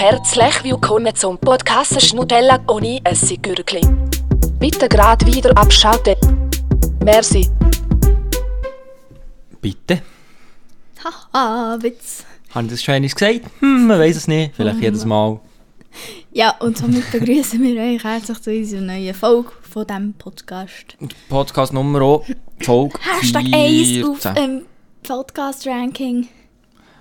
Herzlich 0.00 0.64
willkommen 0.64 1.14
zum 1.14 1.36
Podcast 1.36 2.00
Schnutella 2.00 2.58
ohne 2.68 3.00
Essiggürkli. 3.04 3.82
Bitte 4.58 4.88
gerade 4.88 5.26
wieder 5.26 5.54
abschalten. 5.58 6.14
Merci. 7.04 7.50
Bitte? 9.60 10.00
Haha, 11.04 11.76
Witz. 11.82 12.24
Habe 12.54 12.64
ich 12.68 12.72
das 12.72 12.82
schon 12.82 13.02
gesagt? 13.02 13.42
Hm, 13.58 13.88
man 13.88 14.00
weiß 14.00 14.16
es 14.16 14.26
nicht. 14.26 14.54
Vielleicht 14.56 14.78
Mhm. 14.78 14.82
jedes 14.82 15.04
Mal. 15.04 15.38
Ja, 16.32 16.56
und 16.60 16.78
somit 16.78 17.12
begrüßen 17.12 17.62
wir 17.62 17.82
euch 17.82 18.02
herzlich 18.02 18.40
zu 18.40 18.50
unserer 18.52 18.80
neuen 18.80 19.12
Folge 19.12 19.50
von 19.70 19.86
diesem 19.86 20.14
Podcast. 20.14 20.96
Podcast 21.28 21.74
Nummer 21.74 22.22
Folge 22.62 22.98
Hashtag 23.02 23.44
1 23.52 24.02
auf 24.08 24.24
ähm, 24.34 24.62
Podcast-Ranking. 25.02 26.26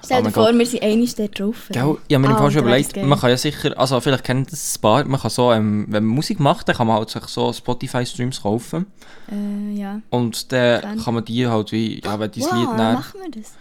Stell 0.03 0.17
Oh 0.17 0.19
dir 0.19 0.23
mein 0.25 0.33
vor, 0.33 0.45
Gott. 0.47 0.57
wir 0.59 0.65
sind 0.65 0.83
einig 0.83 1.15
dort 1.15 1.39
drauf. 1.39 1.55
Gell, 1.71 1.97
ich 2.07 2.15
habe 2.15 2.27
mir 2.27 2.35
Fall 2.37 2.51
schon 2.51 2.61
überlegt, 2.61 2.95
man 2.97 3.19
kann 3.19 3.29
ja 3.29 3.37
sicher, 3.37 3.77
also 3.77 3.99
vielleicht 3.99 4.23
kennt 4.23 4.51
das 4.51 4.77
ein 4.77 4.81
paar, 4.81 5.03
man 5.05 5.19
kann 5.19 5.29
so, 5.29 5.51
ähm, 5.51 5.85
wenn 5.89 6.05
man 6.05 6.15
Musik 6.15 6.39
macht, 6.39 6.67
dann 6.69 6.75
kann 6.77 6.87
man 6.87 6.97
halt 6.97 7.09
sich 7.09 7.23
so 7.25 7.51
Spotify-Streams 7.51 8.41
kaufen 8.41 8.85
Äh, 9.31 9.77
ja. 9.79 10.01
und 10.09 10.51
dann 10.51 10.81
Dann- 10.81 10.99
kann 11.03 11.13
man 11.13 11.25
die 11.25 11.45
halt 11.47 11.71
wie, 11.71 12.01
ja, 12.03 12.19
wenn 12.19 12.31
dein 12.31 12.43
Wow, 12.43 12.53
Lied 12.53 12.69
dann, 12.79 12.93
machen 12.95 13.19
wir 13.23 13.41
das? 13.41 13.51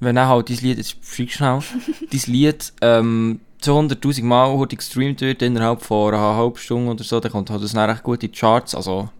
wenn 0.00 0.16
dann 0.16 0.28
halt 0.28 0.48
dein 0.50 0.56
Lied, 0.58 0.78
jetzt 0.78 0.96
schreib 1.02 1.30
schnell, 1.30 1.60
dein 2.12 2.32
Lied 2.32 2.72
ähm, 2.82 3.40
200'000 3.62 4.22
Mal 4.24 4.66
gestreamt 4.68 5.20
wird 5.20 5.42
innerhalb 5.42 5.82
von 5.82 6.14
einer 6.14 6.34
halben 6.36 6.56
Stunde 6.56 6.92
oder 6.92 7.04
so, 7.04 7.20
dann 7.20 7.30
kommt 7.32 7.50
halt 7.50 7.62
das 7.62 7.72
dann 7.72 7.90
recht 7.90 8.02
gut 8.02 8.22
in 8.22 8.30
die 8.32 8.38
Charts, 8.38 8.74
also 8.74 9.10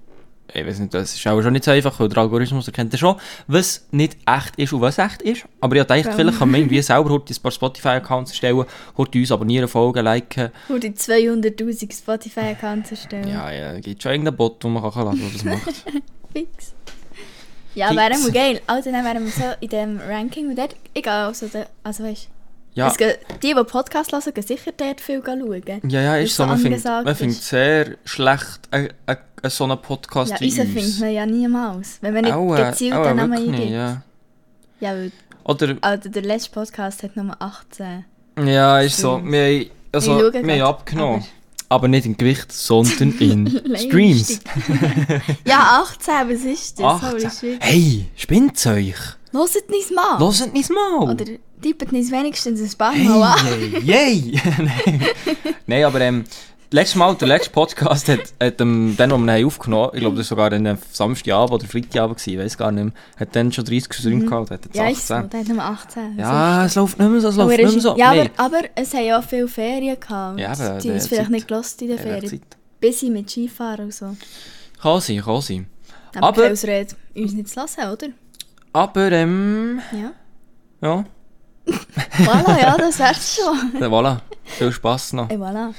ich 0.54 0.66
weiß 0.66 0.78
nicht, 0.80 0.94
das 0.94 1.14
ist 1.14 1.26
auch 1.26 1.40
schon 1.42 1.52
nicht 1.52 1.64
so 1.64 1.70
einfach, 1.70 1.98
weil 2.00 2.08
der 2.08 2.18
Algorithmus 2.18 2.66
erkennt 2.66 2.92
ja 2.92 2.98
schon, 2.98 3.16
was 3.46 3.86
nicht 3.90 4.16
echt 4.26 4.56
ist 4.56 4.72
und 4.72 4.80
was 4.80 4.98
echt 4.98 5.22
ist. 5.22 5.44
Aber 5.60 5.76
ich 5.76 5.82
dachte, 5.84 6.08
Ja. 6.08 6.14
vielleicht 6.14 6.38
kann 6.38 6.50
man 6.50 6.60
irgendwie 6.60 6.82
selber 6.82 7.10
heute 7.10 7.32
ein 7.32 7.42
paar 7.42 7.50
Spotify-Accounts 7.52 8.30
erstellen, 8.32 8.64
heute 8.96 9.18
uns 9.18 9.32
abonnieren, 9.32 9.68
folgen, 9.68 10.04
liken. 10.04 10.50
Die 10.68 10.90
200'000 10.90 11.92
Spotify-Accounts 11.96 12.90
erstellen. 12.90 13.28
Ja, 13.28 13.50
ja, 13.50 13.72
es 13.72 13.80
gibt 13.82 14.02
schon 14.02 14.12
irgendeinen 14.12 14.36
Bot, 14.36 14.62
den 14.62 14.72
man 14.72 14.82
kann 14.90 15.04
lassen, 15.04 15.20
der 15.20 15.30
das 15.30 15.44
macht. 15.44 15.84
Fix. 16.32 16.74
Ja, 17.74 17.94
wäre 17.94 18.14
immer 18.14 18.30
geil. 18.30 18.60
Also 18.66 18.90
dann 18.90 19.04
wären 19.04 19.24
wir 19.24 19.30
so 19.30 19.44
in 19.60 19.68
dem 19.68 20.00
Ranking 20.00 20.48
und 20.48 20.58
dort, 20.58 20.74
egal, 20.94 21.26
also, 21.28 21.46
der, 21.46 21.68
also 21.84 22.02
weißt 22.02 22.28
Ja, 22.74 22.88
es 22.88 22.96
geht- 22.96 23.18
die, 23.42 23.54
die 23.54 23.64
Podcast 23.64 24.12
hören, 24.12 24.34
gehen 24.34 24.42
sicher 24.44 24.72
dort 24.76 25.00
viel 25.00 25.22
schauen. 25.24 25.62
ja, 25.88 26.00
ja, 26.02 26.16
ist 26.16 26.34
so. 26.34 26.46
Man 26.46 26.58
findet, 26.58 26.84
man 26.84 27.14
findet 27.14 27.42
sehr 27.42 27.96
schlecht 28.04 28.60
äh, 28.72 28.88
äh, 29.06 29.16
so 29.48 29.64
einen 29.64 29.80
Podcast 29.80 30.32
Ja, 30.32 30.40
wie 30.40 30.44
unseren 30.46 30.66
uns. 30.66 30.74
findet 30.74 31.00
man 31.00 31.10
ja 31.12 31.26
niemals. 31.26 31.98
Wenn 32.00 32.14
man 32.14 32.24
nicht 32.24 32.34
Auch, 32.34 32.54
äh, 32.56 32.70
gezielt 32.70 32.94
auch 32.94 33.04
den 33.04 33.16
Namen 33.16 33.32
eingibt. 33.32 33.70
ja. 33.70 34.02
Ja, 34.80 34.92
weil 34.92 35.12
Oder, 35.44 35.76
also 35.80 36.08
der 36.08 36.22
letzte 36.22 36.50
Podcast 36.50 37.02
hat 37.02 37.16
Nummer 37.16 37.36
18. 37.40 38.04
ja, 38.46 38.80
ist 38.80 38.98
so. 38.98 39.20
Wir, 39.24 39.44
haben- 39.60 39.70
also, 39.92 40.18
wir 40.32 40.42
haben 40.42 40.62
abgenommen. 40.62 41.24
Aber 41.68 41.86
nicht 41.86 42.04
in 42.04 42.16
Gewicht, 42.16 42.50
sondern 42.52 43.12
in 43.20 43.46
Streams. 43.76 44.40
Ja, 45.44 45.82
18, 45.84 46.14
was 46.28 46.40
ist 46.44 46.80
das? 46.80 47.02
Holy 47.02 47.24
18. 47.26 47.30
shit. 47.52 47.62
Hey, 47.64 48.06
spinnt's 48.16 48.66
euch? 48.66 48.94
Hört 49.32 49.70
nicht 49.70 49.92
mal. 49.94 50.18
Hört 50.18 50.52
nicht 50.52 50.70
mal! 50.70 51.08
Oder 51.10 51.24
tippet 51.62 51.92
nicht 51.92 52.10
wenigstens 52.10 52.60
ein 52.60 52.76
paar 52.78 52.92
Mal 52.94 53.22
an. 53.22 53.38
hey, 53.46 53.78
yay! 53.84 54.40
Nein. 54.58 55.06
Nein, 55.66 55.84
aber 55.84 56.00
ähm, 56.00 56.24
letztes 56.72 56.94
Mal, 56.96 57.14
der 57.16 57.28
letzte 57.28 57.50
Podcast 57.50 58.08
hat, 58.08 58.20
hat 58.40 58.60
ähm, 58.60 58.94
dann, 58.96 59.10
wo 59.10 59.16
wir 59.18 59.24
ihn 59.24 59.30
haben 59.30 59.46
aufgenommen 59.46 59.90
ich 59.94 60.00
glaube, 60.00 60.16
das 60.16 60.30
war 60.30 60.50
sogar 60.50 60.52
ein 60.52 60.78
Samstagabend 60.92 61.52
oder 61.52 61.66
Freitagabend, 61.66 62.24
ich 62.26 62.38
weiß 62.38 62.56
gar 62.56 62.70
nicht 62.72 62.84
mehr, 62.84 62.92
hat 63.18 63.34
dann 63.34 63.52
schon 63.52 63.64
30 63.64 63.92
Streams 63.92 64.24
gehabt, 64.28 64.50
hat 64.50 64.64
jetzt 64.64 64.74
Mhm. 64.74 64.80
Ja, 64.80 64.88
ist 64.90 65.06
so. 65.06 65.14
18. 65.14 65.40
Hat 65.40 65.48
Nummer 65.48 65.64
18. 65.64 66.18
Ja, 66.18 66.64
es 66.66 66.74
läuft 66.76 66.98
nicht 66.98 67.10
mehr 67.10 67.20
so, 67.20 67.28
es 67.28 67.36
läuft 67.36 67.56
nicht 67.58 67.72
mehr 67.72 67.80
so. 67.80 67.96
ja 67.96 68.12
Nee. 68.12 68.30
aber, 68.36 68.56
aber 68.56 68.68
es 68.74 68.94
haben 68.94 69.04
ja 69.04 69.18
auch 69.18 69.24
viele 69.24 69.48
Ferien 69.48 69.98
gehabt. 69.98 70.38
Ja, 70.38 70.52
aber 70.52 70.78
die 70.78 70.88
haben 70.90 70.96
es 70.96 71.06
vielleicht 71.06 71.22
Zeit- 71.24 71.30
nicht 71.30 71.48
gelost 71.48 71.82
in 71.82 71.88
den 71.88 71.98
Ferien. 71.98 72.40
Busy 72.80 73.10
mit 73.10 73.28
Skifahren 73.30 73.86
und 73.86 73.94
so. 73.94 74.16
Kann 74.80 75.00
sein, 75.00 75.20
kann 75.22 75.40
sein. 75.42 75.66
Aber, 76.16 76.28
Aber- 76.28 76.42
keine 76.42 76.52
Ausrede, 76.54 76.94
uns 77.14 77.32
nicht 77.34 77.48
zu 77.48 77.60
lassen, 77.60 77.80
oder? 77.82 78.06
Aber, 78.72 79.12
ähm, 79.12 79.80
Ja. 79.92 80.12
ja, 80.88 81.04
Voilà, 82.24 82.60
ja, 82.60 82.76
das 82.78 82.98
wär's 82.98 83.36
schon. 83.36 83.72
dann 83.80 83.90
voilà. 83.92 84.20
Viel 84.44 84.72
Spass 84.72 85.12
noch. 85.12 85.28
Et 85.30 85.38
voilà. 85.38 85.72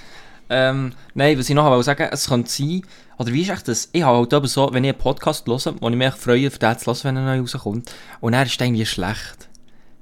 Ähm, 0.54 0.92
nein, 1.14 1.40
was 1.40 1.50
ich 1.50 1.56
noch 1.56 1.66
wollte 1.66 1.84
sagen, 1.84 2.10
es 2.12 2.28
könnte 2.28 2.50
sein, 2.52 2.82
oder 3.18 3.32
wie 3.32 3.42
ist 3.42 3.50
echt 3.50 3.68
das? 3.68 3.88
Ich 3.94 4.04
habe 4.04 4.18
halt 4.18 4.34
aber 4.34 4.48
so, 4.48 4.70
wenn 4.74 4.84
ich 4.84 4.90
einen 4.92 5.00
Podcast 5.00 5.48
höre, 5.48 5.76
wo 5.80 5.90
ich 5.90 5.96
mich 5.96 6.14
freue, 6.14 6.52
für 6.52 6.60
den 6.60 6.78
zu 6.78 6.86
hören, 6.88 7.00
wenn 7.04 7.18
er 7.18 7.24
neu 7.36 7.40
rauskommt, 7.42 7.92
und 8.20 8.34
er 8.34 8.44
ist 8.44 8.60
irgendwie 8.60 8.86
schlecht, 8.86 9.50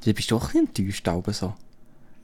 dann 0.06 0.14
bist 0.16 0.32
du 0.32 0.36
doch 0.36 0.54
ein 0.56 0.66
bisschen 0.68 0.86
enttäuscht, 0.88 1.08
aber 1.08 1.34
so. 1.34 1.54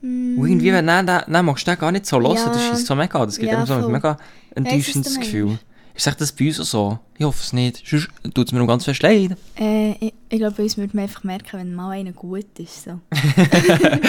Und 0.02 0.46
irgendwie, 0.46 0.72
wenn 0.72 0.86
dann, 0.86 1.06
dann 1.06 1.44
magst 1.44 1.66
du 1.66 1.70
den 1.70 1.78
gar 1.80 1.92
nicht 1.92 2.06
so 2.06 2.20
hören, 2.20 2.34
Mm. 2.34 2.36
Ja. 2.36 2.52
das 2.52 2.78
ist 2.80 2.86
so 2.86 2.94
mega, 2.94 3.24
das 3.24 3.38
gibt 3.38 3.50
Ja, 3.50 3.58
immer 3.58 3.66
so 3.66 3.74
ein 3.74 3.90
mega 3.92 4.16
enttäuschendes 4.54 5.18
Gefühl. 5.18 5.58
Ist 5.94 6.06
echt 6.06 6.20
das 6.20 6.30
bei 6.32 6.48
uns 6.48 6.60
auch 6.60 6.64
so? 6.64 6.98
Ich 7.16 7.24
hoffe 7.24 7.40
es 7.42 7.52
nicht, 7.54 7.82
sonst 7.88 8.10
tut 8.34 8.46
es 8.48 8.52
mir 8.52 8.58
noch 8.58 8.66
ganz 8.66 8.84
fest 8.84 9.02
leid. 9.02 9.34
Äh, 9.58 9.92
ich, 9.92 10.12
ich 10.28 10.38
glaube, 10.38 10.54
bei 10.56 10.62
uns 10.64 10.76
würde 10.76 10.94
man 10.94 11.04
einfach 11.04 11.24
merken, 11.24 11.58
wenn 11.58 11.74
mal 11.74 11.90
einer 11.92 12.12
gut 12.12 12.44
ist. 12.58 12.84
So. 12.84 13.00
Dann 13.10 14.00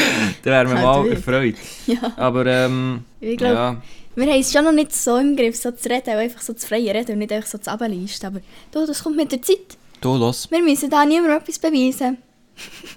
wären 0.43 0.69
wir 0.69 0.75
Halt 0.75 0.83
mal 0.83 1.07
erfreut. 1.07 1.55
Ja. 1.87 2.11
Aber, 2.17 2.45
ähm, 2.45 3.05
Ich 3.21 3.37
glaube, 3.37 3.53
ja. 3.55 3.81
Wir 4.17 4.31
haben 4.33 4.39
es 4.39 4.51
schon 4.51 4.65
noch 4.65 4.71
nicht 4.71 4.95
so 4.95 5.15
im 5.17 5.35
Griff, 5.35 5.55
so 5.55 5.71
zu 5.71 5.89
reden, 5.89 6.09
auch 6.09 6.17
einfach 6.17 6.41
so 6.41 6.53
zu 6.53 6.67
frei 6.67 6.91
reden 6.91 7.13
und 7.13 7.19
nicht 7.19 7.31
einfach 7.31 7.47
so 7.49 7.57
zu 7.59 7.71
ableisten. 7.71 8.27
Aber 8.27 8.39
du, 8.71 8.85
das 8.85 9.03
kommt 9.03 9.15
mit 9.15 9.31
der 9.31 9.41
Zeit. 9.41 9.77
Du, 10.01 10.15
los, 10.15 10.49
Wir 10.49 10.61
müssen 10.61 10.89
da 10.89 11.05
niemandem 11.05 11.37
etwas 11.37 11.59
beweisen. 11.59 12.17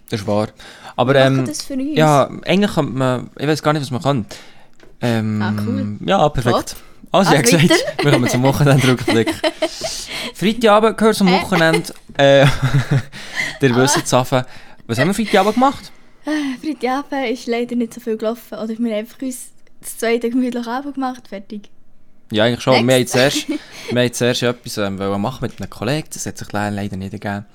das 0.09 0.21
ist 0.21 0.27
wahr. 0.27 0.49
Aber, 0.97 1.15
ähm, 1.17 1.45
das 1.45 1.63
für 1.63 1.75
uns. 1.75 1.97
Ja, 1.97 2.31
eigentlich 2.45 2.75
könnte 2.75 2.93
man, 2.93 3.31
ich 3.39 3.47
weiß 3.47 3.63
gar 3.63 3.73
nicht, 3.75 3.83
was 3.83 3.91
man 3.91 4.03
kann. 4.03 4.27
Ähm, 5.03 5.43
Ah, 5.43 5.55
cool. 5.67 5.97
Ja, 6.07 6.29
perfekt. 6.29 6.71
Top. 6.71 6.77
Also, 7.13 7.31
Ah, 7.31 7.35
ich 7.41 7.53
habe 7.53 7.63
gesagt, 7.67 7.85
wir 8.03 8.13
kommen 8.13 8.29
zum 8.29 8.43
Wochenendrückblick. 8.43 9.35
Freitagabend 10.35 10.97
gehört 10.97 11.17
zum 11.17 11.31
Wochenende. 11.31 11.93
Äh, 12.17 12.47
der 13.61 13.77
wisst 13.77 13.97
es 13.99 14.13
Was 14.13 14.33
haben 14.33 15.09
wir 15.09 15.15
Freitagabend 15.15 15.55
gemacht? 15.55 15.93
Freitagabend 16.63 17.31
ist 17.31 17.47
leider 17.47 17.77
nicht 17.77 17.95
so 17.95 18.01
viel 18.01 18.17
gelaufen. 18.17 18.55
Oder 18.59 18.69
wir 18.69 18.77
haben 18.77 18.99
einfach 18.99 19.21
uns 19.23 19.51
das 19.81 19.99
zweite 19.99 20.31
gemütlich 20.31 20.67
Abend 20.67 20.95
gemacht, 20.95 21.29
fertig. 21.29 21.71
Ja, 22.33 22.45
eigentlich 22.45 22.63
schon. 22.63 22.75
Wir 22.75 22.79
haben 22.81 22.87
Next. 22.87 23.13
zuerst, 23.13 23.49
wir 23.91 24.03
haben 24.03 24.13
zuerst 24.13 24.43
etwas 24.43 24.79
ähm, 24.79 24.99
wollen 24.99 25.21
machen 25.21 25.39
mit 25.43 25.61
einem 25.61 25.71
Kollegen. 25.71 26.09
Das 26.13 26.27
hat 26.27 26.39
sich 26.39 26.53
leider 26.53 26.75
leider 26.77 26.97
nicht 26.97 27.13
ergeben. 27.13 27.47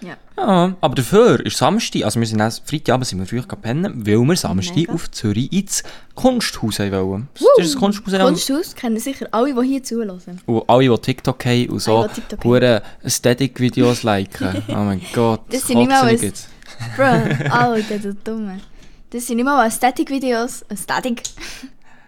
Ja. 0.00 0.16
Ja, 0.36 0.74
aber 0.80 0.94
dafür 0.96 1.44
ist 1.46 1.56
Samstag, 1.56 2.02
also 2.04 2.20
wir 2.20 2.26
sind 2.26 2.40
erst, 2.40 2.68
Freitagabend 2.68 3.06
sind 3.06 3.20
wir 3.20 3.26
früh 3.26 3.40
pennen, 3.40 4.06
weil 4.06 4.18
wir 4.18 4.36
Samstag 4.36 4.76
Mega. 4.76 4.92
auf 4.92 5.10
Zürich 5.10 5.50
ins 5.52 5.82
Kunsthaus 6.14 6.78
wollen. 6.80 7.28
Das 7.34 7.66
ist 7.66 7.74
ein 7.76 7.80
Kunstmuseum. 7.80 8.26
Kunsthaus 8.26 8.74
kennen 8.74 8.98
sicher 8.98 9.28
alle, 9.30 9.54
die 9.54 9.68
hier 9.68 9.82
zuhören. 9.82 10.40
Und 10.44 10.68
alle, 10.68 10.88
die 10.88 10.98
TikTok 10.98 11.44
haben 11.46 11.68
und 11.70 11.78
so 11.78 12.02
Alle, 12.02 12.10
hure 12.42 12.82
Aesthetic-Videos 13.02 14.02
liken. 14.02 14.62
Oh 14.68 14.74
mein 14.74 15.00
Gott, 15.12 15.42
Das 15.50 15.66
sind 15.66 15.88
kotze 15.88 16.32
was-. 16.32 16.48
Bro, 16.96 17.04
Alter, 17.50 17.98
du 17.98 18.14
Dumme. 18.14 18.60
Das 19.10 19.26
sind 19.26 19.36
nicht 19.36 19.44
mal 19.44 19.64
Aesthetic-Videos. 19.64 20.64
Aesthetic? 20.68 21.22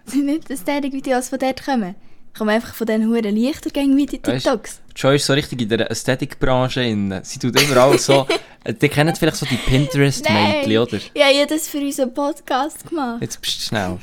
Das 0.05 0.15
sind 0.15 0.27
nicht 0.27 0.51
Aesthetic-Videos, 0.51 1.31
die 1.31 1.39
dort 1.39 1.65
kommen. 1.65 1.95
Die 2.35 2.39
kommen 2.39 2.51
einfach 2.51 2.75
von 2.75 2.87
diesen 2.87 3.07
huren 3.09 3.35
Lichtergängen 3.35 3.97
wie 3.97 4.07
die 4.07 4.19
TikToks. 4.19 4.81
Joy 4.95 5.17
ist 5.17 5.27
so 5.27 5.33
richtig 5.33 5.61
in 5.63 5.69
der 5.69 5.91
Ästhetikbranche. 5.91 6.83
in- 6.83 7.21
Sie 7.23 7.39
tut 7.39 7.61
überall 7.61 7.99
so. 7.99 8.27
äh, 8.65 8.75
Die 8.75 8.89
kennen 8.89 9.15
vielleicht 9.15 9.37
so 9.37 9.47
die 9.47 9.57
Pinterest-Mädchen, 9.57 10.79
oder? 10.79 10.99
Ja, 11.15 11.31
ich 11.31 11.39
habe 11.41 11.47
das 11.55 11.69
für 11.69 11.79
unseren 11.79 12.13
Podcast 12.13 12.89
gemacht. 12.89 13.23
Jetzt 13.23 13.41
bist 13.41 13.59
du 13.59 13.63
schnell. 13.63 13.99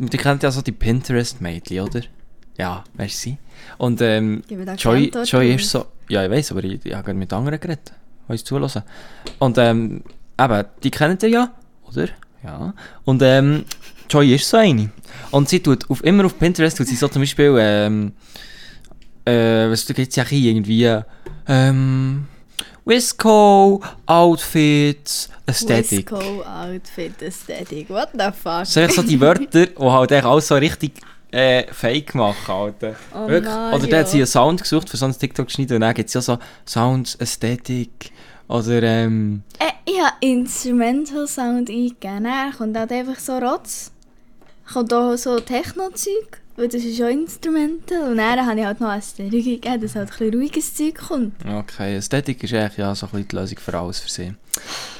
Die 0.00 0.16
kennt 0.16 0.42
ja 0.42 0.50
so 0.50 0.62
die 0.62 0.72
Pinterest-Mädchen, 0.72 1.80
oder? 1.80 2.00
Ja, 2.56 2.82
weißt 2.94 3.14
du 3.14 3.18
sie? 3.18 3.38
Und 3.78 4.00
ähm, 4.00 4.42
Joy, 4.76 5.12
Joy 5.24 5.54
ist 5.54 5.70
so. 5.70 5.86
Ja, 6.08 6.24
ich 6.24 6.30
weiß, 6.30 6.52
aber 6.52 6.64
ich, 6.64 6.84
ich 6.84 6.92
habe 6.94 7.04
gerade 7.04 7.18
mit 7.18 7.32
anderen 7.32 7.60
geredet, 7.60 7.92
die 8.26 8.32
uns 8.32 8.42
zulassen. 8.44 8.82
Und 9.38 9.58
ähm, 9.58 10.02
eben, 10.40 10.64
die 10.82 10.90
kennt 10.90 11.22
ihr 11.24 11.28
ja, 11.28 11.52
oder? 11.88 12.08
Ja. 12.44 12.74
Und 13.04 13.22
ähm, 13.22 13.64
Joy 14.08 14.34
ist 14.34 14.48
so 14.48 14.56
eine. 14.56 14.90
Und 15.30 15.48
sie 15.48 15.60
tut 15.60 15.88
auf, 15.90 16.02
immer 16.04 16.24
auf 16.24 16.38
Pinterest, 16.38 16.76
tut 16.76 16.86
sie 16.86 16.96
so 16.96 17.08
zum 17.08 17.22
Beispiel, 17.22 17.56
ähm, 17.58 18.12
äh, 19.24 19.70
was 19.70 19.84
da 19.84 19.94
gibt's 19.94 20.16
ja 20.16 20.24
hier 20.24 20.50
irgendwie, 20.52 21.00
ähm, 21.46 22.26
Wisco, 22.84 23.82
Outfits, 24.06 25.28
Aesthetic. 25.46 26.10
Wisco 26.10 26.42
Outfit 26.42 27.22
Aesthetic. 27.22 27.90
What 27.90 28.08
the 28.14 28.30
fuck? 28.32 28.60
Das 28.60 28.72
sind 28.72 28.92
so 28.92 29.02
die 29.02 29.20
Wörter, 29.20 29.66
die 29.66 29.74
halt 29.78 30.10
echt 30.10 30.24
alles 30.24 30.48
so 30.48 30.54
richtig 30.54 30.92
äh, 31.30 31.64
fake 31.70 32.14
machen, 32.14 32.50
Alter. 32.50 32.96
Oh 33.14 33.28
Wirklich. 33.28 33.52
Mario. 33.52 33.76
Oder 33.76 33.86
der 33.88 33.98
hat 34.00 34.08
sie 34.08 34.18
einen 34.18 34.26
Sound 34.26 34.62
gesucht 34.62 34.88
für 34.88 34.96
so 34.96 35.04
ein 35.04 35.18
TikTok 35.18 35.50
schneiden 35.50 35.74
und 35.74 35.80
dann 35.82 35.94
gibt 35.94 36.08
es 36.08 36.14
ja 36.14 36.22
so 36.22 36.38
Sounds, 36.66 37.14
Ästhetik 37.16 38.10
oder 38.48 38.82
ähm... 38.82 39.42
Äh, 39.58 39.72
ich 39.84 40.00
habe 40.00 40.16
Instrumental 40.20 41.26
Sound 41.26 41.70
eingegeben. 41.70 42.24
Dann 42.24 42.52
kommt 42.52 42.76
halt 42.76 42.92
einfach 42.92 43.18
so 43.18 43.38
Rotz. 43.38 43.90
Kommt 44.72 44.92
auch 44.92 45.16
so 45.16 45.38
Techno-Zeug. 45.40 46.40
Weil 46.56 46.68
das 46.68 46.82
ist 46.82 46.96
schon 46.96 47.08
Instrumental. 47.08 48.10
Und 48.10 48.16
dann 48.16 48.44
habe 48.44 48.58
ich 48.58 48.66
halt 48.66 48.80
noch 48.80 48.92
Ästhetik 48.92 49.44
gegeben, 49.44 49.80
dass 49.80 49.94
halt 49.94 50.10
ein 50.10 50.18
bisschen 50.18 50.34
ruhiges 50.34 50.74
Zeug 50.74 50.96
kommt. 50.96 51.34
Okay, 51.46 51.96
Ästhetik 51.96 52.42
ist 52.42 52.52
eigentlich 52.52 52.78
ja 52.78 52.94
so 52.94 53.06
ein 53.06 53.12
bisschen 53.12 53.28
die 53.28 53.36
Lösung 53.36 53.58
für 53.58 53.78
alles 53.78 54.00
für 54.00 54.10
sie. 54.10 54.34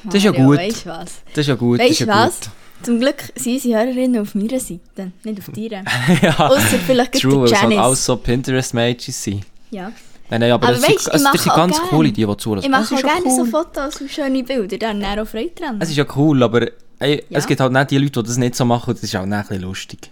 Das 0.05 0.15
ist 0.15 0.25
ja 0.25 0.31
gut. 0.31 0.59
Du 0.59 0.87
was? 0.87 1.15
Das 1.33 1.39
ist 1.39 1.49
ja 1.49 1.55
gut, 1.57 1.81
ja 1.81 2.07
was? 2.07 2.41
gut. 2.41 2.51
Zum 2.83 3.01
Glück 3.01 3.17
sind 3.35 3.55
unsere 3.55 3.81
Hörerinnen 3.81 4.23
auf 4.23 4.37
meiner 4.37 4.61
Seite, 4.61 5.11
nicht 5.25 5.39
auf 5.41 5.53
deiner. 5.53 5.83
ja, 6.23 6.49
Außer 6.49 6.79
vielleicht 6.87 7.21
true, 7.21 7.41
weil 7.41 7.47
es 7.47 7.53
halt 7.55 7.63
Janice. 7.63 7.79
alles 7.79 8.05
so 8.05 8.17
Pinterest-Mädchen 8.17 9.13
sind. 9.13 9.45
Ja. 9.71 9.93
Nein, 10.31 10.41
nein, 10.41 10.53
aber, 10.53 10.69
Aber 10.69 10.77
es 10.77 10.83
weisst, 10.83 11.05
sind, 11.05 11.15
es, 11.15 11.23
das 11.23 11.43
sind 11.43 11.51
auch 11.53 11.57
ganz 11.57 11.77
gern- 11.79 11.89
coole, 11.89 12.13
die, 12.13 12.27
die 12.27 12.37
zulassen. 12.37 12.65
Ich 12.67 12.71
mache 12.71 12.95
auch 12.95 12.99
ist 12.99 13.05
gerne 13.05 13.31
so 13.35 13.43
cool. 13.43 13.47
Fotos 13.49 14.01
und 14.01 14.11
schöne 14.11 14.43
Bilder, 14.45 14.77
dann 14.79 15.03
auch 15.05 15.27
Freude 15.27 15.51
dran. 15.57 15.77
Es 15.81 15.89
ist 15.91 15.97
ja 15.97 16.05
cool, 16.17 16.43
aber 16.43 16.67
ey, 16.99 17.25
Ja. 17.31 17.39
es 17.39 17.47
gibt 17.47 17.61
halt 17.61 17.73
nicht 17.73 17.91
die 17.91 17.99
Leute, 17.99 18.23
die 18.23 18.29
das 18.29 18.37
nicht 18.37 18.55
so 18.55 18.65
machen, 18.65 18.93
das 18.95 19.03
ist 19.03 19.17
auch 19.17 19.25
nicht 19.25 19.33
ein 19.35 19.43
bisschen 19.47 19.63
lustig. 19.63 20.11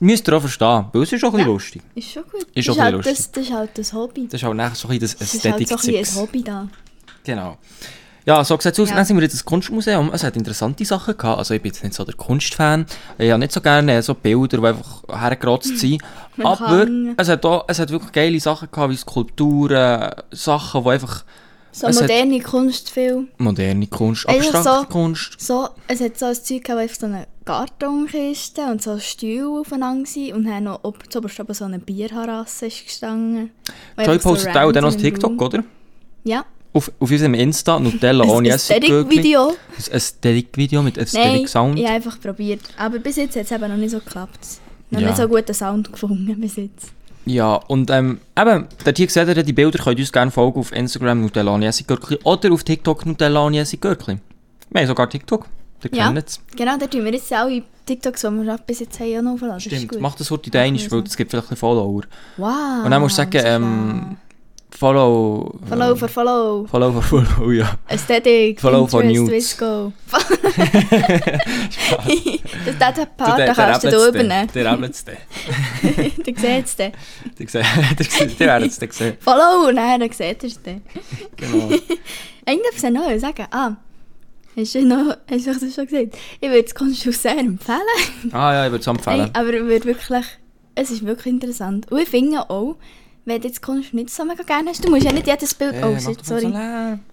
Müsst 0.00 0.28
ihr 0.28 0.36
auch 0.36 0.40
verstehen, 0.40 0.86
weil 0.92 1.02
es 1.02 1.12
ist 1.12 1.24
auch 1.24 1.28
ein 1.28 1.32
bisschen 1.32 1.46
Ja. 1.46 1.52
lustig. 1.52 1.82
Ist 1.94 2.10
schon 2.10 2.22
gut. 2.24 2.46
Ist 2.54 2.68
das, 2.68 2.76
auch 2.76 2.78
ein 2.80 2.84
halt 2.94 2.96
bisschen 3.04 3.14
das, 3.16 3.32
das 3.32 3.44
ist 3.44 3.52
halt 3.52 3.70
das 3.78 3.92
Hobby. 3.92 4.28
Das 4.28 4.42
ist 4.42 4.46
auch 4.46 4.52
nachher 4.54 4.74
so 4.74 4.88
ein 4.88 4.98
bisschen 4.98 5.18
das 5.18 5.28
Das 5.30 5.34
ist 5.34 5.44
halt 5.44 5.68
so 5.68 5.74
ein 5.76 5.80
bisschen 5.80 6.16
ein 6.16 6.22
Hobby 6.22 6.42
da. 6.42 6.68
Genau. 7.24 7.56
Ja, 8.26 8.42
so 8.42 8.56
sieht 8.58 8.72
es 8.72 8.80
aus. 8.80 8.88
Ja. 8.88 8.96
Dann 8.96 9.04
sind 9.04 9.16
wir 9.16 9.22
in 9.22 9.30
das 9.30 9.44
Kunstmuseum. 9.44 10.10
Es 10.14 10.24
hat 10.24 10.36
interessante 10.36 10.84
Sachen 10.84 11.16
gehabt. 11.16 11.38
Also 11.38 11.52
ich 11.54 11.60
bin 11.62 11.72
jetzt 11.72 11.82
nicht 11.82 11.94
so 11.94 12.04
der 12.04 12.14
Kunstfan. 12.14 12.86
Ich 13.18 13.30
habe 13.30 13.38
nicht 13.38 13.52
so 13.52 13.60
gerne 13.60 14.02
so 14.02 14.14
Bilder, 14.14 14.58
die 14.58 14.66
einfach 14.66 15.02
hergerotzt 15.10 15.78
sind. 15.78 16.02
Man 16.36 16.46
Aber 16.46 16.84
kann- 16.86 17.14
es 17.18 17.28
hat, 17.28 17.44
auch, 17.44 17.64
es 17.68 17.78
hat 17.78 17.90
wirklich 17.90 18.12
geile 18.12 18.40
Sachen 18.40 18.68
gehabt, 18.72 18.90
wie 18.92 18.96
Skulpturen, 18.96 20.10
Sachen, 20.30 20.84
die 20.84 20.88
einfach 20.90 21.22
So 21.70 21.86
moderne 21.88 22.40
Kunst 22.40 22.90
viel. 22.90 23.28
moderne 23.36 23.86
Kunst, 23.88 24.26
abstrakte 24.28 24.62
so- 24.80 24.84
Kunst. 24.88 25.36
So, 25.40 25.68
es 25.88 26.00
hat 26.00 26.18
so 26.18 26.26
ein 26.26 26.34
Zeug 26.34 26.64
gehabt, 26.64 26.68
wo 26.78 26.82
einfach 26.82 27.00
so 27.00 27.06
eine 27.06 27.26
Kartonkiste 27.44 28.62
und 28.70 28.82
so 28.82 28.98
Stühle 28.98 29.60
aufeinander 29.60 30.08
waren 30.08 30.32
und 30.32 30.44
dann 30.46 30.64
noch 30.64 30.80
ob, 30.82 31.12
zuoberst 31.12 31.38
oben 31.40 31.52
so 31.54 31.64
eine 31.66 31.78
Bierharasse 31.78 32.66
ist 32.66 32.86
gestanden. 32.86 33.50
Joy 33.98 34.06
einfach 34.06 34.22
so 34.22 34.28
postet 34.30 34.56
auch 34.56 34.72
dann 34.72 34.84
noch 34.84 34.94
TikTok, 34.94 35.32
Raum- 35.32 35.40
oder? 35.40 35.64
Ja, 36.24 36.44
Auf, 36.74 36.90
auf 36.98 37.10
unserem 37.10 37.34
Insta, 37.34 37.78
Nutella 37.78 38.24
ein 38.24 38.30
ohne. 38.30 38.52
Aesthetic-Video. 38.52 39.50
Ein 39.50 39.92
Aesthetic-Video 39.94 40.82
mit 40.82 40.96
Nein, 40.96 41.04
Aesthetic 41.06 41.48
Sound. 41.48 41.78
ich 41.78 41.84
habe 41.84 41.94
einfach 41.94 42.20
probiert. 42.20 42.60
Aber 42.76 42.98
bis 42.98 43.16
jetzt 43.16 43.36
hat 43.36 43.44
es 43.44 43.52
eben 43.52 43.68
noch 43.68 43.76
nicht 43.76 43.92
so 43.92 43.98
geklappt. 44.00 44.40
Noch 44.90 45.00
Ja. 45.00 45.06
nicht 45.06 45.16
so 45.16 45.28
guten 45.28 45.54
Sound 45.54 45.92
gefunden 45.92 46.36
bis 46.40 46.56
jetzt. 46.56 46.88
Ja, 47.26 47.54
und 47.54 47.90
ähm, 47.90 48.18
eben, 48.38 48.66
dort 48.84 48.96
hier 48.98 49.08
seht 49.08 49.28
ihr 49.28 49.42
die 49.42 49.52
Bilder, 49.52 49.82
könnt 49.82 49.98
ihr 49.98 50.02
uns 50.02 50.12
gerne 50.12 50.30
folgen 50.30 50.58
auf 50.60 50.72
Instagram 50.72 51.22
Nutella 51.22 51.54
ohne 51.54 51.66
Essiggürkli 51.68 52.18
oder 52.24 52.52
auf 52.52 52.64
TikTok 52.64 53.06
Nutella 53.06 53.46
ohne 53.46 53.60
Essiggürkli. 53.60 54.18
Wir 54.70 54.80
haben 54.80 54.88
sogar 54.88 55.08
TikTok, 55.08 55.46
ihr 55.84 55.90
Ja. 55.96 56.08
kennt 56.12 56.28
es. 56.28 56.40
Genau, 56.56 56.76
da 56.76 56.86
tun 56.86 57.04
wir 57.04 57.12
jetzt 57.14 57.32
alle 57.32 57.62
TikToks, 57.86 58.20
die 58.22 58.26
wir 58.30 58.58
bis 58.66 58.80
jetzt 58.80 58.98
haben, 59.00 59.28
auch 59.28 59.40
noch. 59.40 59.54
Das 59.54 59.64
ist 59.64 59.72
Stimmt, 59.72 59.88
gut. 59.92 60.00
mach 60.00 60.16
das 60.16 60.30
heute 60.30 60.50
deinisch, 60.50 60.90
weil 60.90 61.02
es 61.04 61.16
gibt 61.16 61.30
vielleicht 61.30 61.50
ein 61.50 61.56
Follower. 61.56 62.02
Wow. 62.36 62.84
und 62.84 62.90
dann 62.90 63.00
musst 63.00 63.16
du 63.16 63.22
sagen, 63.22 63.30
das 63.32 63.44
ähm, 63.46 64.16
Follow... 64.76 65.54
Follow 65.68 65.94
for 65.94 66.08
Follow. 66.08 66.66
Follow 66.66 66.92
for 67.00 67.02
Follow, 67.24 67.52
ja. 67.52 67.78
Aesthetic. 67.88 68.60
Follow 68.60 68.86
for 68.88 69.04
Nudes. 69.04 69.30
Visco. 69.30 69.92
das 72.66 72.78
das 72.78 72.94
der 72.94 73.06
Part, 73.06 73.38
der- 73.38 73.46
den 73.46 73.54
kannst 73.54 73.84
du 73.84 73.90
der 73.90 74.08
übernehmen. 74.08 74.48
Der 74.54 74.72
Rebels 74.72 75.04
der. 75.06 75.16
Du 75.82 76.34
siehst 76.36 76.80
es 76.80 78.12
sehen- 78.12 78.28
die 78.36 78.40
werden 78.40 78.68
es 78.68 78.78
dann 78.78 78.90
sehen. 78.90 79.16
Follow 79.20 79.68
und 79.68 79.76
dann 79.76 80.10
seht 80.12 80.42
ihr 80.42 80.48
es 80.48 80.60
dann. 80.62 80.82
Genau. 81.36 81.70
Irgendetwas 82.46 82.90
noch 82.90 83.18
sagen. 83.20 83.46
Ah, 83.52 83.76
hast 84.56 84.74
du 84.74 84.82
noch, 84.84 85.16
hast 85.30 85.46
du 85.46 85.52
das 85.54 85.74
schon 85.74 85.86
gesagt? 85.86 86.16
Ich 86.40 86.48
würde 86.48 86.62
das 86.64 86.74
Kunsthaus 86.74 87.22
sehr 87.22 87.38
empfehlen. 87.38 87.78
Ah 88.32 88.52
ja, 88.54 88.66
ich 88.66 88.72
würde 88.72 88.82
es 88.82 88.86
empfehlen. 88.88 89.18
Nein, 89.18 89.30
aber 89.34 89.52
ich 89.54 89.62
würde 89.62 89.84
wirklich, 89.84 90.24
es 90.74 90.90
ist 90.90 91.06
wirklich 91.06 91.32
interessant. 91.34 91.90
Und 91.92 92.00
ich 92.00 92.08
finde 92.08 92.50
auch, 92.50 92.76
wenn 93.24 93.40
du 93.40 93.48
jetzt 93.48 93.62
Kunst 93.62 93.94
nicht 93.94 94.10
so 94.10 94.24
mega 94.24 94.42
gerne 94.42 94.70
hast, 94.70 94.84
du 94.84 94.90
musst 94.90 95.04
ja 95.04 95.12
nicht 95.12 95.26
jedes 95.26 95.54
Bild... 95.54 95.74
Hey, 95.74 95.84
oh, 95.84 95.98
shit, 95.98 96.24
so 96.24 96.38
sorry. 96.38 96.52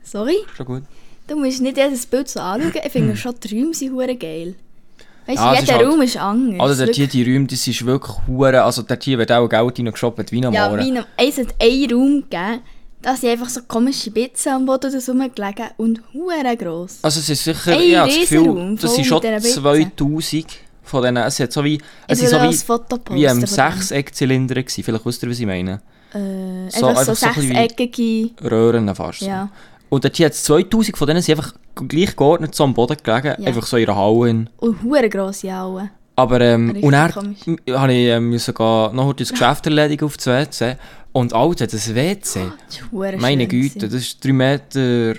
Sorry. 0.04 0.38
Schon 0.56 0.66
gut. 0.66 0.84
Du 1.28 1.36
musst 1.38 1.62
nicht 1.62 1.78
jedes 1.78 2.06
Bild 2.06 2.28
so 2.28 2.40
anschauen. 2.40 2.74
Ich 2.84 2.92
finde 2.92 3.16
schon, 3.16 3.34
die 3.42 3.60
Räume 3.60 3.74
sind 3.74 3.94
hure 3.94 4.16
geil. 4.16 4.56
Weißt 5.28 5.38
Ja, 5.38 5.50
du, 5.52 5.54
ist 5.56 5.62
jeder 5.62 5.78
halt- 5.78 5.88
Raum 5.88 6.02
ist 6.02 6.18
anders. 6.18 6.60
Also 6.60 6.74
hier, 6.84 6.88
Wirklich. 6.88 7.10
die 7.10 7.24
Räume, 7.24 7.48
das 7.48 7.68
ist 7.68 7.86
wirklich 7.86 8.16
hure, 8.28 8.64
also 8.64 8.82
dort 8.82 9.04
hier 9.04 9.18
wird 9.18 9.32
auch 9.32 9.48
Geld 9.48 9.80
reingeshoppt 9.80 10.32
wie 10.32 10.46
am 10.46 10.54
Ja, 10.54 10.76
wie 10.78 10.82
einem, 10.82 11.06
es 11.16 11.38
hat 11.38 11.56
einen 11.62 11.92
Raum 11.92 12.24
gegeben, 12.30 12.62
da 13.02 13.16
sind 13.16 13.30
einfach 13.30 13.50
so 13.50 13.62
komische 13.68 14.12
Bitzen 14.12 14.52
am 14.52 14.66
Boden 14.66 14.92
rumgelegen 14.94 15.68
und 15.78 16.02
hure 16.14 16.58
gross. 16.58 17.00
Also 17.04 17.20
es 17.20 17.30
ist 17.30 17.44
sicher, 17.44 17.78
Ein 17.78 17.96
habe 17.98 18.10
das 18.10 18.20
Gefühl, 18.20 18.78
das 18.80 18.96
sind 18.96 19.06
schon 19.06 19.22
mit 19.24 19.44
diesen 19.44 19.64
2000 19.64 20.46
von 20.84 21.04
denen, 21.04 21.18
es 21.24 21.40
hat 21.40 21.54
so 21.54 21.64
wie, 21.64 21.80
es 22.08 22.20
sind 22.20 22.30
so 22.30 22.38
wie, 22.38 23.16
wie 23.16 23.28
ein. 23.28 23.46
Sechseckzylinder 23.46 24.56
gewesen, 24.56 24.84
vielleicht 24.84 25.06
wisst 25.06 25.24
ihr, 25.24 25.30
was 25.30 25.40
ich 25.40 25.46
meine. 25.46 25.82
Äh, 26.14 26.70
So, 26.70 26.88
einfach 26.88 27.04
so 27.04 27.12
einfach 27.26 27.42
so 27.42 27.42
sechseckige... 27.42 28.30
Röhren 28.50 28.94
fast. 28.96 29.22
Ja. 29.22 29.50
Und 29.90 30.04
dort 30.06 30.20
es 30.20 30.44
2000 30.44 30.98
von 30.98 31.08
denen 31.08 31.22
sind 31.22 31.38
einfach 31.38 31.54
gleich 31.76 32.16
geordnet 32.16 32.56
so 32.56 32.64
am 32.64 32.74
Boden 32.74 32.98
gelegen, 33.04 33.36
Ja. 33.40 33.48
einfach 33.48 33.66
so 33.66 33.78
in 33.78 33.88
einer 33.90 33.98
Halle. 33.98 34.46
Und 34.58 34.84
hure 34.84 35.10
grosse 35.10 35.54
Auen. 35.54 35.90
Aber 36.16 36.42
ähm, 36.42 36.78
und 36.82 36.92
dann 36.92 37.14
habe 37.14 37.94
ich 37.94 38.08
ähm, 38.08 38.32
gehen, 38.32 38.96
noch 38.96 39.14
das 39.14 39.30
Geschäft 39.32 39.66
erledigen 39.66 40.06
auf 40.06 40.18
das 40.18 40.28
WC. 40.28 40.76
Und 41.14 41.34
Alter, 41.34 41.68
das 41.68 41.94
WC, 41.94 42.16
Das 42.16 42.36
ist 42.78 42.92
hure 42.92 43.18
meine 43.18 43.48
Güte, 43.48 43.76
gewesen. 43.76 43.92
das 43.92 44.02
ist 44.02 44.24
3 44.24 44.34
Meter... 44.34 45.14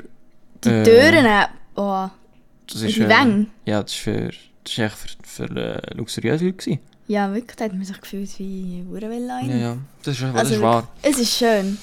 Die 0.64 0.68
äh, 0.68 0.82
Türen, 0.84 1.26
äh, 1.26 1.46
oh, 1.76 2.06
Das 2.70 2.82
ist, 2.82 2.96
die 2.96 3.00
äh, 3.02 3.08
Wänge? 3.08 3.46
Ja, 3.66 3.82
das 3.82 3.92
für, 3.94 4.30
das 4.64 4.72
ist 4.72 4.78
echt 4.78 4.96
für, 4.96 5.46
für 5.48 5.56
äh, 5.56 5.94
luxuriöse 5.96 6.44
Leute 6.44 6.56
gewesen. 6.56 6.80
Ja 7.08 7.32
wirklich, 7.34 7.56
da 7.56 7.64
hat 7.64 7.72
man 7.75 7.84
sich 7.84 8.00
gefühlt 8.00 8.38
wie 8.38 8.84
Uhrenwelle 8.90 9.40
Ja, 9.49 9.56
ja, 9.56 9.76
das 10.02 10.14
ist, 10.14 10.22
das 10.22 10.34
Also 10.34 10.54
ist 10.54 10.60
wahr. 10.62 10.88
Es 11.02 11.19
ist 11.19 11.37
schön. 11.37 11.78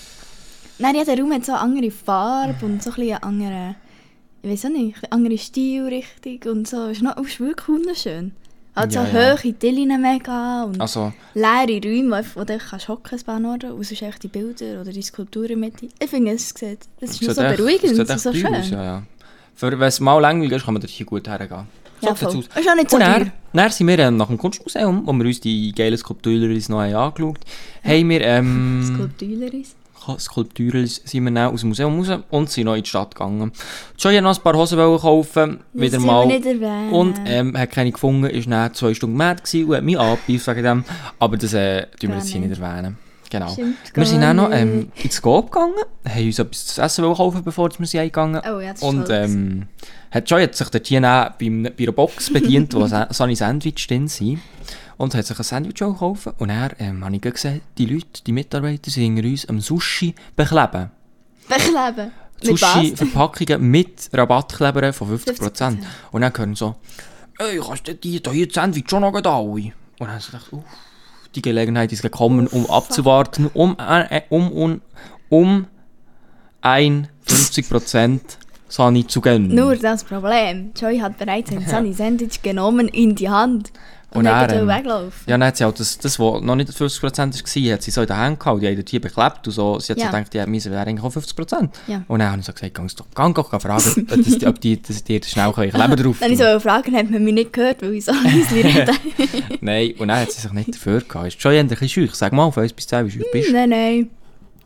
Nein, 0.79 0.95
jeder 0.95 1.17
Raum 1.19 1.33
hat 1.33 1.45
so 1.45 1.51
eine 1.51 1.61
andere 1.61 1.91
Farbe 1.91 2.65
und 2.65 2.81
so 2.81 2.89
ein 2.91 2.95
bisschen 2.95 3.21
andere, 3.23 3.75
ich 4.41 4.49
weiß 4.49 4.65
auch 4.65 4.69
nicht, 4.69 4.95
eine 5.03 5.11
andere 5.11 5.37
Stilrichtung 5.37 6.39
und 6.51 6.67
so. 6.67 6.85
Es 6.87 6.97
ist, 6.97 7.03
noch, 7.03 7.17
es 7.17 7.27
ist 7.27 7.39
wirklich 7.39 7.67
wunderschön. 7.67 8.31
Halt 8.75 8.93
Ja, 8.93 9.05
ja. 9.05 9.37
hohe 9.43 9.51
Dillen 9.53 10.01
mega 10.01 10.63
und 10.63 10.79
Also, 10.79 11.11
leere 11.33 11.81
Räume, 11.83 12.23
wo 12.35 12.43
du 12.45 12.57
kannst 12.57 12.87
hocken 12.87 13.19
paar 13.25 13.43
Orte 13.43 13.73
und 13.73 13.83
sonst 13.83 14.01
echt 14.03 14.23
die 14.23 14.27
Bilder 14.29 14.79
oder 14.79 14.91
die 14.91 15.01
Skulpturen 15.01 15.59
mit. 15.59 15.73
Ich 15.81 16.09
finde, 16.09 16.31
es 16.31 16.49
sieht, 16.49 16.87
das 17.01 17.09
ist 17.19 17.35
so 17.35 17.41
echt- 17.41 17.57
beruhigend 17.57 17.99
echt 18.09 18.19
so 18.19 18.31
schön. 18.33 18.55
aus, 18.55 18.69
ja, 18.69 18.83
ja. 18.83 19.03
Für, 19.55 19.71
wenn 19.77 19.81
es 19.87 19.99
mal 19.99 20.17
langweilig 20.19 20.53
ist, 20.53 20.63
kann 20.65 20.75
man 20.75 20.81
dort 20.81 20.91
hier 20.91 21.05
gut 21.05 21.27
hergehen. 21.27 21.67
So 22.01 22.07
Ja, 22.07 22.13
aus. 22.13 22.35
Ist 22.35 22.69
auch 22.69 22.75
nicht 22.75 22.89
so 22.89 22.97
Und 22.97 23.01
dann, 23.03 23.31
dann 23.53 23.71
sind 23.71 23.87
wir 23.87 23.99
ähm, 23.99 24.17
nach 24.17 24.27
dem 24.27 24.37
Kunstmuseum, 24.37 25.05
wo 25.05 25.13
wir 25.13 25.25
uns 25.25 25.39
die 25.39 25.71
geilen 25.73 25.97
Skulpturen 25.97 26.51
uns 26.53 26.69
noch 26.69 26.81
haben 26.81 26.93
angeschaut 26.95 27.39
haben, 27.83 28.09
wir 28.09 28.21
ähm, 28.21 28.83
Skulptureris. 28.85 29.75
Skulpturen 30.17 30.87
sind 30.87 31.23
wir 31.23 31.31
dann 31.31 31.53
aus 31.53 31.59
dem 31.59 31.69
Museum 31.69 31.99
raus 31.99 32.19
und 32.29 32.49
sind 32.49 32.65
noch 32.65 32.75
in 32.75 32.83
die 32.83 32.89
Stadt 32.89 33.13
gegangen. 33.13 33.51
Joy 33.97 34.15
hat 34.15 34.23
noch 34.23 34.35
ein 34.35 34.41
paar 34.43 34.55
Hosen 34.55 34.77
kaufen, 34.77 35.59
wieder 35.73 35.97
Das 35.97 36.05
mal. 36.05 36.25
nicht 36.25 36.45
erwähnen. 36.45 36.91
Und 36.91 37.19
ähm, 37.25 37.57
hat 37.57 37.71
keine 37.71 37.91
gefunden, 37.91 38.25
ist 38.25 38.49
dann 38.49 38.73
zwei 38.73 38.93
Stunden 38.93 39.17
mad 39.17 39.41
und 39.53 39.75
hat 39.75 39.83
mich 39.83 39.99
angebieft 39.99 40.47
wegen 40.47 40.63
dem. 40.63 40.85
Aber 41.19 41.37
das 41.37 41.53
äh, 41.53 41.85
tun 41.99 42.09
wir 42.09 42.15
jetzt 42.17 42.29
hier 42.29 42.41
nicht 42.41 42.59
erwähnen. 42.59 42.97
Genau. 43.29 43.49
Stimmt 43.49 43.75
wir 43.93 44.05
sind 44.05 44.21
dann 44.21 44.37
noch 44.37 44.51
ähm, 44.51 44.91
ins 45.03 45.15
Scope 45.15 45.51
gegangen, 45.51 45.75
haben 46.07 46.25
uns 46.25 46.39
etwas 46.39 46.65
zu 46.65 46.81
essen 46.81 47.03
kaufen, 47.13 47.43
bevor 47.43 47.69
wir 47.77 47.85
sind 47.85 47.99
eingegangen. 47.99 48.41
Oh 48.43 48.59
ja, 48.59 48.71
das 48.71 48.81
ist 48.81 48.87
Und 48.87 49.07
ähm, 49.11 49.67
hat 50.11 50.29
Joy 50.29 50.43
hat 50.43 50.55
sich 50.55 50.69
dort 50.69 50.87
hier 50.87 51.01
bei 51.01 51.33
einer 51.45 51.91
Box 51.91 52.31
bedient, 52.33 52.73
wo 52.73 52.85
so 52.87 53.23
eine 53.23 53.35
Sandwich 53.35 53.87
drin 53.87 54.07
sind. 54.07 54.39
Und 54.97 55.15
hat 55.15 55.25
sich 55.25 55.37
ein 55.37 55.43
Sandwich 55.43 55.81
auch 55.81 55.93
gekauft. 55.93 56.27
Und 56.39 56.49
dann 56.49 56.71
ähm, 56.79 57.05
habe 57.05 57.15
ich 57.15 57.21
gesehen, 57.21 57.61
die 57.77 57.85
Leute, 57.85 58.23
die 58.25 58.33
Mitarbeiter 58.33 58.91
sind 58.91 59.03
hinter 59.03 59.29
uns 59.29 59.47
am 59.47 59.61
Sushi 59.61 60.13
bekleben. 60.35 60.91
Bekleben. 61.47 62.11
Sushi-Verpackungen 62.41 63.61
mit 63.61 64.09
Rabattklebern 64.13 64.93
von 64.93 65.17
50%. 65.17 65.39
50%. 65.39 65.77
Und 66.11 66.21
dann 66.21 66.33
hören 66.35 66.55
so, 66.55 66.75
ey, 67.37 67.59
kannst 67.59 67.87
du 67.87 67.95
die, 67.95 68.21
da 68.21 68.31
hier 68.31 68.47
die 68.47 68.53
Sandwich 68.53 68.89
schon 68.89 69.01
noch 69.01 69.13
alle? 69.13 69.39
Und 69.39 69.73
dann 69.99 70.09
habe 70.09 70.19
ich 70.19 70.25
gedacht, 70.25 70.51
uff, 70.51 70.63
die 71.35 71.41
Gelegenheit 71.41 71.91
ist 71.91 72.01
gekommen, 72.01 72.47
um 72.47 72.69
abzuwarten, 72.69 73.47
um, 73.53 73.77
äh, 73.77 74.21
um, 74.29 74.51
um, 74.51 74.81
um 75.29 75.67
ein 76.61 77.07
50% 77.27 78.19
Sani 78.69 79.05
zu 79.05 79.19
gönnen. 79.21 79.53
Nur 79.53 79.75
das 79.75 80.03
Problem. 80.03 80.71
Joy 80.79 80.99
hat 80.99 81.17
bereits 81.17 81.51
ein 81.55 81.65
Sunny 81.67 81.93
Sandwich 81.93 82.41
genommen 82.41 82.87
in 82.87 83.15
die 83.15 83.29
Hand 83.29 83.71
und, 84.11 84.19
Und 84.19 84.25
dann 84.25 84.49
ähm, 84.51 84.67
weglaufen. 84.67 85.11
Ja, 85.27 85.37
dann 85.37 85.43
hat 85.47 85.57
sie 85.57 85.65
auch 85.65 85.71
das, 85.73 85.99
das 85.99 86.17
was 86.19 86.41
noch 86.41 86.55
nicht 86.55 86.71
50% 86.71 87.17
war, 87.19 87.73
hat 87.73 87.83
sie 87.83 87.91
so 87.91 88.01
in 88.01 88.07
den 88.07 88.17
Händen 88.19 88.39
gehabt, 88.39 88.61
die 88.61 88.67
haben 88.67 88.75
dort 88.75 88.89
hier 88.89 89.01
beklebt 89.01 89.45
und 89.47 89.53
so. 89.53 89.79
Sie 89.79 89.91
hat 89.93 89.99
Ja. 89.99 90.05
so 90.05 90.11
gedacht, 90.11 90.33
ja, 90.33 90.47
wir 90.47 90.65
wären 90.65 90.87
eigentlich 90.87 91.03
auch 91.03 91.13
50%. 91.13 91.69
Ja. 91.85 92.01
Und 92.07 92.19
dann 92.19 92.31
habe 92.31 92.39
ich 92.39 92.45
so 92.47 92.51
gesagt, 92.53 92.73
geh 92.73 92.81
doch, 92.95 93.05
geh 93.15 93.33
doch 93.33 93.61
fragen, 93.61 94.07
ob, 94.09 94.23
das, 94.25 94.45
ob 94.47 94.61
die, 94.61 94.77
die 94.81 95.19
das 95.19 95.29
schnell 95.29 95.51
können. 95.51 95.67
Ich 95.69 95.77
lebe 95.77 95.95
drauf. 95.95 96.17
Dann 96.19 96.31
ich 96.31 96.39
so 96.39 96.59
fragen, 96.59 96.95
hat 96.95 97.11
man 97.11 97.23
mich 97.23 97.33
nicht 97.35 97.53
gehört, 97.53 97.83
weil 97.83 97.93
ich 97.93 98.05
so 98.05 98.11
leise 98.11 98.55
rede. 98.55 98.91
Nein, 99.61 99.93
und 99.99 100.07
dann 100.07 100.21
hat 100.21 100.31
sie 100.31 100.41
sich 100.41 100.51
nicht 100.53 100.73
dafür 100.73 101.01
gehabt. 101.01 101.27
Ist 101.27 101.39
schon 101.41 101.51
ein 101.51 101.67
bisschen. 101.67 102.09
Sag 102.11 102.33
mal, 102.33 102.49
von 102.51 102.63
1 102.63 102.73
bis 102.73 102.87
10, 102.87 103.13
wie 103.13 103.23
bist 103.31 103.49
du? 103.49 103.53
nein, 103.53 103.69
nein. 103.69 104.09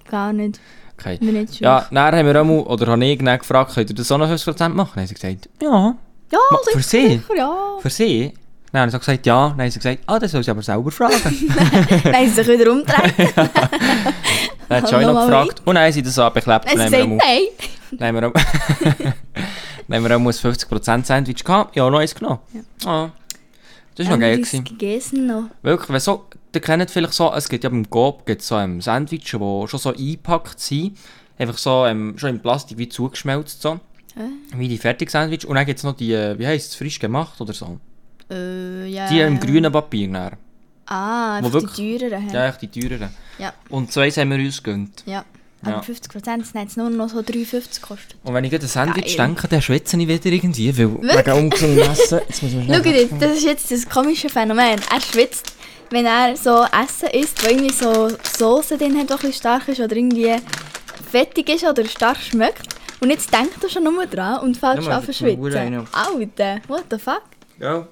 Gar 0.09 0.31
nicht. 0.31 0.59
Okay. 0.99 1.19
Ich. 1.49 1.59
Ja, 1.59 1.87
dann 1.91 2.15
haben 2.15 2.25
wir 2.27 2.41
auch 2.41 2.45
mal, 2.45 2.59
oder 2.59 2.87
habe 2.91 3.03
ich 3.05 3.17
gefragt, 3.19 3.73
könnt 3.73 3.89
ihr 3.89 3.95
das 3.95 4.11
auch 4.11 4.17
noch 4.17 4.27
50% 4.29 4.69
machen? 4.69 4.91
Dann 4.95 5.01
haben 5.03 5.07
sie 5.07 5.13
gesagt, 5.15 5.49
ja. 5.61 5.95
Ja, 6.31 6.39
Ma- 6.51 6.57
sicher, 6.63 6.77
für 6.77 6.83
sie? 6.83 7.07
sicher, 7.09 7.35
ja. 7.37 7.55
Für 7.79 7.89
sie? 7.89 8.33
Dann 8.71 8.79
habe 8.81 8.89
ich 8.89 8.93
so 8.93 8.99
gesagt, 8.99 9.25
ja. 9.25 9.49
Dann 9.49 9.59
haben 9.61 9.71
sie 9.71 9.79
gesagt, 9.79 9.99
ah, 10.07 10.17
das 10.19 10.31
soll 10.31 10.43
sie 10.43 10.51
aber 10.51 10.61
selber 10.63 10.89
fragen. 10.91 11.13
Dann 12.03 12.13
haben 12.15 12.25
sie 12.27 12.33
sich 12.43 12.47
wieder 12.47 12.71
umgedreht. 12.71 13.33
dann 14.69 14.81
hat 14.83 14.91
Joy 14.91 15.05
noch 15.05 15.25
gefragt. 15.25 15.61
Und 15.65 15.75
dann 15.75 15.83
haben 15.83 15.91
sie 15.93 16.01
das 16.01 16.17
abgeklebt. 16.17 16.65
Dann 16.65 16.77
Dann 16.77 16.85
haben 16.85 16.93
haben 16.93 17.03
sie 17.03 17.09
wir 17.09 17.17
nein. 17.17 17.97
dann 17.99 18.07
haben 18.07 18.15
wir 18.21 18.27
auch- 18.29 18.33
haben 20.13 20.27
ein 20.27 20.33
50% 20.33 21.05
Sandwich 21.05 21.43
gehabt. 21.43 21.75
Ja, 21.75 21.89
noch 21.89 21.99
eins 21.99 22.15
genommen. 22.15 22.39
Ja. 22.83 23.11
Das 23.95 24.07
war 24.07 24.13
noch 24.15 24.21
geil. 24.21 24.37
Gewesen. 24.37 24.63
gegessen 24.63 25.27
noch. 25.27 25.43
Wirklich, 25.61 25.89
wenn 25.89 25.99
so, 25.99 26.25
ihr 26.55 26.61
kennt 26.61 26.89
vielleicht 26.91 27.13
so, 27.13 27.31
es 27.33 27.49
gibt 27.49 27.63
ja 27.63 27.69
beim 27.69 27.85
gibt's 28.25 28.47
so 28.47 28.57
ähm, 28.57 28.81
Sandwiches, 28.81 29.31
die 29.31 29.37
schon 29.67 29.79
so 29.79 29.89
eingepackt 29.93 30.59
sind. 30.59 30.97
Einfach 31.37 31.57
so, 31.57 31.85
ähm, 31.85 32.13
schon 32.17 32.29
in 32.29 32.39
Plastik 32.41 32.77
wie 32.77 32.89
zugeschmelzt 32.89 33.61
so. 33.61 33.79
Hä? 34.15 34.21
Wie 34.55 34.67
die 34.67 34.77
Fertig-Sandwich. 34.77 35.45
Und 35.47 35.55
dann 35.55 35.65
gibt 35.65 35.79
es 35.79 35.83
noch 35.83 35.95
die, 35.95 36.13
äh, 36.13 36.37
wie 36.37 36.45
heisst 36.45 36.71
es, 36.71 36.75
frisch 36.75 36.99
gemacht 36.99 37.39
oder 37.41 37.53
so. 37.53 37.79
Äh, 38.29 38.87
ja. 38.87 39.09
Die 39.09 39.19
im 39.19 39.39
grünen 39.39 39.71
Papier. 39.71 40.07
Dann. 40.11 40.37
Ah, 40.85 41.37
einfach 41.37 41.49
die 41.49 41.53
wirklich- 41.53 41.99
teureren. 41.99 42.29
hä? 42.29 42.33
Ja, 42.33 42.47
echt 42.49 42.61
die 42.61 42.67
teureren. 42.67 43.09
Ja. 43.39 43.53
Und 43.69 43.91
zwei 43.91 44.11
haben 44.11 44.29
wir 44.29 44.37
uns 44.37 44.61
gegönnt. 44.61 45.03
Ja. 45.05 45.25
Ja. 45.65 45.75
Aber 45.77 45.83
50% 45.83 46.43
sind 46.43 46.61
jetzt 46.61 46.75
nur 46.75 46.89
noch 46.89 47.07
so 47.09 47.19
3,50 47.19 47.79
gekostet. 47.81 48.15
Und 48.23 48.33
wenn 48.33 48.43
ich 48.43 48.51
gerade 48.51 48.63
an 48.65 48.69
Sandwich 48.69 49.15
Geil. 49.15 49.27
denke, 49.27 49.47
dann 49.47 49.61
schwitze 49.61 49.95
ich 49.97 50.07
wieder 50.07 50.25
irgendwie, 50.25 50.77
weil 50.77 50.93
wegen 51.01 51.31
ungesundem 51.31 51.89
Essen. 51.89 52.19
Jetzt 52.27 52.43
muss 52.43 52.51
man 52.67 52.67
Schau 52.67 52.79
dir, 52.81 53.07
das 53.17 53.37
ist 53.37 53.45
jetzt 53.45 53.71
das 53.71 53.87
komische 53.89 54.27
Phänomen. 54.27 54.81
Er 54.91 55.01
schwitzt, 55.01 55.53
wenn 55.93 56.05
er 56.07 56.35
so 56.35 56.63
Essen 56.63 57.09
isst, 57.09 57.43
wo 57.43 57.49
irgendwie 57.49 57.71
so 57.71 58.09
Soße 58.37 58.77
drin 58.77 58.97
hat, 58.97 59.09
die 59.09 59.13
ein 59.13 59.19
bisschen 59.19 59.33
stark 59.33 59.67
ist 59.67 59.79
oder 59.79 59.95
irgendwie 59.95 60.35
fettig 61.11 61.49
ist 61.49 61.63
oder 61.63 61.85
stark 61.85 62.17
schmeckt. 62.17 62.67
Und 62.99 63.11
jetzt 63.11 63.31
denkt 63.31 63.63
er 63.63 63.69
schon 63.69 63.83
nur 63.83 64.05
dran 64.07 64.39
und 64.39 64.57
fällt 64.57 64.81
Ja, 64.81 64.89
mal 64.89 65.01
Hure 65.01 65.13
schwitzen. 65.13 65.87
Alter, 65.91 66.61
what 66.67 66.85
the 66.89 66.97
fuck? 66.97 67.21
Ja. 67.59 67.87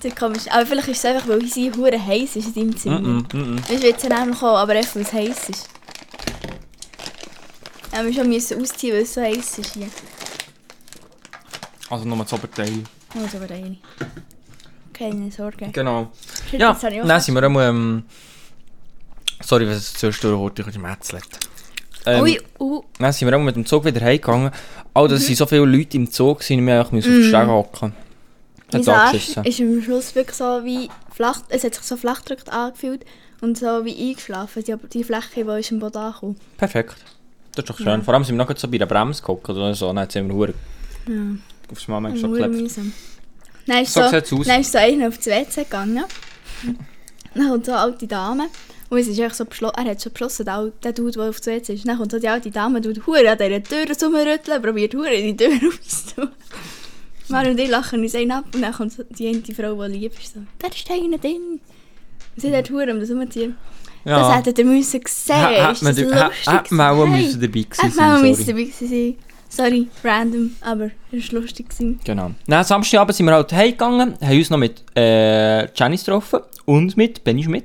Das 0.00 0.12
ist 0.12 0.18
komisch. 0.18 0.44
Aber 0.50 0.64
vielleicht 0.64 0.88
ist 0.88 0.98
es 0.98 1.04
einfach, 1.04 1.28
weil 1.28 1.44
sie 1.44 1.70
hure 1.70 1.98
heiß 1.98 2.36
ist 2.36 2.46
in 2.46 2.54
deinem 2.54 2.76
Zimmer. 2.76 3.00
Mm 3.00 3.18
-mm, 3.18 3.36
mm 3.36 3.56
-mm. 3.58 3.68
Wir 3.68 3.78
schwitzen 3.78 4.08
nämlich 4.08 4.42
auch, 4.42 4.56
aber 4.56 4.72
einfach, 4.72 4.94
weil 4.94 5.02
es 5.02 5.12
heiß 5.12 5.48
ist. 5.50 5.68
Ja, 7.92 8.04
wir 8.04 8.14
schon 8.14 8.28
müssen 8.28 8.62
ausziehen, 8.62 8.94
weil 8.94 9.02
es 9.02 9.12
so 9.12 9.20
heiß 9.20 9.58
ist 9.58 9.74
hier. 9.74 9.88
Also 11.90 12.04
nochmal 12.06 12.24
das 12.24 12.32
Oberteil. 12.32 12.84
Oh, 13.14 13.18
das 13.30 13.50
eine. 13.50 13.76
Keine 15.00 15.30
Sorge. 15.32 15.70
Genau. 15.72 16.08
Ja, 16.52 16.76
habe 16.82 16.94
ich 16.94 17.02
dann 17.02 17.20
sind 17.22 17.34
wir 17.34 17.42
einmal, 17.42 17.70
ähm, 17.70 18.02
sorry, 19.42 19.66
wenn 19.66 19.72
es 19.76 19.94
zwischendurch 19.94 20.38
heute 20.38 20.62
gemetzelt 20.64 21.24
ähm, 22.04 22.22
Ui, 22.22 22.38
uh, 22.58 22.82
Dann 22.98 23.10
sind 23.12 23.26
wir 23.28 23.36
auch 23.36 23.40
mit 23.42 23.56
dem 23.56 23.64
Zug 23.64 23.86
wieder 23.86 24.00
heimgegangen. 24.02 24.50
Auch, 24.92 25.08
dass 25.08 25.26
Mhm. 25.26 25.32
es 25.32 25.38
so 25.38 25.46
viele 25.46 25.64
Leute 25.64 25.96
im 25.96 26.10
Zug 26.10 26.42
sind, 26.42 26.66
wir 26.66 26.78
einfach 26.80 26.92
müssen 26.92 27.10
auf 27.12 27.18
den 27.18 27.28
Steg 27.28 27.46
hocken. 27.46 27.92
mein 28.72 28.86
Hat 28.86 28.88
Arsch 28.88 29.28
ist 29.44 29.60
am 29.60 29.82
Schluss 29.82 30.14
wirklich 30.14 30.36
so 30.36 30.44
wie 30.64 30.90
flach, 31.14 31.40
es 31.48 31.64
hat 31.64 31.74
sich 31.74 31.84
so 31.84 31.96
flach 31.96 32.22
gedrückt 32.22 32.50
angefühlt 32.52 33.06
und 33.40 33.56
so 33.56 33.84
wie 33.86 34.10
eingeschlafen, 34.10 34.62
die, 34.64 34.74
die 34.92 35.02
Fläche, 35.04 35.44
die 35.46 35.60
ist 35.60 35.70
im 35.70 35.78
Boden 35.78 35.96
angekommen. 35.96 36.36
Perfekt. 36.58 36.96
Das 37.54 37.64
ist 37.64 37.70
doch 37.70 37.78
schön. 37.78 37.86
Ja. 37.86 38.00
Vor 38.02 38.12
allem 38.12 38.24
sind 38.24 38.36
wir 38.36 38.44
noch 38.44 38.56
so 38.56 38.68
bei 38.68 38.76
der 38.78 38.86
Bremse 38.86 39.22
gehockt 39.22 39.48
oder 39.48 39.74
so. 39.74 39.92
Dann 39.92 40.08
sind 40.10 40.28
wir 40.28 40.34
hure 40.34 40.54
Ja. 41.08 41.14
aufs 41.72 41.84
schon 41.84 42.32
geklebt. 42.34 42.70
Dann 43.70 43.82
ist 43.82 43.92
So 43.94 44.00
so, 44.02 44.42
dann 44.44 44.60
ist 44.60 44.72
so 44.72 44.78
einer 44.78 45.08
auf 45.08 45.16
das 45.16 45.26
WC 45.26 45.64
gegangen. 45.64 46.04
Dann 47.34 47.48
kommt 47.48 47.66
so 47.66 47.72
eine 47.72 47.80
alte 47.80 48.06
Dame. 48.06 48.48
Und 48.88 48.98
es 48.98 49.06
ist 49.06 49.36
so 49.36 49.44
beschlossen, 49.44 49.76
er 49.78 49.84
hat 49.92 50.02
schon 50.02 50.12
beschlossen, 50.12 50.44
der, 50.44 50.72
der 50.82 50.92
Dude, 50.92 51.12
der 51.12 51.28
auf 51.28 51.36
das 51.36 51.46
WC 51.46 51.74
ist. 51.74 51.86
Dann 51.86 51.96
kommt 51.96 52.10
so 52.10 52.18
die 52.18 52.28
alte 52.28 52.50
Dame, 52.50 52.80
tut 52.80 53.06
hure 53.06 53.30
an 53.30 53.38
dieser 53.38 53.62
Tür 53.62 53.86
rumrütteln, 54.08 54.60
probiert 54.60 54.94
hure 54.94 55.14
in 55.14 55.36
die 55.36 55.44
Tür 55.46 55.54
aufzutun. 55.68 56.30
Mari 57.28 57.50
und 57.50 57.60
ich 57.60 57.68
lachen 57.70 58.00
uns 58.02 58.14
einen 58.16 58.32
ab 58.32 58.44
und 58.52 58.60
dann 58.60 58.72
kommt 58.72 58.92
so 58.92 59.04
die 59.04 59.28
eine 59.28 59.42
Frau, 59.54 59.86
die 59.86 59.98
lieb 59.98 60.12
ist, 60.20 60.34
so, 60.34 60.40
da 60.58 60.66
ist 60.66 60.90
einer 60.90 61.18
drin. 61.18 61.60
Und 62.34 62.42
sie 62.42 62.52
hat 62.52 62.68
hure 62.70 62.92
um 62.92 62.98
das 62.98 63.10
rumziehen. 63.10 63.54
Das 64.04 64.12
Ja. 64.18 64.36
hättet 64.36 64.58
ihr 64.58 64.64
müssen 64.64 65.00
sehen. 65.06 65.36
Hat 65.36 65.80
man 65.82 65.94
das 65.94 66.46
ha- 66.46 66.64
man 66.70 66.98
auch 66.98 67.06
müssen 67.06 67.40
dabei 67.40 67.60
gewesen 67.62 67.80
Hätte 67.82 67.96
man 67.96 68.10
auch 68.16 68.18
sein, 68.18 68.30
müssen 68.30 68.46
dabei 68.46 68.62
gewesen 68.64 68.88
sein. 68.88 69.16
Sorry, 69.50 69.88
random, 70.04 70.52
aber 70.60 70.90
es 71.10 71.32
war 71.32 71.40
lustig. 71.40 71.68
gewesen. 71.68 71.98
Genau. 72.04 72.30
Dann, 72.46 72.64
Samstagabend 72.64 73.16
sind 73.16 73.26
wir 73.26 73.34
halt 73.34 73.52
heimgegangen, 73.52 74.14
haben 74.20 74.38
uns 74.38 74.48
noch 74.48 74.58
mit 74.58 74.84
äh, 74.96 75.70
Janice 75.74 76.04
getroffen 76.04 76.40
und 76.66 76.96
mit 76.96 77.24
Benny 77.24 77.42
Schmidt. 77.42 77.64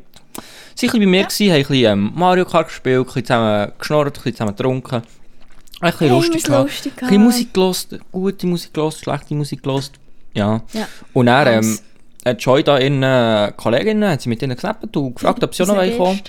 Sie 0.74 0.88
waren 0.88 1.00
bei 1.00 1.06
mir, 1.06 1.24
gewesen, 1.24 1.48
haben 1.52 1.56
ein 1.56 1.62
bisschen 1.62 1.92
ähm, 1.94 2.12
Mario 2.16 2.44
Kart 2.46 2.68
gespielt, 2.68 3.00
ein 3.00 3.06
bisschen 3.06 3.26
zusammen 3.26 3.72
geschnorrt, 3.78 4.08
ein 4.08 4.14
bisschen 4.14 4.34
zusammen 4.34 4.56
getrunken. 4.56 4.96
Ein 4.96 5.92
bisschen 5.92 6.00
Hey, 6.00 6.10
lustig 6.10 6.48
lustig 6.48 6.94
Ein 6.96 7.00
bisschen. 7.08 7.24
Musik 7.24 7.54
gelost, 7.54 8.00
gute 8.12 8.48
Musik 8.48 8.74
gelost, 8.74 9.00
schlechte 9.02 9.36
Musik 9.36 9.62
gelost. 9.62 9.94
Ja. 10.34 10.62
Ja. 10.74 10.88
Und 11.14 11.28
dann 11.28 11.64
ähm, 11.64 11.80
hat 12.26 12.42
Joy 12.42 12.64
da 12.64 12.80
ihren 12.80 13.56
Kolleginnen, 13.56 14.10
hat 14.10 14.22
sie 14.22 14.30
mit 14.30 14.42
ihnen 14.42 14.56
gesnappt 14.56 14.98
und 14.98 15.14
gefragt, 15.16 15.44
ob 15.44 15.54
sie 15.54 15.64
auch 15.64 15.68
noch 15.68 15.98
kommen. 15.98 16.20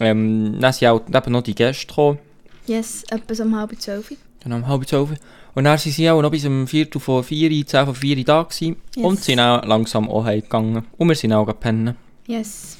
Ähm, 0.00 0.56
dann 0.60 0.72
sind 0.72 0.88
auch 0.88 1.00
eben 1.08 1.32
noch 1.32 1.42
die 1.42 1.54
Gäste 1.54 1.86
gekommen. 1.86 2.18
Yes, 2.66 3.04
etwa 3.10 3.42
um 3.42 3.56
halb 3.56 3.80
zwölf. 3.80 4.12
Genau, 4.42 4.56
um 4.56 4.66
halb 4.66 4.86
zwölf. 4.88 5.10
Und 5.54 5.64
dann 5.64 5.76
sind 5.78 5.92
sie 5.92 6.08
auch 6.10 6.22
noch 6.22 6.30
bis 6.30 6.44
um 6.44 6.66
Viertel 6.66 7.00
vor 7.00 7.24
vier, 7.24 7.50
zehn 7.66 7.84
vor 7.84 7.94
vier 7.94 8.22
da 8.24 8.42
gewesen. 8.44 8.76
Yes. 8.94 9.04
Und 9.04 9.22
sind 9.24 9.40
auch 9.40 9.64
langsam 9.64 10.08
auch 10.08 10.24
heimgegangen. 10.24 10.84
Und 10.96 11.08
wir 11.08 11.16
sind 11.16 11.32
auch 11.32 11.46
gepennen. 11.46 11.96
Yes. 12.26 12.76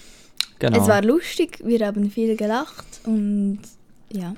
Genau. 0.59 0.81
Es 0.81 0.89
war 0.89 1.03
lustig, 1.03 1.59
wir 1.65 1.87
haben 1.87 2.11
viel 2.11 2.37
gelacht 2.37 2.85
und 3.05 3.61
ja. 4.13 4.35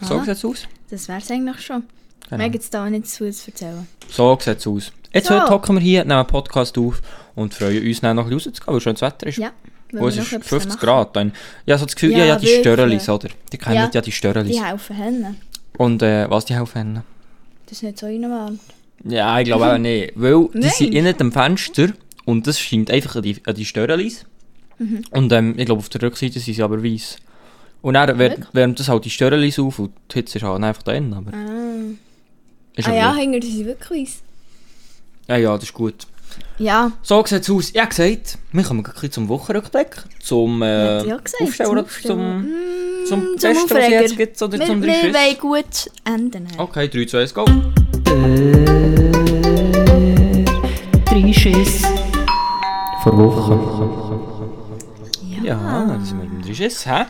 so 0.00 0.14
Voilà. 0.16 0.20
sieht 0.24 0.28
es 0.34 0.44
aus. 0.44 0.62
Das 0.90 1.08
wär's 1.08 1.30
eigentlich 1.30 1.60
schon. 1.60 1.84
Genau. 2.28 2.38
Mehr 2.38 2.50
gibt's 2.50 2.68
da 2.70 2.84
auch 2.84 2.88
nicht 2.90 3.06
zu 3.08 3.24
erzählen. 3.24 3.86
So 4.08 4.36
sieht 4.40 4.58
es 4.58 4.66
aus. 4.66 4.92
Jetzt 5.12 5.28
So. 5.28 5.34
heute 5.40 5.50
hocken 5.50 5.76
wir 5.76 5.80
hier, 5.82 6.00
nehmen 6.02 6.12
einen 6.12 6.26
Podcast 6.26 6.76
auf 6.78 7.00
und 7.34 7.54
freuen 7.54 7.86
uns 7.86 8.00
dann 8.00 8.16
noch 8.16 8.24
ein 8.24 8.30
bisschen 8.30 8.52
rauszugehen, 8.52 8.74
weil 8.74 8.80
schönes 8.80 9.00
Wetter 9.02 9.26
ist. 9.28 9.38
Ja. 9.38 9.50
Oh, 9.94 10.06
es 10.08 10.16
ist 10.16 10.32
noch 10.32 10.38
etwas 10.38 10.48
50 10.48 10.68
machen. 10.74 10.80
Grad. 10.80 11.16
Dann. 11.16 11.32
Ja, 11.66 11.76
so 11.78 11.84
das 11.84 11.94
Gefühl, 11.94 12.12
Ja, 12.12 12.18
ja, 12.18 12.24
ja, 12.26 12.36
die. 12.38 12.46
Störerlis, 12.46 13.08
oder? 13.08 13.28
Die 13.52 13.58
kennen 13.58 13.76
ja, 13.76 13.90
Ja. 13.92 14.00
die 14.00 14.12
Störerlis. 14.12 14.56
Die 14.56 14.64
helfen 14.64 14.96
Hennen. 14.96 15.36
Und 15.78 16.02
äh, 16.02 16.28
was 16.30 16.44
die 16.44 16.54
helfen? 16.54 17.02
Das 17.66 17.78
ist 17.78 17.82
nicht 17.82 17.98
so 17.98 18.06
reinwarm. 18.06 18.58
Ja, 19.04 19.38
ich 19.40 19.46
glaube 19.46 19.72
auch 19.72 19.78
nicht. 19.78 20.12
Weil 20.14 20.48
die 20.54 20.58
Nein. 20.58 20.70
sind 20.70 20.94
innen 20.94 21.14
am 21.20 21.32
Fenster 21.32 21.88
und 22.24 22.46
das 22.46 22.60
scheint 22.60 22.90
einfach 22.90 23.16
an 23.16 23.22
die, 23.22 23.36
an 23.46 23.54
die 23.54 23.64
Störerlis. 23.64 24.24
Mhm. 24.78 25.02
Und 25.10 25.32
ähm, 25.32 25.54
ich 25.58 25.66
glaube, 25.66 25.80
auf 25.80 25.88
der 25.88 26.02
Rückseite 26.02 26.38
sind 26.38 26.54
sie 26.54 26.62
aber 26.62 26.82
weiß. 26.84 27.16
Und 27.80 27.94
dann 27.94 28.16
wär- 28.18 28.36
wärmt 28.52 28.78
das 28.78 28.88
halt 28.88 29.04
die 29.04 29.10
Störerlis 29.10 29.58
auf 29.58 29.78
und 29.80 29.92
die 30.10 30.14
Hitze 30.14 30.38
ist 30.38 30.44
halt 30.44 30.62
einfach 30.62 30.82
drin. 30.84 31.12
Aber 31.14 31.32
Ah, 31.32 31.90
ist 32.76 32.86
ah 32.86 32.90
aber 32.90 32.98
ja, 32.98 33.14
hinter 33.16 33.40
die 33.40 33.50
sind 33.50 33.66
wirklich 33.66 34.08
weiss. 34.08 34.22
ja, 35.28 35.36
ja, 35.36 35.54
das 35.54 35.64
ist 35.64 35.72
gut. 35.72 36.06
Ja, 36.58 36.92
So 37.02 37.24
sieht 37.26 37.42
es 37.42 37.50
aus. 37.50 37.70
Ich 37.72 37.78
habe 37.78 37.88
gesagt, 37.88 38.38
wir 38.52 38.62
kommen 38.62 38.82
gleich 38.82 39.10
zum 39.10 39.28
Wochenrückblick. 39.28 39.96
Zum 40.20 40.62
äh. 40.62 41.12
Aufstellen 41.12 41.70
oder 41.70 41.86
zum, 41.88 42.40
Mm, 42.42 42.46
zum, 43.06 43.20
zum 43.38 43.50
Besten, 43.50 43.70
was 43.70 43.78
es 43.84 43.88
jetzt 43.90 44.16
gibt. 44.16 44.40
Oder 44.42 44.58
Wir, 44.58 44.66
zum 44.66 44.82
wir 44.82 44.92
wollen 45.14 45.38
gut 45.38 45.90
enden. 46.04 46.46
Okay, 46.58 46.88
3, 46.88 47.04
2, 47.06 47.20
1, 47.20 47.34
go. 47.34 47.44
Drei 51.06 51.32
Schiss. 51.32 51.82
Vor 53.02 53.16
Woche. 53.18 53.58
Ja, 55.42 55.84
dann 55.88 56.04
sind 56.04 56.20
wir 56.22 56.28
beim 56.28 56.42
Dreischriss. 56.42 56.86
Hä? 56.86 57.04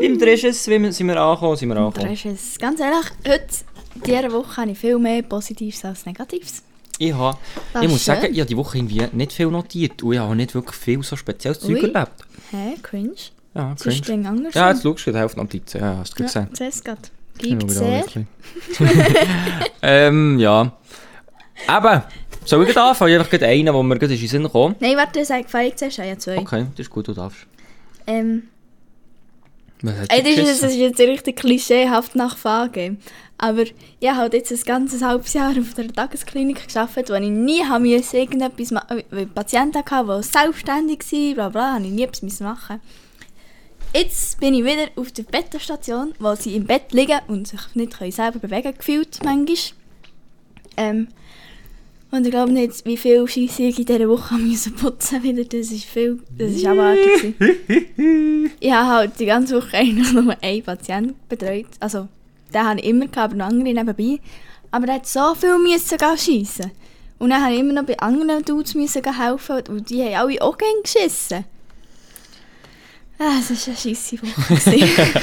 Beim 0.00 0.18
Dreischriss 0.18 0.66
wie 0.68 0.80
wir- 0.82 0.92
sind 0.92 1.06
wir 1.06 1.16
angekommen, 1.20 1.56
sind 1.56 1.68
wir 1.68 1.76
angekommen. 1.76 2.12
ist 2.12 2.24
es, 2.26 2.58
ganz 2.58 2.80
ehrlich, 2.80 3.06
heute, 3.26 3.46
diese 4.06 4.32
Woche 4.32 4.56
habe 4.56 4.70
ich 4.72 4.78
viel 4.78 4.98
mehr 4.98 5.22
Positives 5.22 5.84
als 5.84 6.04
Negatives. 6.06 6.62
Ich, 6.98 7.12
habe, 7.12 7.36
Das 7.72 7.82
ich 7.82 7.86
ist 7.88 7.92
muss 7.92 8.04
sagen, 8.04 8.20
schön. 8.22 8.32
ich 8.34 8.40
habe 8.40 8.48
die 8.48 8.56
Woche 8.56 8.78
irgendwie 8.78 9.06
nicht 9.12 9.32
viel 9.32 9.46
notiert 9.48 10.02
und 10.02 10.12
ich 10.12 10.18
habe 10.18 10.34
nicht 10.36 10.54
wirklich 10.54 10.76
viel 10.76 11.02
so 11.02 11.16
spezielles 11.16 11.60
Zeug 11.60 11.76
erlebt. 11.82 12.12
Hä, 12.50 12.74
cringe? 12.82 13.12
Ja, 13.54 13.70
Das 13.72 13.80
ist 13.80 13.82
cringe. 13.82 13.96
streng 13.96 14.26
anders. 14.26 14.54
Ja, 14.54 14.70
jetzt 14.70 14.82
schaust 14.82 15.06
du 15.06 15.12
die 15.12 15.18
Hälfte 15.18 15.38
Notizen. 15.38 15.80
Ja, 15.80 15.96
hast 15.98 16.18
du 16.18 16.22
ja, 16.22 16.26
gesehen. 16.26 16.48
das 16.58 16.82
gerade. 16.84 17.00
Ja, 17.42 17.48
Gibt 17.56 17.70
sehr. 17.70 18.04
ähm, 19.82 20.38
ja. 20.38 20.72
Aber, 21.66 22.08
soll 22.44 22.68
ich 22.68 22.76
anfangen? 22.76 23.12
Ich 23.12 23.18
habe 23.18 23.28
gerade 23.28 23.46
einen, 23.46 23.66
der 23.66 23.74
mir 23.82 23.98
gerade 23.98 24.14
in 24.14 24.20
den 24.20 24.28
Sinn 24.28 24.42
gekommen 24.44 24.76
Nein, 24.80 24.96
warte, 24.96 25.24
sag, 25.24 25.48
fang 25.50 25.66
ich 25.66 25.76
zuerst 25.76 26.00
an, 26.00 26.08
ja 26.08 26.18
zwei. 26.18 26.38
Okay, 26.38 26.66
das 26.70 26.86
ist 26.86 26.90
gut, 26.90 27.08
du 27.08 27.12
darfst. 27.12 27.46
Ähm, 28.06 28.44
ey, 29.82 30.22
das, 30.22 30.48
ist, 30.48 30.62
das 30.62 30.72
ist 30.72 30.78
jetzt 30.78 31.00
richtig 31.00 31.36
klischeehaft 31.36 32.14
nach 32.14 32.36
Fage. 32.36 32.96
Aber 33.38 33.64
ich 34.00 34.08
habe 34.08 34.16
halt 34.16 34.34
jetzt 34.34 34.50
ein 34.50 34.60
ganzes 34.64 35.02
halbes 35.02 35.34
Jahr 35.34 35.50
auf 35.50 35.74
der 35.74 35.92
Tagesklinik 35.92 36.68
gearbeitet, 36.72 37.10
wo 37.10 37.14
ich 37.14 37.30
nie 37.30 37.62
müssen, 37.78 38.16
irgendetwas 38.16 38.70
machen 38.70 39.02
weil 39.10 39.24
ich 39.24 39.34
Patienten 39.34 39.78
hatte, 39.78 40.04
die 40.06 40.22
selbstständig 40.22 41.00
waren, 41.12 41.34
bla 41.34 41.48
bla, 41.50 41.74
habe 41.74 41.84
ich 41.84 41.90
nie 41.90 42.02
etwas 42.04 42.40
machen 42.40 42.80
Jetzt 43.94 44.40
bin 44.40 44.54
ich 44.54 44.64
wieder 44.64 44.88
auf 44.96 45.12
der 45.12 45.22
Bettenstation, 45.22 46.14
wo 46.18 46.34
sie 46.34 46.56
im 46.56 46.66
Bett 46.66 46.92
liegen 46.92 47.18
und 47.28 47.48
sich 47.48 47.60
nicht 47.74 47.96
können 47.96 48.12
selber 48.12 48.38
bewegen 48.38 48.74
gefühlt, 48.76 49.20
manchmal. 49.24 49.56
Ähm, 50.76 51.08
und 52.10 52.24
ich 52.24 52.30
glaube 52.30 52.52
nicht, 52.52 52.84
wie 52.84 52.96
viel 52.96 53.26
Scheisse 53.26 53.64
ich 53.64 53.78
in 53.78 53.84
dieser 53.84 54.08
Woche 54.08 54.34
müssen 54.38 54.74
putzen 54.74 55.22
wieder. 55.22 55.44
Das 55.44 55.70
ist 55.70 55.84
viel, 55.84 56.20
das 56.38 56.52
ist 56.52 56.66
abartig. 56.66 57.38
gewesen. 57.38 58.50
ich 58.60 58.72
habe 58.72 58.88
halt 58.88 59.18
die 59.18 59.26
ganze 59.26 59.56
Woche 59.56 59.76
eigentlich 59.76 60.12
nur 60.12 60.36
einen 60.40 60.62
Patienten 60.62 61.16
betreut. 61.28 61.66
Also, 61.80 62.08
den 62.54 62.62
habe 62.62 62.80
ich 62.80 62.86
immer 62.86 63.06
gehabt, 63.06 63.32
aber 63.32 63.34
noch 63.34 63.46
andere 63.46 63.72
nebenbei. 63.74 64.20
Aber 64.70 64.86
der 64.86 64.96
hat 64.96 65.06
so 65.06 65.34
viel 65.34 65.58
müssen 65.58 65.98
schiessen. 66.16 66.70
Und 67.18 67.30
dann 67.30 67.42
habe 67.42 67.54
ich 67.54 67.60
immer 67.60 67.72
noch 67.72 67.84
bei 67.84 67.98
anderen 67.98 68.44
Dudes 68.44 68.74
müssen 68.74 69.02
helfen 69.02 69.62
und 69.68 69.88
die 69.88 70.02
haben 70.02 70.14
alle 70.14 70.42
auch 70.42 70.58
gerne 70.58 70.82
geschissen. 70.82 71.44
Ah, 73.18 73.38
es 73.40 73.48
war 73.50 73.74
eine 73.74 73.76
scheisse 73.76 74.16
Woche. 74.20 75.20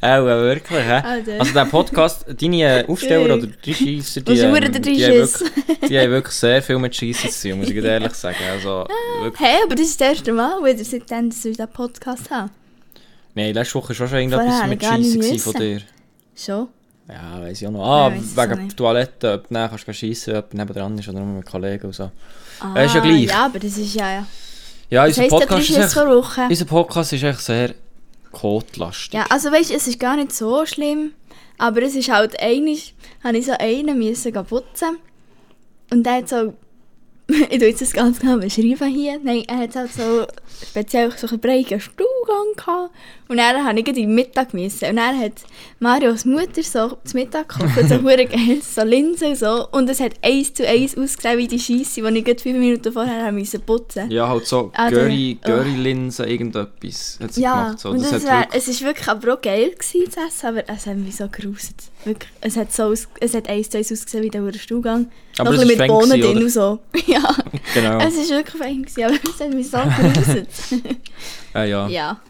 Auch 0.00 0.06
äh, 0.26 0.42
wirklich, 0.42 0.78
hä? 0.84 0.92
Alter. 1.02 1.40
Also 1.40 1.52
der 1.54 1.64
Podcast, 1.64 2.26
deine 2.28 2.82
äh, 2.82 2.86
Aufsteller 2.86 3.34
oder 3.36 3.46
die 3.46 3.74
Scheisser, 3.74 4.20
die, 4.20 4.24
Das 4.24 4.38
ist 4.38 4.44
ähm, 4.44 4.52
der 4.54 4.70
die, 4.80 5.04
haben 5.04 5.12
wirklich, 5.14 5.88
die 5.88 5.98
haben 5.98 6.10
wirklich 6.10 6.34
sehr 6.34 6.62
viel 6.62 6.78
mit 6.78 6.94
Scheissen 6.94 7.30
zu 7.30 7.48
tun, 7.48 7.60
muss 7.60 7.70
ich 7.70 7.76
ehrlich 7.76 8.12
sagen. 8.12 8.36
Also, 8.52 8.86
wirklich. 9.22 9.40
Hey, 9.40 9.56
aber 9.64 9.74
das 9.74 9.86
ist 9.86 10.00
das 10.00 10.08
erste 10.08 10.32
Mal, 10.32 10.62
wieder 10.62 10.84
seitdem 10.84 11.30
dass 11.30 11.44
wir 11.44 11.52
diesen 11.52 11.68
Podcast 11.68 12.30
haben. 12.30 12.50
Nein, 13.34 13.54
letzte 13.54 13.74
Woche 13.76 13.98
war 13.98 14.06
schon 14.06 14.18
irgendetwas 14.18 14.46
Vorher 14.46 14.66
mit 14.68 14.82
Scheissen 14.84 15.38
von 15.38 15.54
dir. 15.54 15.80
Schon? 16.36 16.68
Ja, 17.08 17.40
weiss 17.40 17.60
ich 17.62 17.66
auch 17.68 17.72
noch. 17.72 17.84
Ah, 17.86 18.08
Ja, 18.10 18.16
weiss 18.16 18.24
es 18.24 18.36
wegen 18.36 18.52
auch 18.52 18.56
der. 18.56 18.76
Toilette, 18.76 19.32
ob 19.34 19.48
du 19.48 19.54
dann 19.54 19.70
kannst 19.70 19.88
du 19.88 19.94
schiessen, 19.94 20.34
wenn 20.34 20.42
jemand 20.42 20.54
nebenan 20.54 20.98
ist 20.98 21.08
oder 21.08 21.20
nur 21.20 21.36
mit 21.38 21.46
Kollegen 21.46 21.86
und 21.86 21.94
so. 21.94 22.10
Ah, 22.60 22.72
Ja, 22.76 22.82
ist 22.84 22.94
ja 22.94 23.00
gleich. 23.00 23.24
Ja, 23.24 23.46
aber 23.46 23.58
das 23.58 23.78
ist 23.78 23.94
ja... 23.94 24.12
ja. 24.12 24.26
Ja, 24.90 25.06
Das 25.06 25.10
unser 25.18 25.22
heisst, 25.22 25.30
Podcast, 25.30 25.70
ist 25.70 25.76
echt, 25.76 25.96
Woche. 25.96 26.46
unser 26.48 26.64
Podcast 26.64 27.12
ist 27.12 27.22
echt 27.22 27.40
sehr 27.40 27.74
kotlastig. 28.32 29.14
Ja, 29.14 29.26
also 29.30 29.50
weißt 29.50 29.70
du, 29.70 29.74
es 29.74 29.86
ist 29.86 29.98
gar 30.00 30.16
nicht 30.16 30.32
so 30.32 30.64
schlimm, 30.66 31.12
aber 31.58 31.82
es 31.82 31.94
ist 31.94 32.10
halt 32.10 32.38
einig, 32.40 32.94
habe 33.22 33.38
ich 33.38 33.46
so 33.46 33.52
einen 33.58 33.98
müssen 33.98 34.32
putzen 34.44 34.96
und 35.90 36.04
der 36.04 36.14
hat 36.14 36.28
so, 36.28 36.54
ich 37.50 37.58
tue 37.58 37.68
jetzt 37.68 37.80
das 37.80 37.92
ganz 37.92 38.18
genau 38.20 38.36
beschreiben 38.36 38.86
hier, 38.88 39.18
nein, 39.22 39.44
er 39.48 39.58
hat 39.58 39.74
halt 39.76 39.92
so 39.92 40.26
speziell 40.70 41.10
so 41.16 41.26
einen 41.26 41.40
breiten 41.40 41.80
Stuhlgang 41.80 42.54
gehabt 42.56 42.90
und 43.28 43.38
dann 43.38 43.64
habe 43.64 43.80
ich 43.80 43.86
im 43.96 44.14
Mittag 44.14 44.52
müssen 44.52 44.90
und 44.90 44.96
dann 44.96 45.18
hat 45.18 45.32
Marios 45.80 46.26
Mutter 46.26 46.62
so 46.62 46.98
zum 47.04 47.20
Mittag 47.20 47.48
gekocht, 47.48 47.88
so 47.88 47.94
hure 48.02 48.26
geil, 48.26 48.60
so 48.60 48.82
Linsen 48.82 49.28
und 49.28 49.38
so 49.38 49.66
und 49.72 49.88
es 49.88 50.00
hat 50.00 50.12
eins 50.22 50.52
zu 50.52 50.68
eins 50.68 50.98
ausgesehen 50.98 51.38
wie 51.38 51.48
die 51.48 51.58
Scheisse, 51.58 52.02
die 52.02 52.18
ich 52.18 52.24
gerade 52.24 52.40
fünf 52.42 52.58
Minuten 52.58 52.92
vorher 52.92 53.24
habe 53.24 53.32
müssen 53.32 53.60
putzen 53.62 54.10
Ja, 54.10 54.28
halt 54.28 54.46
so 54.46 54.70
Ah, 54.74 54.90
Curry, 54.90 55.38
oh. 55.42 55.46
Curry-Linsen, 55.46 56.26
irgendetwas 56.28 57.18
hat 57.22 57.32
sie 57.32 57.40
Ja, 57.42 57.64
gemacht. 57.64 57.78
So. 57.80 57.88
und 57.90 58.02
Das 58.02 58.06
es, 58.08 58.12
hat 58.12 58.22
wär, 58.24 58.38
wirklich, 58.40 58.62
es 58.62 58.68
ist 58.68 58.82
wirklich 58.82 59.08
aber 59.08 59.34
auch 59.34 59.40
geil 59.40 59.70
gewesen 59.70 60.10
zu 60.10 60.20
essen, 60.20 60.46
aber 60.46 60.68
es 60.68 60.86
hat 60.86 60.96
mich 60.98 61.16
so 61.16 61.28
geruset. 61.28 61.76
Wirklich, 62.04 62.30
es 62.42 62.56
hat 62.58 62.70
so 62.70 62.82
aus, 62.84 63.08
es 63.20 63.32
hat 63.34 63.48
eins 63.48 63.70
zu 63.70 63.78
eins 63.78 63.90
ausgesehen 63.90 64.24
wie 64.24 64.28
der 64.30 64.52
Stuhlgang. 64.58 65.06
Aber 65.38 65.50
Noch 65.50 65.56
es 65.56 65.62
ein 65.62 65.68
bisschen 65.68 65.78
mit 65.78 65.88
Bohnen 65.88 66.20
drin 66.20 66.44
und 66.44 66.50
so. 66.50 66.80
ja, 67.06 67.36
genau. 67.72 67.98
es 67.98 68.14
ist 68.14 68.30
wirklich 68.30 68.56
fein 68.56 68.82
gewesen, 68.82 69.04
aber 69.04 69.14
es 69.14 69.40
hat 69.40 69.54
mich 69.54 69.70
so 69.70 69.78
geruset. 69.78 70.48
ja, 71.54 71.64
ja. 71.64 71.88
ja. 71.88 72.20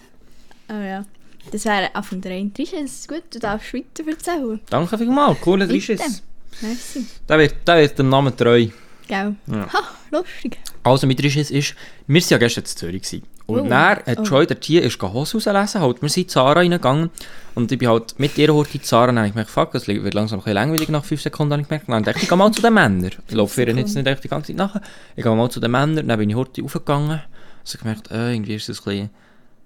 Aber 0.68 0.84
ja. 0.84 1.04
Das 1.52 1.64
wäre 1.66 1.94
Anfang 1.94 2.20
der 2.22 2.32
eine 2.32 2.52
Trisch, 2.52 2.72
es 2.72 3.00
ist 3.00 3.08
gut, 3.08 3.22
du 3.30 3.38
darfst 3.38 3.74
weiter 3.74 4.08
erzählen. 4.08 4.60
Danke 4.70 4.96
vielmals, 4.96 5.40
cooler. 5.40 5.66
Dreischiss. 5.66 6.22
Merci. 6.62 7.04
Der 7.28 7.38
wird, 7.38 7.54
der 7.66 7.76
wird 7.76 7.98
dem 7.98 8.08
Namen 8.08 8.34
treu. 8.34 8.68
Gell? 9.06 9.34
Ja. 9.46 9.72
Ha, 9.72 9.82
lustig. 10.10 10.58
Also, 10.82 11.06
mit 11.06 11.20
Dreischiss 11.20 11.50
ist, 11.50 11.74
wir 12.06 12.22
waren 12.22 12.28
ja 12.30 12.38
gestern 12.38 12.64
in 12.64 12.66
Zürich. 12.66 13.02
Gewesen. 13.02 13.22
Und 13.46 13.60
Oh. 13.60 13.68
dann 13.68 13.98
hat 13.98 14.18
Oh. 14.18 14.22
Joy 14.22 14.46
der 14.46 14.58
Tier 14.58 14.82
ist 14.82 15.00
Hose 15.02 15.36
rauslesen. 15.36 15.80
Halt, 15.82 16.00
wir 16.00 16.08
sind 16.08 16.22
in 16.24 16.28
Zara 16.30 16.52
reingegangen. 16.52 17.10
Und 17.54 17.70
ich 17.70 17.78
bin 17.78 17.88
halt 17.88 18.18
mit 18.18 18.38
ihr 18.38 18.52
Horti 18.54 18.78
in 18.78 18.84
Zara. 18.84 19.06
Dann 19.06 19.18
habe 19.18 19.26
ich 19.28 19.34
gemerkt, 19.34 19.50
fuck, 19.50 19.74
es 19.74 19.86
wird 19.86 20.14
langsam 20.14 20.38
ein 20.38 20.42
bisschen 20.44 20.54
langweilig 20.54 20.88
nach 20.88 21.04
5 21.04 21.20
Sekunden. 21.20 21.52
Habe 21.52 21.62
ich 21.62 21.68
gemerkt, 21.68 21.88
dann 21.88 22.02
dachte 22.02 22.16
ich, 22.18 22.22
ich 22.22 22.28
gehe 22.30 22.38
mal 22.38 22.50
zu 22.52 22.62
den 22.62 22.72
Männern. 22.72 23.10
Ich 23.28 23.34
laufe 23.34 23.62
ihr 23.62 23.74
jetzt 23.76 23.94
nicht 23.94 24.06
echt 24.06 24.24
die 24.24 24.28
ganze 24.28 24.48
Zeit 24.48 24.56
nachher. 24.56 24.80
Ich 25.14 25.22
gehe 25.22 25.34
mal 25.34 25.50
zu 25.50 25.60
den 25.60 25.70
Männern. 25.70 26.08
Dann 26.08 26.18
bin 26.18 26.30
ich 26.30 26.36
aufgegangen. 26.36 27.20
Also 27.62 27.78
gemerkt, 27.78 28.10
äh, 28.10 28.32
irgendwie 28.32 28.54
ist 28.54 28.68
es 28.70 28.80
ein 28.80 28.84
bisschen, 28.84 29.00
ein 29.02 29.10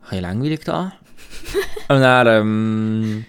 bisschen 0.02 0.22
langweilig 0.22 0.60
da. 0.64 0.92
und 1.88 2.00
dann, 2.00 2.26
ähm, 2.26 3.24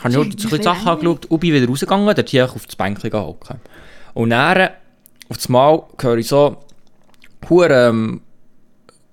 habe 0.00 0.10
ich 0.10 0.16
Horti 0.16 0.30
so 0.36 0.48
ein 0.48 0.50
bisschen 0.50 0.62
Sachen 0.64 0.88
angeschaut 0.88 1.26
und 1.26 1.38
bin 1.38 1.52
wieder 1.54 1.68
rausgegangen. 1.68 2.12
Der 2.14 2.24
Tier 2.26 2.44
auf 2.44 2.66
das 2.66 2.74
Bänkchen 2.74 3.12
hocken. 3.12 3.60
Und 4.14 4.30
dann, 4.30 4.70
auf 5.28 5.36
das 5.36 5.48
Mal, 5.48 5.82
höre 6.00 6.16
ich 6.18 6.26
so, 6.26 6.56
hure 7.48 7.88
ähm, 7.88 8.20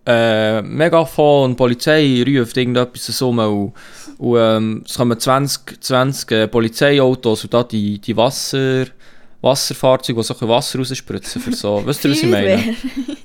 äh, 0.10 0.62
Megafon, 0.63 1.56
Polizei 1.56 2.24
ruft 2.28 2.58
irgendetwas 2.58 3.06
so 3.06 3.30
und, 3.30 3.74
und 4.18 4.38
ähm, 4.39 4.84
es 4.86 4.98
kommen 4.98 5.20
20, 5.20 5.84
20 5.84 6.32
äh, 6.32 6.48
Polizeiautos 6.48 7.44
und 7.44 7.54
da 7.54 7.63
die, 7.63 8.00
die 8.00 8.18
Wasser, 8.18 8.86
Wasserfahrzeuge, 9.42 10.20
die 10.20 10.24
so 10.25 10.36
ein 10.42 10.50
Wasser 10.50 10.80
rausspritzen 10.80 11.42
für 11.42 11.54
so, 11.54 11.86
weißt 11.86 12.04
du, 12.04 12.10
was 12.10 12.18
ich 12.24 12.30
meine? 12.30 12.75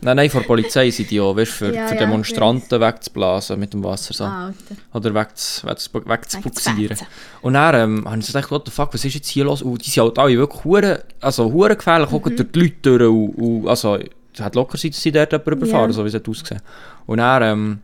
Nein, 0.00 0.16
nein, 0.16 0.30
vor 0.30 0.42
der 0.42 0.46
Polizei 0.46 0.90
sind 0.90 1.10
die 1.10 1.20
auch, 1.20 1.34
weißt, 1.34 1.50
für, 1.50 1.74
Ja, 1.74 1.88
für 1.88 1.94
ja, 1.94 2.00
Demonstranten 2.00 2.80
wegzublasen 2.80 3.58
mit 3.58 3.72
dem 3.72 3.82
Wasser 3.82 4.12
so. 4.14 4.24
Alter. 4.24 4.54
Oder 4.92 5.14
wegz, 5.14 5.64
wegz, 5.64 5.90
wegzubuxieren. 5.92 6.98
Und 7.40 7.54
dann 7.54 7.74
ähm, 7.74 8.04
habe 8.08 8.18
ich 8.20 8.26
so 8.26 8.32
gedacht, 8.32 8.50
what 8.52 8.62
the 8.66 8.70
fuck, 8.70 8.92
was 8.94 9.04
ist 9.04 9.14
jetzt 9.14 9.28
hier 9.28 9.44
los? 9.44 9.62
Und 9.62 9.84
die 9.84 9.90
sind 9.90 10.02
halt 10.04 10.18
alle 10.18 10.36
wirklich 10.36 10.64
hure, 10.64 11.02
also 11.20 11.50
hure 11.50 11.74
gefährlich, 11.76 12.12
auch 12.12 12.24
Mhm. 12.24 12.36
durch 12.36 12.52
die 12.52 12.60
Leute 12.60 12.76
durch. 12.82 13.02
Und, 13.10 13.30
und, 13.30 13.68
also, 13.68 13.98
hat 14.40 14.54
locker 14.54 14.76
sein, 14.78 14.90
dass 14.90 15.02
sie 15.02 15.12
dort 15.12 15.32
jemanden 15.32 15.52
überfahren, 15.52 15.90
Ja. 15.90 15.94
so 15.94 16.04
wie 16.04 16.08
es 16.08 16.14
hat 16.14 16.28
ausgesehen. 16.28 16.60
Und 17.06 17.18
dann 17.18 17.42
ähm, 17.42 17.78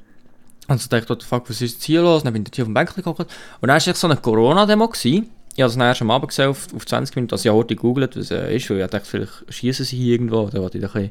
ich 0.77 0.83
so 0.83 0.89
gedacht, 0.89 1.11
what 1.11 1.23
the 1.23 1.27
fuck, 1.29 1.49
was 1.51 1.61
ist 1.61 1.73
jetzt 1.73 1.85
hier 1.85 2.03
los? 2.03 2.23
Dann 2.23 2.33
bin 2.33 2.45
ich 2.45 2.55
hier 2.55 2.65
auf 2.65 2.69
dem 2.69 2.75
Bänkchen 2.75 2.97
geguckt. 2.97 3.21
Und 3.21 3.29
dann 3.69 3.71
war 3.71 3.77
es 3.77 4.01
so 4.01 4.07
eine 4.07 4.17
Corona-Demo. 4.17 4.89
gewesen. 4.89 5.29
Ich 5.57 5.63
habe 5.63 5.71
es 5.71 5.77
erst 5.77 6.03
am 6.03 6.11
Abend 6.13 6.29
gesehen, 6.29 6.49
auf, 6.49 6.69
auf 6.75 6.87
20 6.87 7.17
Minuten, 7.17 7.35
als 7.35 7.45
ich 7.45 7.51
heute 7.51 7.75
gegoogelt 7.75 8.17
was 8.17 8.31
äh, 8.31 8.55
ist, 8.57 8.71
weil 8.71 8.81
ich 8.81 8.87
dachte, 8.87 9.05
vielleicht 9.05 9.33
schießen 9.49 9.85
sie 9.85 9.97
hier 9.97 10.13
irgendwo. 10.13 10.49
Dann 10.49 10.63
wollte 10.63 10.79
ich 10.79 10.85
ein 10.85 10.91
bisschen... 10.91 11.11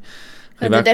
Weg 0.61 0.73
ein 0.73 0.83
bisschen 0.83 0.93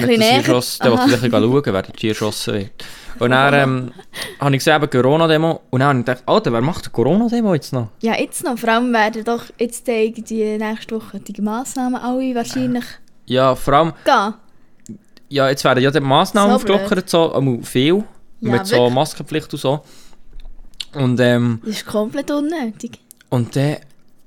Dann 0.80 0.92
wollte 0.92 1.06
ich 1.06 1.14
ein 1.14 1.32
bisschen 1.32 1.32
schauen, 1.32 1.64
wer 1.66 1.82
der 1.82 2.10
erschossen 2.10 2.54
wird. 2.56 2.72
Und 3.20 3.32
dann 3.32 3.54
ähm, 3.54 3.92
habe 4.40 4.56
ich 4.56 4.60
gesehen, 4.64 4.76
eben 4.82 4.90
Corona-Demo. 4.90 5.62
Und 5.70 5.80
dann 5.80 5.90
habe 5.90 6.00
ich 6.00 6.06
gedacht, 6.06 6.24
Alter, 6.26 6.52
wer 6.54 6.62
macht 6.62 6.86
die 6.86 6.90
Corona-Demo 6.90 7.54
jetzt 7.54 7.72
noch? 7.74 7.90
Ja, 8.02 8.16
jetzt 8.20 8.44
noch. 8.44 8.58
Vor 8.58 8.70
allem 8.70 8.92
werden 8.94 9.24
doch 9.24 9.44
jetzt 9.60 9.88
die, 9.88 10.12
die 10.12 10.58
nächste 10.58 10.96
Woche 10.96 11.20
die 11.20 11.42
Massnahmen 11.42 12.02
alle 12.02 12.36
wahrscheinlich 12.36 12.84
Ja, 13.26 13.56
vor 13.56 13.74
allem, 13.74 13.94
gehen. 14.04 14.34
ja, 15.30 15.50
jetzt 15.50 15.64
werden 15.64 15.84
ja 15.84 15.92
die 15.92 16.00
Massnahmen 16.00 16.52
So 16.52 16.56
aufgelockert, 16.58 17.10
so, 17.10 17.34
einmal 17.34 17.62
viel. 17.64 18.04
Ja, 18.42 18.52
mit 18.52 18.68
so 18.68 18.76
wirklich. 18.78 18.94
Maskenpflicht 18.94 19.54
und 19.54 19.60
so. 19.60 19.82
Und, 20.94 21.20
ähm, 21.20 21.60
Das 21.66 21.76
ist 21.78 21.86
komplett 21.86 22.30
unnötig. 22.32 23.00
und 23.30 23.56
dann 23.56 23.78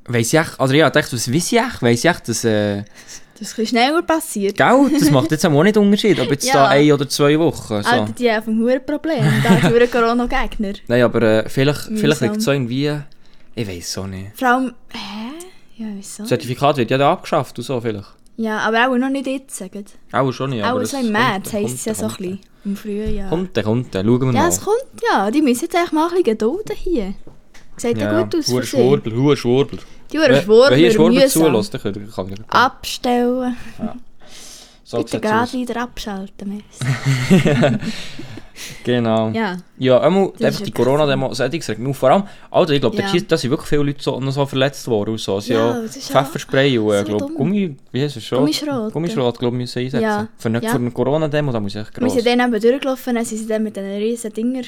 weiss 0.06 0.32
ich 0.32 0.38
echt, 0.40 0.58
also 0.60 0.74
ja, 0.74 0.90
dachte, 0.90 1.12
was 1.14 1.32
weiss 1.32 1.52
ich 1.52 1.58
echt? 1.58 1.82
Weiss 1.82 2.00
ich 2.00 2.10
echt, 2.10 2.28
dass, 2.28 2.44
äh, 2.44 2.84
Das 3.38 3.56
ist 3.56 3.68
schneller 3.68 4.02
passiert. 4.02 4.56
gell, 4.56 4.90
das 4.98 5.10
macht 5.10 5.30
jetzt 5.30 5.46
auch 5.46 5.62
nicht 5.62 5.76
Unterschied, 5.76 6.18
ob 6.20 6.30
jetzt 6.30 6.46
Ja. 6.46 6.54
da 6.54 6.68
ein 6.68 6.90
oder 6.92 7.08
zwei 7.08 7.38
Wochen. 7.38 7.82
So. 7.82 7.88
Alter, 7.88 8.12
die 8.12 8.30
haben 8.30 8.68
ein 8.68 8.84
Problem. 8.84 9.24
Da 9.44 9.56
ist 9.56 9.64
ein 9.64 9.90
Corona-Gegner. 9.90 10.72
Nein, 10.88 11.02
aber 11.02 11.22
äh, 11.22 11.48
vielleicht, 11.48 11.84
vielleicht 11.94 12.20
liegt 12.20 12.36
es 12.38 12.44
so 12.44 12.52
irgendwie, 12.52 12.92
ich 13.54 13.68
weiß 13.68 13.98
auch 13.98 14.06
nicht. 14.06 14.36
Vor 14.38 14.48
allem, 14.48 14.74
hä? 14.92 15.28
Ja, 15.76 15.86
wieso? 15.94 16.22
Das 16.24 16.28
Zertifikat 16.30 16.76
wird 16.76 16.90
ja 16.90 16.98
da 16.98 17.12
abgeschafft 17.12 17.56
und 17.58 17.64
so 17.64 17.80
vielleicht. 17.80 18.08
Ja, 18.40 18.58
aber 18.60 18.88
auch 18.88 18.96
noch 18.96 19.10
nicht 19.10 19.26
jetzt. 19.26 19.56
Sagen. 19.56 19.84
Auch 20.12 20.32
schon 20.32 20.50
nicht. 20.50 20.64
auch 20.64 20.74
so 20.76 20.80
es 20.80 20.92
im 20.94 21.10
März 21.12 21.52
heisst 21.52 21.74
es 21.74 21.84
ja 21.84 21.94
so 21.94 22.04
ein 22.06 22.08
bisschen. 22.16 22.40
Im 22.64 22.76
Frühjahr. 22.76 23.28
Kommt, 23.28 23.56
der 23.56 23.64
kommt, 23.64 23.92
der 23.92 24.04
schauen 24.04 24.20
wir 24.20 24.26
Ja, 24.32 24.42
mal. 24.42 24.48
es 24.48 24.60
kommt 24.60 25.02
ja. 25.10 25.30
Die 25.30 25.42
müssen 25.42 25.64
jetzt 25.64 25.74
eigentlich 25.76 25.92
mal 25.92 26.04
ein 26.04 26.08
bisschen 26.10 26.24
gedulden 26.24 26.76
hier. 26.76 27.14
Sieht 27.76 27.98
ja, 27.98 28.22
gut 28.22 28.34
aus 28.36 28.46
sie. 28.46 28.62
Schwurbel, 28.62 29.14
hure 29.14 29.36
Schwurbel. 29.36 29.78
Die 30.12 30.18
Huren 30.18 30.30
Wenn- 30.30 30.42
Schwurbler, 30.42 30.70
Wenn 30.70 30.78
hier 30.78 30.90
Schwurbel 30.90 31.28
zulässt, 31.28 31.74
dann 31.74 31.80
kann 31.82 31.94
ich 32.32 32.32
ich- 32.38 32.50
Abstellen. 32.50 33.56
So 34.84 34.96
Bitte 34.96 35.20
gerade 35.20 35.52
wieder 35.52 35.82
abschalten. 35.82 36.62
Genau. 38.84 39.28
Ja. 39.30 39.56
Ja, 39.78 40.00
einmal 40.00 40.32
einfach 40.42 40.62
die 40.62 40.70
Corona-Demo, 40.70 41.28
das 41.28 41.40
regt 41.40 41.78
mich. 41.78 41.96
Vor 41.96 42.10
allem, 42.10 42.24
Alter, 42.50 42.72
ich 42.72 42.80
glaube, 42.80 42.96
Ja. 42.96 43.12
da 43.28 43.36
sind 43.36 43.50
wirklich 43.50 43.68
viele 43.68 43.82
Leute 43.82 44.02
so, 44.02 44.18
noch 44.18 44.32
so 44.32 44.44
verletzt 44.46 44.86
worden. 44.88 45.10
Und 45.10 45.20
so. 45.20 45.36
Also, 45.36 45.52
Ja, 45.52 45.82
ja, 45.82 45.88
Pfefferspray 45.88 46.78
und, 46.78 46.92
äh, 46.92 46.98
so 46.98 47.04
glaub, 47.04 47.18
dumm. 47.20 47.34
Gummi, 47.34 47.76
wie 47.92 48.02
heißt 48.02 48.16
es? 48.16 48.24
Schrot? 48.24 48.40
Gummischrot. 48.40 48.92
Gummischrot, 48.92 49.38
glaube 49.38 49.56
ich, 49.56 49.60
müssen 49.62 49.78
einsetzen. 49.80 50.02
Ja. 50.02 50.28
Für 50.36 50.48
eine, 50.48 50.62
Ja. 50.62 50.72
eine 50.72 50.90
Corona-Demo, 50.90 51.52
da 51.52 51.60
muss 51.60 51.74
ich 51.74 51.80
echt 51.80 51.96
Wir 51.96 52.00
gross. 52.02 52.14
sind 52.14 52.26
dann 52.26 52.40
eben 52.52 52.60
durchgelaufen, 52.60 53.14
dann 53.14 53.24
sind 53.24 53.38
sie 53.38 53.46
dann 53.46 53.62
mit 53.62 53.76
diesen 53.76 53.90
riesen 53.90 54.32
Dinger 54.32 54.62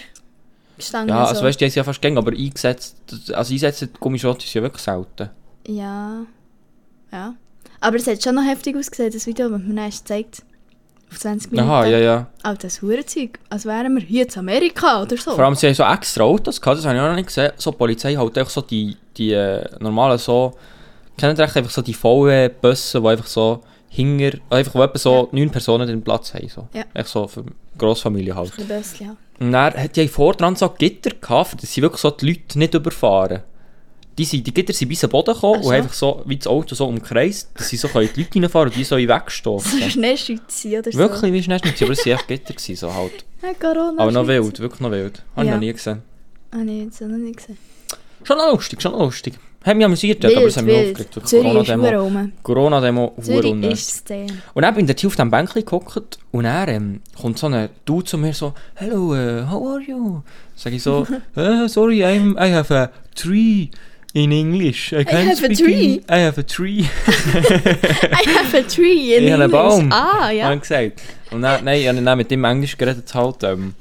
gestanden. 0.77 1.15
Ja, 1.15 1.25
so. 1.25 1.31
also 1.31 1.45
weißt 1.45 1.57
du, 1.57 1.59
die 1.59 1.65
haben 1.65 1.69
es 1.71 1.75
ja 1.75 1.85
fast 1.85 2.01
gegangen, 2.01 2.19
aber 2.19 2.33
eingesetzt, 2.33 2.97
also 3.33 3.53
einsetzen 3.53 3.91
Gummischrot 3.99 4.45
ist 4.45 4.55
ja 4.55 4.63
wirklich 4.63 4.83
selten. 4.83 5.31
Ja. 5.67 6.23
Ja. 7.13 7.35
Aber 7.81 7.97
es 7.97 8.07
hat 8.07 8.23
schon 8.23 8.35
noch 8.35 8.45
heftig 8.45 8.77
ausgesehen, 8.77 9.11
das 9.13 9.27
Video, 9.27 9.49
das 9.49 9.61
mir 9.63 9.83
erst 9.85 10.05
gezeigt 10.05 10.43
Auf 11.11 11.19
20 11.19 11.53
Minuten. 11.53 11.69
Aha, 11.69 11.87
ja, 11.87 11.99
ja. 11.99 12.27
Auch 12.43 12.57
das 12.57 12.83
Hurenzeug. 12.83 13.39
Als 13.49 13.65
wären 13.65 13.95
wir 13.97 14.03
hier 14.03 14.27
in 14.27 14.39
Amerika 14.39 15.03
oder 15.03 15.17
so. 15.17 15.35
Vor 15.35 15.45
allem, 15.45 15.55
sie 15.55 15.67
haben 15.67 15.75
so 15.75 15.83
extra 15.83 16.25
Autos 16.25 16.61
gehabt, 16.61 16.79
das 16.79 16.85
habe 16.85 16.97
ich 16.97 17.01
auch 17.01 17.09
noch 17.09 17.17
nicht 17.17 17.27
gesehen. 17.27 17.53
So, 17.57 17.71
die 17.71 17.77
Polizei 17.77 18.15
halt 18.15 18.39
einfach 18.39 18.51
so 18.51 18.61
die, 18.61 18.97
die 19.17 19.33
äh, 19.33 19.65
normalen 19.81 20.19
so, 20.19 20.55
kennt 21.17 21.39
ihr 21.39 21.45
einfach 21.45 21.71
so 21.71 21.83
die 21.83 21.95
VW-Busse, 21.95 23.01
die 23.01 23.09
einfach 23.09 23.27
so 23.27 23.63
hinger, 23.89 24.33
einfach 24.51 24.75
wo 24.75 24.83
etwa 24.83 24.99
so 24.99 25.29
neun 25.33 25.51
Personen 25.51 25.87
den 25.87 26.03
Platz 26.03 26.33
haben. 26.33 26.49
So. 26.49 26.69
Ja. 26.73 26.85
Echt 26.95 27.09
so 27.09 27.27
für 27.27 27.45
Grossfamilie 27.77 28.35
halt. 28.35 28.53
Ein 28.59 28.69
bisschen, 28.69 29.07
ja. 29.09 29.17
Und 29.41 29.53
dann 29.53 29.73
die 29.95 30.09
vordran 30.09 30.55
so 30.55 30.69
Gitter 30.69 31.11
gehabt, 31.21 31.63
dass 31.63 31.73
sie 31.73 31.83
wirklich 31.83 32.01
so 32.01 32.11
die 32.11 32.29
Leute 32.29 32.59
nicht 32.59 32.75
überfahren. 32.75 33.43
Die, 34.19 34.25
sind, 34.25 34.47
die 34.47 34.53
Gitter 34.53 34.73
sind 34.73 34.89
bis 34.89 35.03
am 35.05 35.11
Boden 35.11 35.33
gekommen 35.35 35.63
so. 35.63 35.69
und 35.69 35.75
einfach 35.75 35.93
so, 35.95 36.23
wie 36.27 36.37
das 36.37 36.47
Auto 36.47 36.75
so 36.75 36.87
umkreist, 36.87 37.51
dass 37.55 37.69
sie 37.69 37.77
so 37.77 37.89
können 37.89 38.09
die 38.15 38.23
Leute 38.23 38.39
reinfahren 38.41 38.69
und 38.69 38.77
die 38.77 38.85
so 38.85 38.97
So 39.01 39.09
wegstoßen. 39.09 39.91
Schneeschütze 39.91 40.79
oder 40.79 40.93
so. 40.93 40.99
Wirklich 40.99 41.33
wie 41.33 41.43
Schnellschnitzel, 41.43 41.85
aber 41.87 41.93
es 41.93 42.05
waren 42.07 42.13
echt 42.15 42.29
Gitter 42.29 42.55
gewesen, 42.55 42.77
so 42.77 42.93
halt. 42.95 43.25
Ja, 43.43 43.55
Corona. 43.55 44.03
Aber 44.03 44.13
noch 44.13 44.27
wild, 44.27 44.61
wirklich 44.61 44.81
noch 44.81 44.91
wild. 44.91 45.23
Habe 45.35 45.45
ich 45.47 45.49
Ja. 45.49 45.55
noch 45.55 45.61
nie 45.61 45.73
gesehen. 45.73 46.03
Ah, 46.51 46.59
nee, 46.59 46.83
jetzt 46.85 47.01
noch 47.01 47.09
nicht 47.17 47.39
gesehen. 47.39 47.57
Schon 48.23 48.37
noch 48.37 48.53
lustig, 48.53 48.83
schon 48.83 48.93
noch 48.93 49.01
lustig. 49.01 49.35
Hat 49.65 49.77
mich 49.77 49.85
amüsiert, 49.85 50.23
dort, 50.25 50.37
aber 50.37 50.47
es 50.47 50.57
hat 50.57 50.65
mich 50.65 50.75
wild, 50.75 50.91
aufgeregt. 51.01 51.17
wild. 51.17 51.43
Corona-Demo. 51.45 52.29
Corona-Demo, 52.43 53.15
Zürich 53.21 53.63
ist. 53.65 54.11
Und 54.55 54.63
dann 54.63 54.75
bin 54.75 54.89
ich 54.89 55.07
auf 55.07 55.17
dem 55.17 55.31
Bänkchen 55.31 55.65
gehockt 55.65 56.19
und 56.31 56.45
dann 56.45 56.69
ähm, 56.69 57.01
kommt 57.21 57.39
so 57.39 57.47
ein 57.47 57.69
Dude 57.85 58.05
zu 58.05 58.17
mir 58.19 58.33
so, 58.33 58.55
«Hello, 58.75 59.13
uh, 59.15 59.51
how 59.51 59.69
are 59.69 59.81
you?» 59.83 60.23
Sag 60.57 60.73
ich 60.73 60.83
so, 60.83 61.07
«Uh, 61.37 61.67
«Sorry, 61.69 62.03
I'm, 62.05 62.37
I 62.39 62.53
have 62.55 62.75
a 62.75 62.91
tree 63.15 63.69
in 64.13 64.33
English. 64.33 64.93
I 64.93 65.05
can't 65.05 65.29
have 65.29 65.45
a 65.45 65.49
tree?» 65.55 65.95
in- 65.95 66.05
I 66.11 66.21
have 66.25 66.39
a 66.41 66.43
tree.» 66.43 66.81
I 66.85 68.29
have 68.39 68.57
a 68.57 68.63
tree 68.63 69.15
in 69.17 69.25
Ich 69.25 69.33
habe 69.33 69.45
einen 69.45 69.53
English. 69.53 69.53
Baum. 69.53 69.93
Ah, 69.93 70.31
ja. 70.31 70.45
habe 70.45 70.55
ich 70.57 70.61
gesagt. 70.63 71.01
Und 71.31 71.43
dann, 71.43 71.65
nein, 71.65 71.81
ich 71.81 71.89
habe 71.89 72.01
dann 72.03 72.19
mit 72.19 72.31
ihm 72.33 72.45
Englisch 72.45 72.77
geredet 72.77 73.13
halt. 73.15 73.43
Ähm. 73.45 73.75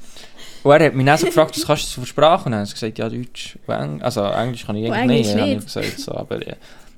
Und 0.62 0.72
er 0.72 0.86
hat 0.86 0.94
mich 0.94 1.06
dann 1.06 1.18
so 1.18 1.26
gefragt, 1.26 1.56
was 1.56 1.66
kannst 1.66 1.96
du 1.96 2.00
für 2.02 2.06
Sprachen? 2.06 2.48
Und 2.52 2.54
habe 2.54 2.64
ich 2.66 2.72
gesagt, 2.74 2.98
ja, 2.98 3.08
Deutsch. 3.08 3.58
und 3.66 4.02
also 4.02 4.22
Englisch 4.24 4.66
kann 4.66 4.76
ich 4.76 4.86
Und 4.86 4.92
eigentlich 4.92 5.28
Englisch 5.28 5.34
nicht. 5.34 5.74
habe 5.74 5.86
ich 5.86 5.94
gesagt, 5.94 6.00
so, 6.00 6.12
aber 6.14 6.46
ja. 6.46 6.54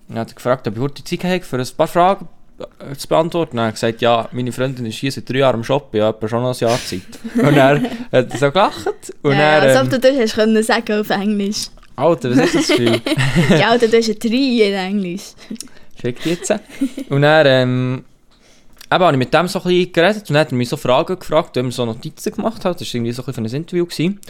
Dann 0.08 0.18
hat 0.18 0.30
er 0.30 0.34
gefragt, 0.34 0.66
ob 0.68 0.74
ich 0.76 0.80
heute 0.82 1.04
Zeit 1.04 1.24
habe, 1.24 1.40
für 1.40 1.56
ein 1.58 1.66
paar 1.76 1.86
Fragen 1.86 2.28
äh, 2.58 2.94
zu 2.96 3.08
beantworten. 3.08 3.56
Dann 3.56 3.66
habe 3.66 3.74
ich 3.74 3.80
gesagt, 3.80 4.02
ja, 4.02 4.28
meine 4.32 4.52
Freundin 4.52 4.84
ist 4.86 4.96
hier 4.98 5.12
seit 5.12 5.28
drei 5.30 5.38
Jahren 5.38 5.54
am 5.56 5.64
Shoppen, 5.64 5.98
ja, 6.00 6.10
etwa 6.10 6.28
schon 6.28 6.42
noch 6.42 6.54
ein 6.54 6.58
Jahr 6.58 6.78
Zeit. 6.84 7.02
Und 7.36 7.56
er 7.56 7.80
hat 8.12 8.32
er 8.32 8.36
so 8.38 8.50
gelacht. 8.50 9.14
Und 9.22 9.32
ja, 9.32 9.60
dann, 9.60 9.68
als 9.70 9.76
ob 9.78 9.84
ähm, 9.84 9.90
du 9.90 9.98
das 10.00 10.18
hast 10.20 10.34
können 10.34 10.62
sagen 10.62 11.00
auf 11.00 11.08
Englisch. 11.10 11.68
Alter, 11.96 12.30
was 12.30 12.38
ist 12.38 12.54
das 12.54 12.68
Gefühl? 12.68 13.00
ja, 13.50 13.70
Alter, 13.70 13.88
du 13.88 13.96
hast 13.96 14.08
ein 14.08 14.18
Tree 14.18 14.68
in 14.68 14.74
Englisch. 14.74 15.32
Schickt 16.00 16.26
jetzt. 16.26 16.52
Und 17.08 17.22
dann, 17.22 17.46
ähm, 17.46 18.04
eben, 18.92 19.04
habe 19.04 19.12
ich 19.12 19.18
mit 19.18 19.34
dem 19.34 19.48
so 19.48 19.60
ein 19.60 19.64
bisschen 19.64 19.92
geredet 19.92 20.22
und 20.22 20.30
dann 20.30 20.38
hat 20.38 20.52
er 20.52 20.56
mich 20.56 20.68
so 20.68 20.76
Fragen 20.76 21.18
gefragt, 21.18 21.56
wenn 21.56 21.66
er 21.66 21.72
so 21.72 21.84
Notizen 21.84 22.32
gemacht 22.32 22.64
hat. 22.64 22.80
Das 22.80 22.88
war 22.88 22.94
irgendwie 22.94 23.12
so 23.12 23.22
ein 23.22 23.26
bisschen 23.26 23.48
für 23.48 23.54
ein 23.54 23.60
Interview. 23.60 23.86
Gewesen. 23.86 24.20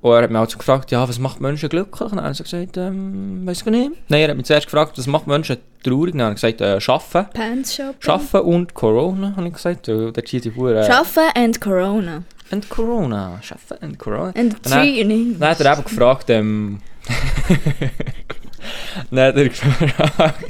Und 0.00 0.12
er 0.12 0.22
hat 0.22 0.30
mich 0.30 0.38
auch 0.38 0.48
so 0.48 0.58
gefragt, 0.58 0.92
ja, 0.92 1.08
was 1.08 1.18
macht 1.18 1.40
Menschen 1.40 1.68
glücklich? 1.68 2.02
Und 2.02 2.16
dann 2.16 2.22
habe 2.22 2.30
ich 2.30 2.38
so 2.38 2.44
gesagt, 2.44 2.76
ähm, 2.76 3.44
weiß 3.44 3.62
ich 3.62 3.66
nicht. 3.66 3.90
Nein, 4.08 4.20
er 4.20 4.28
hat 4.28 4.36
mich 4.36 4.46
zuerst 4.46 4.66
gefragt, 4.66 4.96
was 4.96 5.08
macht 5.08 5.26
Menschen 5.26 5.56
traurig? 5.82 6.12
Dann 6.12 6.22
habe 6.22 6.34
ich 6.34 6.40
gesagt, 6.40 6.60
äh, 6.60 6.92
Arbeiten. 6.92 7.32
Pants 7.32 7.74
Shop. 7.74 7.96
Arbeiten 8.06 8.48
und 8.48 8.74
Corona, 8.74 9.34
habe 9.36 9.48
ich 9.48 9.54
gesagt. 9.54 9.88
weil 9.88 10.12
Dort 10.12 10.28
hier 10.28 10.40
die 10.40 10.54
Hure. 10.54 10.84
Schaffen 10.84 11.24
and 11.34 11.60
Corona. 11.60 12.22
Und 12.52 12.68
Corona. 12.68 13.40
Arbeiten 13.42 13.86
und 13.86 13.98
Corona. 13.98 14.32
And 14.36 14.54
Und 14.54 14.62
Tree 14.62 15.00
in 15.00 15.10
English. 15.10 15.38
Dann 15.40 15.48
hat 15.50 15.60
er 15.60 15.72
eben 15.72 15.84
gefragt, 15.84 16.30
ähm... 16.30 16.78
dann 19.10 19.20
hat 19.20 19.36
er 19.36 19.48
gefragt, 19.48 20.44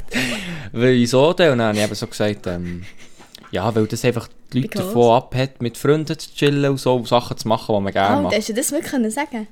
wieso 0.73 1.33
denn? 1.33 1.53
Und 1.53 1.59
dann 1.59 1.68
habe 1.68 1.79
ich 1.79 1.85
eben 1.85 1.94
so 1.94 2.07
gesagt, 2.07 2.47
ähm... 2.47 2.85
Ja, 3.51 3.75
weil 3.75 3.87
das 3.87 4.05
einfach 4.05 4.29
die 4.53 4.59
Leute 4.61 4.68
Because. 4.68 4.87
davon 4.88 5.16
abhält, 5.16 5.62
mit 5.62 5.79
Freunden 5.79 6.18
zu 6.18 6.35
chillen 6.35 6.71
und 6.71 6.77
so 6.79 7.03
Sachen 7.07 7.37
zu 7.38 7.49
machen, 7.49 7.75
die 7.75 7.81
man 7.83 7.92
gerne 7.92 8.18
Oh, 8.18 8.23
macht. 8.25 8.37
hast 8.37 8.49
du 8.49 8.53
das 8.53 8.71
wirklich 8.73 8.90
können 8.90 9.11
sagen? 9.11 9.49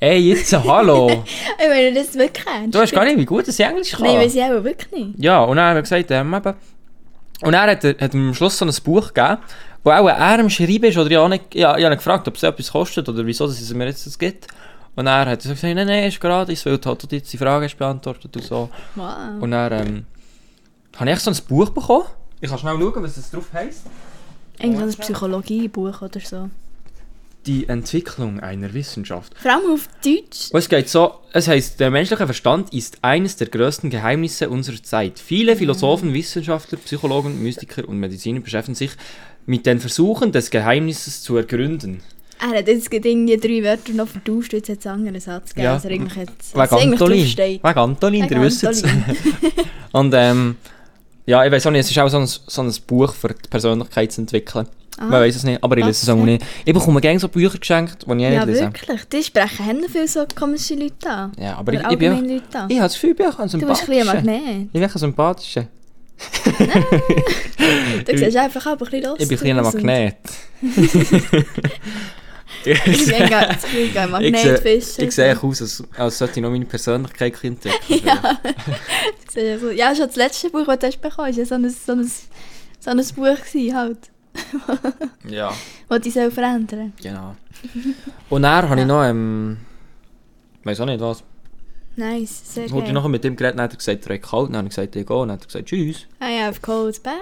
Ey, 0.00 0.18
jetzt, 0.30 0.52
hallo! 0.52 1.08
Ich 1.62 1.68
meine, 1.68 1.94
das 1.94 2.14
wirklich 2.14 2.44
ernst. 2.46 2.74
du 2.74 2.78
weißt 2.80 2.92
gar 2.92 3.04
nicht, 3.04 3.18
wie 3.18 3.24
gut 3.24 3.46
das 3.46 3.58
Englisch 3.60 3.92
kann. 3.92 4.02
Nein, 4.02 4.18
weiß 4.18 4.34
ich 4.34 4.42
auch 4.42 4.64
wirklich 4.64 4.90
nicht. 4.92 5.10
Ja, 5.18 5.44
und 5.44 5.56
dann 5.56 5.66
haben 5.66 5.76
wir 5.76 5.82
gesagt, 5.82 6.10
ähm, 6.10 6.34
eben... 6.34 6.54
Und 7.42 7.56
hat 7.56 7.84
er, 7.84 7.90
hat 7.90 8.00
er 8.00 8.14
am 8.14 8.34
Schluss 8.34 8.58
so 8.58 8.64
ein 8.64 8.72
Buch 8.82 9.12
gegeben, 9.14 9.38
wo 9.84 9.90
auch 9.90 10.08
er 10.08 10.38
am 10.40 10.50
Schreiben 10.50 10.84
ist, 10.86 10.98
oder 10.98 11.10
ich 11.10 11.16
habe 11.64 11.80
ihn 11.80 11.90
gefragt, 11.90 12.26
ob 12.26 12.34
es 12.34 12.42
etwas 12.42 12.72
kostet, 12.72 13.08
oder 13.08 13.24
wieso 13.24 13.46
dass 13.46 13.60
es 13.60 13.72
mir 13.72 13.86
jetzt 13.86 14.06
das 14.06 14.18
gibt. 14.18 14.48
Und 14.96 15.06
er 15.06 15.26
hat 15.26 15.42
so 15.42 15.50
gesagt, 15.50 15.74
nein, 15.74 15.86
nein, 15.86 16.04
ist 16.04 16.20
gratis, 16.20 16.64
weil 16.64 16.78
du 16.78 16.88
halt 16.88 17.12
jetzt 17.12 17.32
die 17.32 17.36
Frage 17.36 17.66
hast 17.66 17.76
beantwortet 17.76 18.34
und 18.34 18.42
so. 18.42 18.70
Wow. 18.94 19.40
Und 19.40 19.50
dann 19.50 19.72
ähm, 19.72 20.06
habe 20.96 21.10
ich 21.10 21.20
so 21.20 21.30
ein 21.30 21.36
Buch 21.46 21.68
bekommen. 21.68 22.06
Ich 22.40 22.48
kann 22.48 22.58
schnell 22.58 22.78
schauen, 22.78 23.02
was 23.02 23.16
es 23.18 23.30
drauf 23.30 23.52
heisst. 23.52 23.82
Irgendwann 24.58 24.88
ein 24.88 24.94
Psychologiebuch 24.94 26.00
oder 26.00 26.20
so. 26.20 26.48
Die 27.44 27.68
Entwicklung 27.68 28.40
einer 28.40 28.72
Wissenschaft. 28.72 29.34
Vor 29.38 29.52
allem 29.52 29.74
auf 29.74 29.86
Deutsch. 30.02 30.50
Und 30.50 30.58
es 30.58 30.68
geht 30.68 30.88
so, 30.88 31.14
es 31.32 31.46
heißt, 31.46 31.78
der 31.78 31.90
menschliche 31.90 32.24
Verstand 32.24 32.72
ist 32.72 32.98
eines 33.02 33.36
der 33.36 33.48
größten 33.48 33.90
Geheimnisse 33.90 34.48
unserer 34.48 34.82
Zeit. 34.82 35.18
Viele 35.18 35.56
Philosophen, 35.56 36.14
Wissenschaftler, 36.14 36.78
Psychologen, 36.78 37.40
Mystiker 37.42 37.86
und 37.86 38.00
Mediziner 38.00 38.40
beschäftigen 38.40 38.74
sich 38.74 38.92
mit 39.44 39.66
den 39.66 39.78
Versuchen 39.78 40.32
des 40.32 40.50
Geheimnisses 40.50 41.22
zu 41.22 41.36
ergründen. 41.36 42.02
Er 42.38 42.58
hat 42.58 42.68
jetzt 42.68 42.92
irgendwie 42.92 43.36
drei 43.36 43.62
Wörter 43.64 43.92
noch 43.92 44.08
vertauscht, 44.08 44.52
jetzt 44.52 44.68
hat 44.68 44.78
es 44.80 44.86
einen 44.86 45.00
anderen 45.06 45.20
Satz 45.20 45.50
gegeben, 45.50 45.64
Ja. 45.64 45.74
als 45.74 45.84
er 45.84 45.90
eigentlich 45.92 46.14
jetzt 46.16 46.54
Wegen 46.54 46.92
Antolin. 46.92 47.26
Wegen 47.36 47.62
Antolin, 47.78 48.28
ihr 48.28 48.42
wisst 48.42 48.64
es. 48.64 48.82
Und 49.92 50.12
ähm, 50.14 50.56
ja, 51.24 51.44
ich 51.44 51.50
weiß 51.52 51.66
auch 51.66 51.70
nicht, 51.70 51.80
es 51.80 51.90
ist 51.90 51.98
auch 51.98 52.08
so 52.08 52.18
ein, 52.18 52.26
so 52.26 52.62
ein 52.62 52.72
Buch 52.86 53.14
für 53.14 53.28
die 53.28 53.48
Persönlichkeit 53.48 54.12
zu 54.12 54.20
entwickeln. 54.20 54.66
Man 54.98 55.10
weiß 55.12 55.36
es 55.36 55.42
nicht, 55.44 55.62
aber 55.62 55.76
ich 55.76 55.84
lese 55.84 56.04
es 56.04 56.08
auch 56.08 56.14
Okay. 56.16 56.24
nicht. 56.24 56.44
Ich 56.64 56.72
bekomme 56.72 57.00
gerne 57.02 57.18
so 57.18 57.28
Bücher 57.28 57.58
geschenkt, 57.58 58.06
die 58.06 58.12
ich 58.14 58.20
Ja, 58.20 58.30
nicht 58.30 58.46
lese. 58.46 58.60
wirklich. 58.62 59.04
Die 59.06 59.22
sprechen 59.22 59.66
haben 59.66 59.84
viele 59.90 60.08
so 60.08 60.24
komische 60.34 60.74
Leute 60.74 61.10
an. 61.10 61.32
Ja, 61.38 61.56
aber 61.58 61.74
ich, 61.74 61.80
Oder 61.80 61.90
ich 61.92 61.98
bin 61.98 62.12
auch, 62.14 62.20
Leute 62.22 62.58
an. 62.58 62.70
ich 62.70 62.76
habe 62.76 62.84
das 62.86 62.94
Gefühl, 62.94 63.10
ich 63.10 63.16
bin 63.16 63.26
auch 63.26 63.38
ein 63.38 63.48
Du 63.50 63.66
bist 63.66 63.82
ein 63.82 63.88
bisschen 63.88 64.08
sympathischer. 64.08 64.66
Ich 64.72 64.72
bin 64.72 64.84
auch 64.84 64.94
ein 64.94 64.98
sympathischer. 64.98 65.66
Du 68.06 68.16
siehst 68.16 68.36
einfach 68.38 68.64
aber 68.66 68.86
ein 68.86 68.90
bisschen 68.90 69.04
los. 69.04 69.18
Ich 69.20 69.28
bin 69.28 69.36
ein 69.36 69.40
kleiner 69.42 69.62
Magnet. 69.62 70.16
Ich 72.66 73.30
ganz- 73.30 73.64
ich 73.72 73.92
bin 73.94 74.14
ein 74.14 74.34
Ich 74.34 74.40
sehe, 74.42 75.06
ich 75.06 75.14
sehe 75.14 75.42
aus, 75.42 75.62
als, 75.62 75.84
als 75.96 76.18
sollte 76.18 76.40
ich 76.40 76.42
noch 76.42 76.50
meine 76.50 76.64
Persönlichkeit 76.64 77.42
entdecken. 77.44 78.00
Ja. 78.04 78.38
Ja. 79.34 79.58
So, 79.58 79.70
ja, 79.70 79.94
schon 79.94 80.06
das 80.06 80.16
letzte 80.16 80.50
Buch, 80.50 80.64
das 80.66 80.78
du 80.78 80.86
hast 80.86 81.00
bekommen 81.00 81.28
hast, 81.28 81.36
ja 81.36 81.44
so 81.44 81.54
ein, 81.54 81.68
so 81.70 81.92
ein, 81.92 82.04
so 82.80 82.90
ein 82.90 82.96
Buch 83.14 83.36
gewesen, 83.44 83.76
halt, 83.76 83.98
ja, 85.28 85.52
das 85.88 86.00
dich 86.00 86.14
soll 86.14 86.30
verändern 86.30 86.92
genau. 87.02 87.36
Und 88.28 88.42
dann 88.42 88.68
habe 88.68 88.80
ich 88.80 88.86
noch, 88.86 89.02
ähm, 89.04 89.56
weiß 90.64 90.80
auch 90.80 90.86
nicht 90.86 91.00
was. 91.00 91.22
Nice, 91.96 92.54
sehr 92.54 92.68
geil. 92.68 92.92
noch 92.92 93.08
mit 93.08 93.24
dem 93.24 93.36
geredet, 93.36 93.58
dann 93.58 93.64
hat 93.64 93.72
er 93.72 93.78
gesagt, 93.78 94.06
er 94.06 94.14
hat 94.16 94.22
kalt, 94.22 94.48
dann 94.50 94.56
habe 94.58 94.68
ich 94.68 94.74
gesagt, 94.74 94.96
ich 94.96 95.06
gehe, 95.06 95.16
dann 95.16 95.32
hat 95.32 95.42
er 95.42 95.46
gesagt, 95.46 95.66
tschüss. 95.66 96.06
I 96.20 96.42
have 96.42 96.60
cold, 96.60 97.02
bye. 97.02 97.12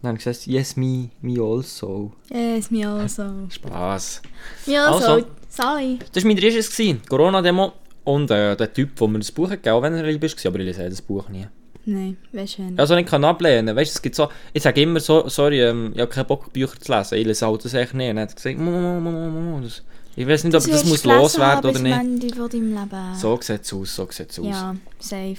Dann 0.00 0.10
habe 0.10 0.18
ich 0.18 0.24
gesagt, 0.24 0.46
yes, 0.46 0.76
me, 0.76 1.10
me 1.20 1.40
also. 1.40 2.12
Yes, 2.30 2.70
me 2.70 2.86
also. 2.86 3.24
Spaß. 3.48 4.22
Me 4.66 4.80
also, 4.80 5.12
Also. 5.12 5.26
Sally. 5.48 5.98
Das 6.12 6.22
war 6.22 6.28
mein 6.28 6.38
erstes, 6.38 6.70
gewesen, 6.70 7.02
Corona-Demo. 7.08 7.72
Und 8.04 8.30
äh, 8.30 8.56
der 8.56 8.72
Typ, 8.72 8.96
der 8.96 9.08
mir 9.08 9.18
das 9.18 9.32
Buch 9.32 9.50
hat 9.50 9.62
gegeben, 9.62 9.76
auch 9.76 9.82
wenn 9.82 9.94
er 9.94 10.04
lieb 10.04 10.22
ist, 10.24 10.46
aber 10.46 10.60
ich 10.60 10.66
lese 10.66 10.88
das 10.88 11.02
Buch 11.02 11.28
nie. 11.28 11.46
Nein, 11.84 12.16
weißt 12.32 12.58
du 12.58 12.62
nicht. 12.62 12.78
Also 12.78 12.94
nicht 12.94 13.08
kann 13.08 13.24
ablehnen, 13.24 13.74
weißt 13.74 13.90
du, 13.92 13.96
es 13.96 14.02
gibt 14.02 14.14
so, 14.14 14.28
ich 14.52 14.62
sage 14.62 14.82
immer 14.82 15.00
so, 15.00 15.28
sorry, 15.28 15.62
ähm, 15.62 15.92
ich 15.94 16.00
habe 16.00 16.10
keinen 16.10 16.26
Bock 16.26 16.52
Bücher 16.52 16.78
zu 16.78 16.92
lesen, 16.92 17.18
ich 17.18 17.26
lese 17.26 17.46
halt 17.46 17.64
das 17.64 17.74
echt 17.74 17.94
nicht. 17.94 18.10
Und 18.10 18.18
er 18.18 18.22
hat 18.22 18.36
gesagt, 18.36 18.58
«Mo, 18.58 18.70
mo, 18.70 19.00
mo, 19.00 19.10
mo, 19.10 19.40
mo, 19.40 19.60
das, 19.60 19.82
ich 20.14 20.26
weiß 20.26 20.44
nicht, 20.44 20.54
ob 20.54 20.64
das, 20.64 20.84
muss 20.84 21.04
loswerden 21.04 21.70
oder 21.70 21.78
nicht. 21.80 21.96
Ende 21.96 22.34
von 22.34 22.48
deinem 22.48 22.74
Leben. 22.74 23.14
So 23.14 23.38
sieht 23.40 23.62
es 23.62 23.72
aus, 23.72 23.94
so 23.96 24.06
sieht 24.10 24.30
es 24.30 24.38
aus. 24.38 24.46
Ja, 24.46 24.76
safe. 24.98 25.36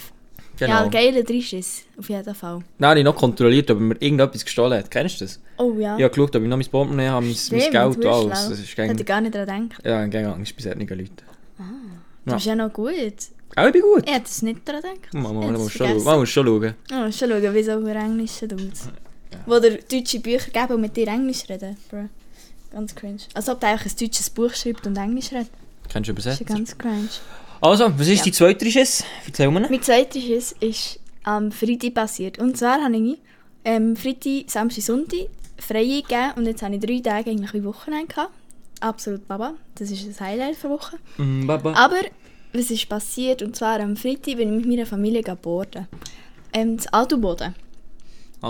Genau. 0.60 0.84
Ja, 0.84 0.88
geiler 0.88 1.24
Drisches, 1.24 1.84
auf 1.98 2.10
jeden 2.10 2.36
Fall. 2.36 2.60
Dann 2.78 2.90
habe 2.90 3.00
ich 3.00 3.06
noch 3.06 3.16
kontrolliert, 3.16 3.70
ob 3.72 3.80
mir 3.80 3.96
irgendetwas 4.00 4.44
gestohlen 4.46 4.78
hat. 4.80 4.92
Kennst 4.92 5.20
du 5.22 5.26
das? 5.26 5.40
Oh 5.58 5.74
ja. 5.80 5.98
Ich 5.98 6.04
habe 6.04 6.14
geschaut, 6.14 6.36
ob 6.36 6.44
ich 6.44 6.48
noch 6.50 6.58
mein 6.58 6.68
Portemonnaie 6.68 7.08
habe, 7.10 7.22
mein, 7.26 7.30
mein 7.30 7.36
Stimmt, 7.38 7.72
Geld 7.72 7.86
und 7.86 7.96
bist 7.96 8.08
alles. 8.08 8.30
Das 8.50 8.60
ist 8.60 8.78
Hätte 8.78 8.94
ich 9.02 9.06
gar 9.06 9.22
nicht 9.22 9.36
daran 9.36 9.70
gedacht. 9.70 9.86
ja, 9.86 10.06
gäng 10.06 10.26
Angst 10.26 10.56
bei 10.56 10.62
solchen 10.64 10.80
Leuten. 10.88 11.10
Du 11.58 11.64
Ja. 12.32 12.36
bist 12.36 12.46
ja 12.46 12.56
noch 12.56 12.72
gut. 12.74 12.94
Auch 13.56 13.66
ich 13.66 13.74
bin 13.74 13.82
gut. 13.82 14.04
Ich 14.08 14.14
hätte 14.14 14.26
es 14.28 14.42
nicht 14.44 14.68
daran 14.68 14.82
gedacht. 14.84 15.14
Man, 15.14 15.24
Ich 15.24 15.28
man, 15.32 15.52
man, 15.52 15.54
muss 15.62 15.72
schon, 15.72 16.04
man 16.04 16.20
muss 16.20 16.30
schon 16.30 16.46
schauen. 16.46 16.76
Oh, 16.92 17.12
schon 17.12 17.30
schauen, 17.30 17.54
wie 17.56 17.64
so 17.64 17.82
für 17.82 17.96
englische 17.96 18.48
Dudes. 18.48 18.86
Ja. 19.32 19.38
Wo 19.46 19.60
dir 19.60 19.80
deutsche 19.92 20.20
Bücher 20.20 20.52
geben 20.52 20.74
und 20.76 20.82
mit 20.82 20.96
dir 20.96 21.08
Englisch 21.08 21.44
reden, 21.50 21.76
bro. 21.90 22.06
Ganz 22.72 22.94
cringe. 22.94 23.18
Als 23.34 23.50
ob 23.50 23.60
der 23.60 23.70
eigentlich 23.70 23.94
ein 23.94 23.98
deutsches 24.08 24.30
Buch 24.30 24.54
schreibt 24.54 24.86
und 24.86 24.96
Englisch 24.98 25.32
redet. 25.32 25.50
Kennst 25.92 26.10
du 26.10 26.14
Das 26.14 26.26
ist 26.26 26.42
übersetzen? 26.42 26.48
ja 26.48 26.56
ganz 26.56 26.78
cringe. 26.78 27.10
Also, 27.62 27.92
was 27.98 28.08
ist 28.08 28.18
Ja. 28.20 28.24
die 28.24 28.32
zweite 28.32 28.72
Schiss? 28.72 29.04
Erzähl 29.26 29.52
mir. 29.52 29.62
Mein 29.70 29.82
zweites 29.82 30.24
ist, 30.24 30.52
ist 30.64 31.00
am 31.24 31.52
Freitag 31.52 31.94
passiert. 31.94 32.40
Und 32.40 32.58
zwar 32.58 32.82
habe 32.82 32.96
ich 32.96 33.18
ähm, 33.66 33.96
Freitag, 33.96 34.50
Samstag, 34.50 34.84
Sonntag 34.84 35.28
frei 35.58 35.84
gegeben 35.84 36.32
und 36.38 36.46
jetzt 36.46 36.64
habe 36.64 36.76
ich 36.76 36.82
drei 36.82 37.00
Tage 37.02 37.32
eigentlich 37.32 37.54
wie 37.54 37.64
Wochenende 37.66 38.08
gehabt. 38.08 38.32
Absolut 38.80 39.28
Baba. 39.28 39.56
Das 39.76 39.92
ist 39.92 40.08
das 40.08 40.22
Highlight 40.22 40.64
der 40.64 40.70
Woche. 40.70 40.96
Mm, 41.18 41.46
Baba. 41.48 41.74
Aber 41.74 41.98
was 42.54 42.72
ist 42.72 42.88
passiert? 42.88 43.42
Und 43.42 43.56
zwar 43.58 43.82
am 43.82 43.98
Freitag 43.98 44.38
bin 44.38 44.54
ich 44.54 44.66
mit 44.66 44.66
meiner 44.68 44.86
Familie 44.86 45.22
geboren. 45.22 45.88
Ähm, 46.54 46.78
das 46.78 46.92
Autoboden. 46.94 47.56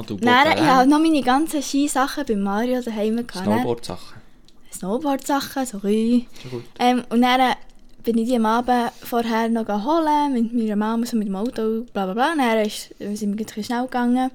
Du 0.06 0.17
Nein, 0.22 0.54
ich 0.56 0.62
habe 0.63 0.88
noch 0.88 1.00
meine 1.00 1.22
ganzen 1.24 1.63
Skisachen 1.63 2.24
bei 2.28 2.36
Mario 2.36 2.80
daheim 2.80 3.15
gehabt. 3.26 3.48
ne? 3.48 3.56
Snowboard-Sachen. 3.56 4.22
Snowboard-Sachen, 4.72 5.65
so 5.65 5.78
ein 5.84 6.28
Schon 6.43 6.52
gut. 6.52 6.63
ähm, 6.78 7.04
Und 7.10 7.24
dann 7.24 7.56
bin 8.04 8.18
ich 8.18 8.30
die 8.30 8.36
am 8.36 8.46
Abend 8.46 8.92
vorher 9.04 9.50
noch 9.50 9.68
holen, 9.68 10.34
mit 10.34 10.54
meiner 10.54 10.76
Mama, 10.76 11.06
so 11.06 11.18
mit 11.18 11.28
dem 11.28 11.36
Auto, 11.36 11.86
bla 11.94 12.06
bla 12.06 12.14
bla. 12.14 12.32
Und 12.32 12.40
dann 12.40 12.66
ist, 12.66 12.94
sind 13.20 13.38
wir 13.38 13.64
schnell 13.64 13.84
gegangen. 13.84 14.32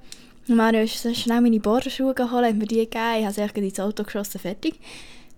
Und 0.47 0.57
Mario 0.57 0.83
ist 0.83 1.03
so 1.03 1.13
schnell 1.15 1.41
meine 1.41 1.61
Borderschuhe 1.61 2.13
geholt, 2.15 2.45
hat 2.45 2.55
mir 2.55 2.67
die 2.67 2.77
gegeben, 2.77 3.19
ich 3.19 3.25
habe 3.25 3.51
sie 3.55 3.61
ins 3.61 3.81
Auto 3.81 4.05
geschossen, 4.05 4.39
fertig. 4.39 4.75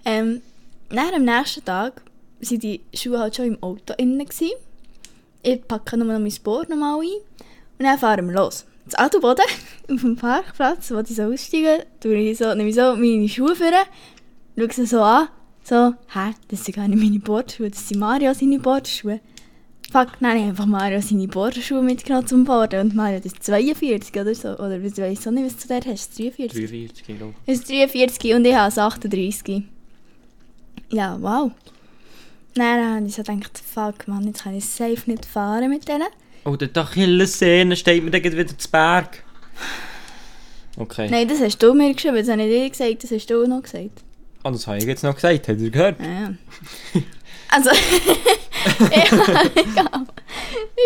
Ähm, 0.04 0.42
dann 0.88 1.14
am 1.14 1.24
nächsten 1.24 1.64
Tag 1.64 2.02
waren 2.40 2.58
die 2.58 2.80
Schuhe 2.94 3.18
halt 3.18 3.36
schon 3.36 3.46
im 3.46 3.62
Auto 3.62 3.94
innen. 3.96 4.26
Ich 5.42 5.68
packe 5.68 5.96
nur 5.96 6.08
noch 6.08 6.18
mein 6.18 6.34
Board 6.42 6.68
nochmal 6.68 7.00
ein 7.00 7.08
und 7.78 7.84
dann 7.84 7.98
fahren 7.98 8.26
wir 8.28 8.34
los. 8.34 8.64
Das 8.84 8.98
Autoboden 8.98 9.44
auf 9.90 10.00
dem 10.00 10.16
Parkplatz, 10.16 10.90
wo 10.90 10.98
ich 10.98 11.14
so 11.14 11.24
aussteigen, 11.24 11.82
tue 12.00 12.16
ich 12.16 12.38
so, 12.38 12.54
nehme 12.54 12.72
so 12.72 12.96
meine 12.96 13.28
Schuhe 13.28 13.54
vor, 13.54 13.70
schaue 14.56 14.72
sie 14.72 14.86
so 14.86 15.02
an, 15.02 15.28
so, 15.66 15.94
hä, 16.14 16.34
das 16.48 16.64
sind 16.64 16.76
gar 16.76 16.86
nicht 16.86 17.02
meine 17.02 17.18
Bordschuhe, 17.18 17.70
das 17.70 17.88
sind 17.88 17.98
Mario 17.98 18.32
seine 18.34 18.60
Bordschuhe. 18.60 19.20
Fuck, 19.90 20.20
habe 20.22 20.38
ich 20.38 20.44
einfach 20.44 20.66
Mario 20.66 21.00
seine 21.00 21.26
Bohrschuhe 21.26 21.82
mitgenommen 21.82 22.26
zum 22.26 22.44
Bohren. 22.44 22.80
Und 22.80 22.94
Mario, 22.94 23.18
das 23.18 23.32
ist 23.32 23.42
42 23.42 24.20
oder 24.20 24.34
so. 24.34 24.50
Oder 24.58 24.80
ich 24.80 24.96
weiß 24.96 25.26
auch 25.26 25.32
nicht, 25.32 25.46
was 25.46 25.56
du 25.56 25.68
da 25.68 25.80
hast. 25.90 26.18
43? 26.18 26.52
43 26.52 27.06
Kilo. 27.06 27.34
Es 27.46 27.60
ist 27.60 27.68
43 27.68 28.34
und 28.34 28.44
ich 28.44 28.54
habe 28.54 28.68
es 28.68 28.78
38. 28.78 29.64
Ja, 30.90 31.18
wow. 31.20 31.50
Dann 32.54 32.96
habe 32.96 33.06
ich 33.06 33.14
so 33.14 33.22
gedacht, 33.22 33.58
fuck 33.58 34.06
man, 34.06 34.24
jetzt 34.24 34.44
kann 34.44 34.56
ich 34.56 34.64
safe 34.64 35.02
nicht 35.06 35.26
fahren 35.26 35.68
mit 35.68 35.88
denen. 35.88 36.08
Oh, 36.44 36.56
der 36.56 36.70
Achillessehne 36.76 37.74
steht 37.74 38.04
mir 38.04 38.10
dann 38.12 38.22
wieder 38.22 38.58
zu 38.58 38.70
Berg. 38.70 39.24
Okay. 40.76 41.08
Nein, 41.10 41.26
das 41.26 41.40
hast 41.40 41.58
du 41.58 41.74
mir 41.74 41.92
geschrieben, 41.92 42.16
das 42.16 42.28
habe 42.28 42.42
ich 42.42 42.48
dir 42.48 42.70
gesagt, 42.70 43.02
das 43.02 43.10
hast 43.10 43.26
du 43.26 43.46
noch 43.46 43.62
gesagt. 43.62 44.05
Ah, 44.46 44.50
das 44.52 44.66
habe 44.68 44.78
ich 44.78 44.84
jetzt 44.84 45.02
noch 45.02 45.16
gesagt, 45.16 45.48
habt 45.48 45.60
ihr 45.60 45.70
gehört? 45.70 45.96
Ja, 45.98 46.06
ja. 46.06 47.02
Also, 47.48 47.70
ja, 48.80 49.42
egal. 49.56 50.06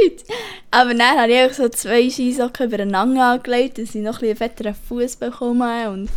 Nicht. 0.02 0.24
Aber 0.70 0.94
dann 0.94 1.18
habe 1.18 1.30
ich 1.30 1.52
so 1.52 1.68
zwei 1.68 2.08
Skisocken 2.08 2.68
übereinander 2.68 3.32
angelegt, 3.32 3.76
dass 3.76 3.94
ich 3.94 4.02
noch 4.02 4.14
ein 4.14 4.20
bisschen 4.20 4.36
fetteren 4.36 4.74
Fuß 4.88 5.16
bekomme. 5.16 5.90
Und 5.90 6.08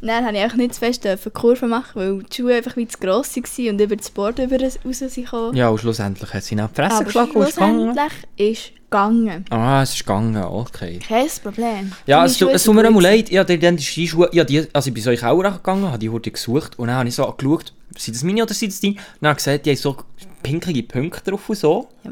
dann 0.00 0.24
habe 0.24 0.36
ich 0.36 0.54
nicht 0.54 0.74
zu 0.74 0.80
fest 0.80 1.04
dürfen 1.04 1.32
Kurven 1.32 1.70
machen, 1.70 1.90
weil 1.94 2.22
die 2.22 2.36
Schuhe 2.36 2.54
einfach 2.54 2.76
wie 2.76 2.86
zu 2.86 2.98
gross 2.98 3.34
waren 3.36 3.68
und 3.70 3.80
über 3.80 3.96
das 3.96 4.10
Board 4.10 4.38
über 4.38 4.60
raus 4.60 4.78
sind. 4.84 5.56
Ja, 5.56 5.68
und 5.70 5.80
schlussendlich 5.80 6.32
hat 6.32 6.44
sie 6.44 6.54
ihn 6.54 6.60
auch 6.60 6.68
die 6.68 6.74
Fresse 6.76 6.94
Aber 6.94 7.04
geschlagen 7.04 7.32
schlussendlich 7.32 8.12
ist 8.36 8.72
gegangen. 8.90 9.44
Ah, 9.50 9.82
es 9.82 9.94
ist 9.94 10.00
gegangen, 10.00 10.36
okay. 10.42 10.98
Kein 11.06 11.28
Problem. 11.42 11.92
Ja, 12.06 12.24
es, 12.24 12.32
tut- 12.32 12.48
Schuhe 12.48 12.54
es 12.54 12.64
tut 12.64 12.74
mir 12.74 12.88
auch 12.88 12.92
gut 12.92 13.02
leid, 13.02 13.30
ich 13.30 13.38
habe 13.38 13.58
die 13.58 13.82
Skischuhe, 13.82 14.28
ja, 14.32 14.44
die, 14.44 14.66
also 14.72 14.88
ich 14.88 14.94
bin 14.94 15.02
so 15.02 15.10
in 15.10 15.18
Kauer 15.18 15.50
gegangen, 15.50 15.86
habe 15.86 15.98
die 15.98 16.08
heute 16.10 16.30
gesucht 16.30 16.78
und 16.78 16.88
dann 16.88 16.96
habe 16.96 17.08
ich 17.08 17.14
so 17.14 17.24
geschaut, 17.30 17.72
sind 17.96 18.16
das 18.16 18.22
meine 18.22 18.42
oder 18.42 18.54
sind 18.54 18.72
das 18.72 18.80
deine? 18.80 18.94
Und 18.94 19.00
dann 19.20 19.28
habe 19.30 19.38
ich 19.38 19.44
gesehen, 19.44 19.62
die 19.62 19.70
haben 19.70 19.76
so 19.76 19.96
pinkige 20.42 20.82
Punkte 20.84 21.30
drauf 21.30 21.48
und 21.48 21.56
so. 21.58 21.88
Ja. 22.04 22.10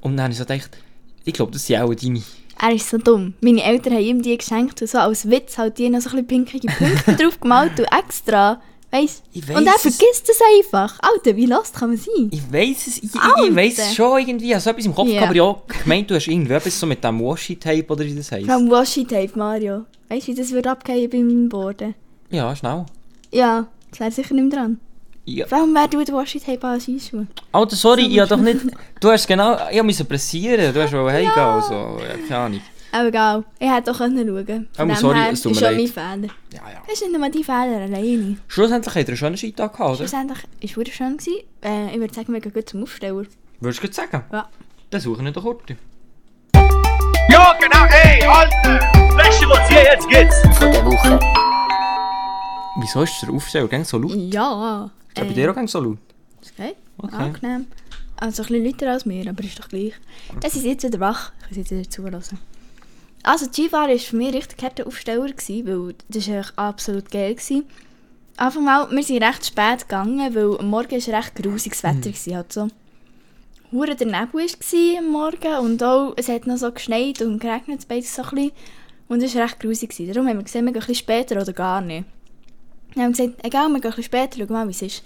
Und 0.00 0.16
dann 0.16 0.24
habe 0.24 0.32
ich 0.32 0.38
so 0.38 0.44
gedacht, 0.44 0.70
ich 1.24 1.34
glaube, 1.34 1.52
das 1.52 1.66
sind 1.66 1.80
auch 1.80 1.94
deine. 1.94 2.22
Er 2.62 2.74
ist 2.74 2.90
so 2.90 2.98
dumm. 2.98 3.34
Meine 3.40 3.62
Eltern 3.62 3.94
haben 3.94 4.02
ihm 4.02 4.22
die 4.22 4.36
geschenkt 4.36 4.80
und 4.82 4.88
so 4.88 4.98
als 4.98 5.28
Witz 5.30 5.56
halt 5.56 5.78
die 5.78 5.88
noch 5.88 6.00
so 6.00 6.10
ein 6.10 6.26
bisschen 6.26 6.44
pinkige 6.44 6.68
Punkte 6.68 7.14
drauf 7.22 7.40
gemalt 7.40 7.78
und 7.78 7.86
extra. 7.86 8.60
Weißt 8.92 9.22
Ich 9.32 9.48
Und 9.48 9.66
er 9.66 9.78
vergisst 9.78 10.28
es 10.28 10.40
einfach. 10.58 10.98
Alter, 11.00 11.36
wie 11.36 11.46
lost 11.46 11.74
kann 11.74 11.90
man 11.90 11.98
sein? 11.98 12.28
Ich 12.32 12.52
weiß 12.52 12.86
es, 12.88 12.98
ich, 12.98 13.04
ich, 13.04 13.56
weiss 13.56 13.78
es 13.78 13.94
schon 13.94 14.18
irgendwie, 14.18 14.48
ich 14.48 14.54
habe 14.54 14.60
so 14.60 14.70
etwas 14.70 14.84
im 14.84 14.94
Kopf 14.94 15.08
gehabt, 15.08 15.26
aber 15.26 15.36
ja, 15.36 15.56
gemeint, 15.82 16.10
du 16.10 16.16
hast 16.16 16.26
irgendwie 16.26 16.52
etwas 16.52 16.78
so 16.78 16.86
mit 16.86 17.04
dem 17.04 17.20
Washi-Tape 17.20 17.86
oder 17.88 18.04
wie 18.04 18.14
das 18.14 18.32
heisst. 18.32 18.46
Vor 18.46 18.54
allem 18.56 18.70
Washi-Tape, 18.70 19.30
Mario. 19.36 19.84
Weißt 20.08 20.26
du, 20.26 20.32
wie 20.32 20.36
das 20.36 20.50
würde 20.50 20.70
abgehen 20.70 21.08
beim 21.08 21.48
Boarden? 21.48 21.94
Ja, 22.30 22.54
schnell. 22.56 22.84
Ja, 23.30 23.68
das 23.90 24.00
wäre 24.00 24.10
sicher 24.10 24.34
nicht 24.34 24.52
mehr 24.52 24.58
dran. 24.58 24.80
Ja. 25.24 25.46
Allem, 25.46 25.72
wer 25.72 25.88
tut 25.88 26.12
Washi-Tape 26.12 26.66
an 26.66 26.80
Skischuhe? 26.80 27.28
Alter, 27.52 27.76
sorry, 27.76 28.06
ich 28.06 28.18
habe 28.18 28.28
doch 28.28 28.38
nicht... 28.38 28.60
Du 28.98 29.10
hast 29.10 29.28
genau... 29.28 29.56
Ich 29.70 29.82
musste 29.84 30.04
pressieren, 30.04 30.74
du 30.74 30.82
hast 30.82 30.92
wohl 30.92 31.08
heimgehen, 31.12 31.38
also... 31.38 31.74
Ja, 32.00 32.16
keine 32.26 32.40
Ahnung. 32.40 32.60
Aber 32.92 33.08
egal, 33.08 33.44
ich 33.58 33.70
hätte 33.70 33.90
auch 33.92 33.98
können 33.98 34.26
schauen 34.26 34.68
Oh, 34.72 34.76
Von 34.76 34.88
dem 34.88 34.96
sorry, 34.96 35.18
her 35.18 35.30
es 35.32 35.42
tut 35.42 35.52
ist 35.52 35.60
mir 35.60 35.66
schon 35.66 35.76
mein 35.76 35.84
leid. 35.86 35.94
Fehler. 35.94 36.34
Ja, 36.52 36.70
ja. 36.72 36.82
Das 36.86 36.94
ist 36.94 37.02
nicht 37.02 37.12
nur 37.18 37.28
dein 37.28 37.44
Fehler 37.44 37.80
alleine. 37.82 38.36
Schlussendlich 38.48 38.94
hat 38.94 39.02
er 39.02 39.08
einen 39.08 39.16
schönen 39.16 39.36
Skitag 39.36 39.72
gehabt, 39.72 39.88
oder? 39.90 39.96
Schlussendlich 39.96 40.76
war 40.76 40.82
es 40.86 40.88
schön. 40.92 41.16
Gewesen. 41.16 41.40
Äh, 41.62 41.94
ich 41.94 42.00
würde 42.00 42.14
sagen, 42.14 42.32
wir 42.32 42.40
gehen 42.40 42.52
gut 42.52 42.68
zum 42.68 42.82
Aufsteller. 42.82 43.24
Würdest 43.60 43.78
du 43.78 43.82
gerade 43.88 43.94
sagen? 43.94 44.24
Ja. 44.32 44.48
Dann 44.90 45.00
suche 45.00 45.22
ich 45.24 45.32
doch 45.32 45.44
Orte. 45.44 45.76
Ja, 47.30 47.56
genau, 47.60 47.84
ey, 48.04 48.22
Alter! 48.26 48.78
Du, 49.40 49.48
was 49.48 49.68
hier 49.68 49.84
jetzt 49.84 50.08
geht's? 50.08 50.40
Von 50.58 50.72
der 50.72 50.84
Woche. 50.84 51.20
Wieso 52.80 53.02
ist 53.02 53.22
der 53.22 53.30
Aufsteller 53.30 53.68
gang 53.68 53.84
so 53.86 53.98
laut? 53.98 54.14
Ja. 54.16 54.90
Ist 55.08 55.18
er 55.18 55.24
bei 55.26 55.32
dir 55.32 55.50
auch 55.50 55.54
gang 55.54 55.68
so 55.68 55.80
laut? 55.80 55.98
Ist 56.42 56.52
okay. 56.58 56.74
Okay. 56.98 57.14
Angenehm. 57.16 57.66
Also 58.16 58.42
ein 58.42 58.48
bisschen 58.48 58.64
lauter 58.64 58.90
als 58.90 59.06
mir, 59.06 59.28
aber 59.30 59.44
ist 59.44 59.58
doch 59.58 59.68
gleich. 59.68 59.94
Es 60.42 60.56
ist 60.56 60.64
jetzt 60.64 60.82
wieder 60.84 61.00
wach. 61.00 61.32
Ich 61.42 61.48
kann 61.48 61.58
jetzt 61.58 61.70
wieder 61.70 61.88
zulassen. 61.88 62.38
Also 63.22 63.46
die 63.46 63.52
Skifahren 63.52 63.90
war 63.90 63.98
für 63.98 64.16
mich 64.16 64.34
richtig 64.34 64.62
harter 64.62 64.86
Aufsteller, 64.86 65.28
gewesen, 65.28 65.66
weil 65.66 65.94
das 66.08 66.28
war 66.28 66.44
absolut 66.56 67.10
geil. 67.10 67.34
Gewesen. 67.34 67.64
Anfang 68.36 68.64
mal, 68.64 68.90
wir 68.90 69.02
sind 69.02 69.22
recht 69.22 69.44
spät 69.44 69.80
gegangen, 69.80 70.34
weil 70.34 70.58
am 70.58 70.70
Morgen 70.70 70.92
war 70.92 71.18
recht 71.18 71.34
grusiges 71.34 71.82
Wetter. 71.82 72.10
Gewesen, 72.10 72.36
halt 72.36 72.52
so. 72.52 72.68
Hure 73.72 73.94
der 73.94 74.06
Nebel 74.06 74.46
war 74.46 74.98
am 74.98 75.08
Morgen 75.08 75.58
und 75.64 75.82
auch, 75.82 76.14
es 76.16 76.28
hat 76.28 76.46
noch 76.46 76.56
so 76.56 76.72
geschneit 76.72 77.20
und 77.20 77.38
geregnet 77.38 77.86
beides 77.86 78.14
so 78.14 78.22
ein 78.22 78.30
bisschen. 78.30 78.52
Und 79.08 79.22
es 79.22 79.34
war 79.34 79.44
recht 79.44 79.60
grusig. 79.60 79.90
gewesen. 79.90 80.12
Darum 80.12 80.28
haben 80.28 80.38
wir 80.38 80.44
gesehen, 80.44 80.64
wir 80.64 80.72
gehen 80.72 80.82
ein 80.82 80.86
bisschen 80.86 81.04
später 81.04 81.40
oder 81.40 81.52
gar 81.52 81.80
nicht. 81.80 82.04
Dann 82.94 83.04
haben 83.04 83.16
wir 83.16 83.26
gesagt, 83.26 83.44
egal, 83.46 83.68
wir 83.68 83.80
gehen 83.80 83.90
ein 83.90 83.96
bisschen 83.96 84.04
später, 84.04 84.38
schauen 84.38 84.52
mal, 84.52 84.66
wie 84.66 84.72
es 84.72 84.82
ist. 84.82 85.02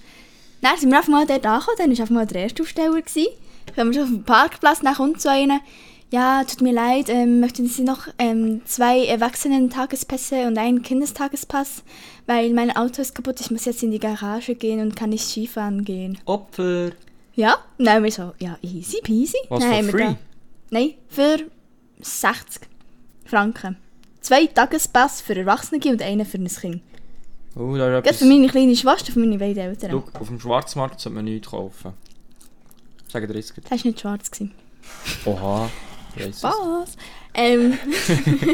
Dann 0.62 0.78
sind 0.78 0.90
wir 0.90 0.98
einfach 0.98 1.10
mal 1.10 1.26
dort 1.26 1.44
angekommen, 1.44 1.76
dann 1.78 1.90
war 1.90 2.00
einfach 2.00 2.14
mal 2.14 2.26
der 2.26 2.42
erste 2.42 2.62
Aufsteller. 2.62 3.02
Gewesen. 3.02 3.28
Dann 3.66 3.74
kommen 3.74 3.92
wir 3.92 3.94
schon 3.94 4.02
auf 4.04 4.10
dem 4.10 4.24
Parkplatz, 4.24 4.80
dann 4.80 4.94
kommt 4.94 5.20
so 5.20 5.28
einer. 5.28 5.60
Ja, 6.14 6.44
tut 6.44 6.60
mir 6.60 6.72
leid, 6.72 7.08
ähm, 7.08 7.40
möchten 7.40 7.66
Sie 7.66 7.82
noch 7.82 8.06
ähm, 8.20 8.60
zwei 8.66 9.04
Erwachsenen-Tagespässe 9.04 10.46
und 10.46 10.56
einen 10.58 10.80
Kindestagespass? 10.80 11.82
Weil 12.26 12.52
mein 12.52 12.70
Auto 12.76 13.02
ist 13.02 13.16
kaputt, 13.16 13.40
ich 13.40 13.50
muss 13.50 13.64
jetzt 13.64 13.82
in 13.82 13.90
die 13.90 13.98
Garage 13.98 14.54
gehen 14.54 14.78
und 14.78 14.94
kann 14.94 15.10
nicht 15.10 15.26
Skifahren 15.26 15.84
gehen. 15.84 16.16
Opfer. 16.24 16.92
Ja, 17.34 17.58
haben 17.84 18.04
wir 18.04 18.12
so, 18.12 18.32
ja, 18.38 18.56
easy 18.62 19.00
peasy. 19.02 19.38
Was 19.48 19.64
haben 19.64 19.86
wir 19.86 19.92
free? 19.92 20.14
Nein, 20.70 20.94
für 21.08 21.38
60 22.00 22.62
Franken. 23.24 23.76
Zwei 24.20 24.46
Tagespass 24.46 25.20
für 25.20 25.34
Erwachsene 25.34 25.80
und 25.84 26.00
einen 26.00 26.24
für 26.24 26.38
ein 26.38 26.46
Kind. 26.46 26.82
Oh, 27.56 27.76
da 27.76 27.98
ist 27.98 28.06
etwas... 28.06 28.18
für 28.18 28.26
meine 28.26 28.46
kleine 28.46 28.76
Schwester 28.76 29.10
für 29.10 29.18
meine 29.18 29.38
beiden 29.38 29.64
Eltern. 29.64 29.90
Schau, 29.90 30.20
auf 30.20 30.28
dem 30.28 30.38
Schwarzmarkt 30.38 31.00
sollte 31.00 31.16
man 31.16 31.24
nichts 31.24 31.48
kaufen. 31.48 31.92
Sagen 33.08 33.26
dir 33.26 33.34
jetzt. 33.34 33.52
Das 33.68 33.68
war 33.68 33.78
nicht 33.84 34.00
schwarz. 34.00 34.30
Gewesen. 34.30 34.52
Oha. 35.24 35.68
Ich. 36.16 36.42
Was? 36.42 36.96
Ähm. 37.34 37.78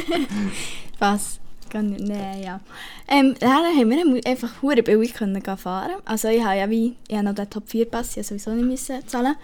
was? 0.98 1.40
Gar 1.70 1.82
nicht, 1.82 2.00
nee, 2.00 2.44
ja. 2.44 2.60
Ähm, 3.06 3.36
dann 3.38 3.50
haben 3.50 3.90
wir 3.90 4.26
einfach 4.26 4.60
hure 4.60 4.82
billig 4.82 5.14
können 5.14 5.40
gehen 5.40 5.56
fahren. 5.56 6.00
Also 6.04 6.28
ich 6.28 6.42
habe 6.42 6.58
ja 6.58 6.68
wie, 6.68 6.96
ich 7.06 7.14
habe 7.14 7.26
noch 7.26 7.34
den 7.34 7.48
Top 7.48 7.68
4 7.68 7.88
Pass, 7.88 8.16
ich 8.16 8.26
sowieso 8.26 8.50
nicht 8.50 8.66
müssen 8.66 9.06
zahlen. 9.06 9.36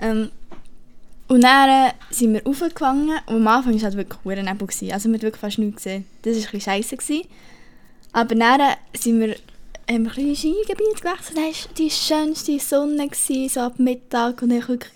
Ähm, 0.00 0.30
und 1.28 1.42
dann 1.42 1.88
äh, 1.88 1.92
sind 2.10 2.32
wir 2.32 2.44
raufgegangen 2.44 3.18
und 3.26 3.36
am 3.36 3.46
Anfang 3.48 3.72
war 3.72 3.76
es 3.76 3.82
halt 3.82 3.96
wirklich 3.96 4.24
hure 4.24 4.42
Nebel. 4.42 4.66
gewesen. 4.66 4.92
Also 4.92 5.08
man 5.08 5.16
hat 5.16 5.22
wirklich 5.22 5.40
fast 5.40 5.58
nichts 5.58 5.82
gesehen. 5.82 6.06
Das 6.22 6.34
war 6.34 6.38
ein 6.38 6.50
bisschen 6.50 6.60
scheisse. 6.60 6.96
gewesen. 6.96 7.28
Aber 8.12 8.34
dann 8.34 8.60
äh, 8.60 8.74
sind 8.96 9.20
wir 9.20 9.36
haben 9.88 9.96
ein 9.96 10.04
bisschen 10.04 10.36
Skigebiet 10.36 11.02
gewechselt. 11.02 11.36
Dann 11.36 11.44
war 11.44 11.74
die 11.78 11.90
schönste 11.90 12.58
Sonne, 12.58 13.08
gewesen, 13.08 13.48
so 13.48 13.60
ab 13.60 13.78
Mittag 13.78 14.42
und 14.42 14.50
dann 14.50 14.66
wirklich 14.66 14.92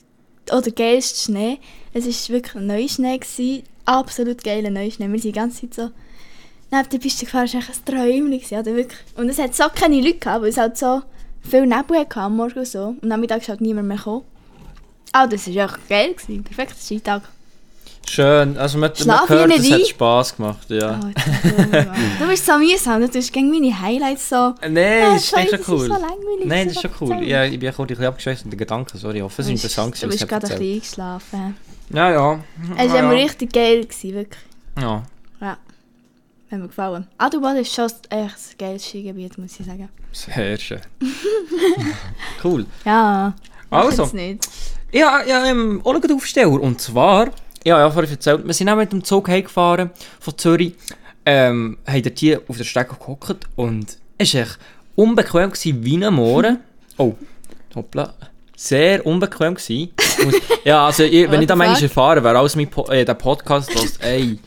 oder 0.52 0.70
geilste 0.70 1.18
Schnee. 1.20 1.58
Es 1.92 2.06
war 2.06 2.34
wirklich 2.34 2.54
ein 2.54 2.66
Neuschnee. 2.66 3.18
Gewesen. 3.18 3.64
Absolut 3.84 4.44
geiler 4.44 4.70
Neuschnee. 4.70 5.10
Wir 5.10 5.18
sind 5.18 5.34
die 5.34 5.38
ganze 5.38 5.60
Zeit 5.62 5.74
so 5.74 5.90
neben 6.70 6.88
der 6.88 6.98
Piste 6.98 7.24
gefahren. 7.24 7.46
Es 7.46 7.54
war 7.54 7.60
echt 7.60 7.88
ein 7.88 7.94
Träumchen. 7.94 8.66
wirklich. 8.66 9.00
Und 9.16 9.28
es 9.28 9.38
hat 9.38 9.54
so 9.54 9.64
keine 9.74 10.00
Leute 10.00 10.18
gehabt, 10.18 10.42
weil 10.42 10.50
es 10.50 10.56
halt 10.56 10.76
so 10.76 11.02
viel 11.40 11.66
Nebel 11.66 11.98
hatte 11.98 12.20
am 12.20 12.36
Morgen 12.36 12.58
und 12.58 12.66
so. 12.68 12.88
Und 12.88 13.02
am 13.02 13.08
Nachmittag 13.08 13.42
ist 13.42 13.48
halt 13.48 13.60
niemand 13.60 13.88
mehr 13.88 13.96
gekommen. 13.96 14.24
Ah, 15.12 15.26
das 15.26 15.46
war 15.52 15.64
echt 15.64 15.88
geil. 15.88 16.14
Gewesen. 16.14 16.44
Perfekter 16.44 16.76
Skitag. 16.76 17.22
Schön. 18.10 18.58
Also 18.58 18.76
man 18.76 18.90
hört, 18.90 18.98
wie 18.98 19.54
es 19.54 19.60
nicht 19.60 19.72
hat 19.72 19.80
ein. 19.80 19.86
Spass 19.86 20.36
gemacht, 20.36 20.68
ja. 20.68 20.98
Oh, 21.00 22.22
du 22.22 22.26
bist 22.26 22.44
so 22.44 22.58
mühsam. 22.58 23.00
Du 23.00 23.08
tust 23.08 23.32
gegen 23.32 23.50
meine 23.50 23.80
Highlights 23.80 24.30
so... 24.30 24.52
Nein, 24.68 25.04
Ah, 25.04 25.14
das 25.14 25.26
ist 25.26 25.32
cool. 25.32 25.46
das 25.48 25.60
ist 25.60 25.66
so 25.66 25.76
langweilig, 25.76 26.44
Nein, 26.44 26.66
das 26.66 26.74
das 26.74 26.84
ist 26.84 26.98
schon 26.98 27.08
cool. 27.08 27.22
Ja, 27.22 27.44
ich 27.44 27.56
bin 27.60 27.70
auch 27.70 27.78
ein 27.78 27.86
bisschen 27.86 28.04
abgeschweißt 28.04 28.44
mit 28.46 28.54
den 28.54 28.58
Gedanken. 28.58 28.98
Sorry, 28.98 29.18
ich 29.18 29.22
hoffe, 29.22 29.42
es 29.42 29.46
war 29.46 29.52
interessant. 29.52 30.02
Du 30.02 30.08
bist 30.08 30.26
gerade 30.26 30.44
ein 30.48 30.58
bisschen 30.58 30.74
eingeschlafen. 30.74 31.56
Ja, 31.90 32.10
ja. 32.10 32.40
Es 32.76 32.92
war 32.92 32.96
ja. 32.96 33.10
richtig 33.10 33.52
geil, 33.52 33.84
gewesen, 33.84 34.12
wirklich. 34.12 34.42
Ja. 34.76 35.04
Ja. 35.40 35.56
Hat 36.50 36.58
mir 36.58 36.66
gefallen. 36.66 37.06
Adelboden 37.16 37.58
ist 37.58 37.72
schon 37.72 37.84
echt 37.86 38.10
ein 38.10 38.30
geiles 38.58 38.88
Skigebiet, 38.88 39.38
muss 39.38 39.60
ich 39.60 39.66
sagen. 39.66 39.88
Sehr 40.10 40.58
schön. 40.58 40.80
cool. 42.42 42.66
Ja. 42.84 43.34
Also. 43.70 44.10
nicht. 44.12 44.48
Ja, 44.90 45.22
ja, 45.24 45.46
ähm, 45.46 45.80
auch 45.84 45.94
einen 45.94 46.12
Aufsteller. 46.12 46.60
Und 46.60 46.80
zwar, 46.80 47.28
ja, 47.64 47.78
ja, 47.78 47.90
vorhin 47.90 48.10
erzählt, 48.10 48.46
wir 48.46 48.54
sind 48.54 48.68
auch 48.68 48.76
mit 48.76 48.92
dem 48.92 49.04
Zug 49.04 49.28
heimgefahren 49.28 49.90
von 50.18 50.38
Zürich, 50.38 50.74
ähm, 51.26 51.78
haben 51.86 52.02
dort 52.02 52.18
hier 52.18 52.40
auf 52.48 52.56
der 52.56 52.64
Strecke 52.64 52.96
gehockt 52.98 53.36
und 53.56 53.96
es 54.18 54.34
war 54.34 54.42
echt 54.42 54.58
unbequem 54.96 55.50
gewesen, 55.50 55.84
wie 55.84 56.04
ein 56.04 56.14
Mohren. 56.14 56.58
Oh, 56.98 57.14
hoppla. 57.74 58.12
Sehr 58.56 59.06
unbequem 59.06 59.54
gewesen. 59.54 59.90
Muss- 60.22 60.34
ja, 60.64 60.84
also, 60.84 61.02
ich, 61.04 61.30
wenn 61.30 61.40
ich 61.40 61.46
da 61.46 61.56
manchmal 61.56 61.82
erfahre, 61.82 62.22
wer 62.22 62.36
alles 62.36 62.56
mein 62.56 62.68
po 62.68 62.84
äh, 62.90 63.06
den 63.06 63.16
Podcast 63.16 63.74
hört, 63.74 63.98
ey, 64.00 64.38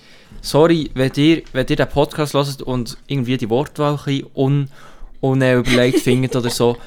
sorry, 0.41 0.91
wenn 0.93 1.11
ihr, 1.15 1.41
wenn 1.51 1.65
ihr 1.67 1.75
den 1.75 1.89
Podcast 1.89 2.35
hört 2.35 2.61
und 2.61 2.95
irgendwie 3.07 3.37
die 3.37 3.49
Wortwahl 3.49 3.97
un, 4.35 4.69
unüberlegt 5.19 5.99
findet 6.01 6.35
oder 6.35 6.51
so, 6.51 6.77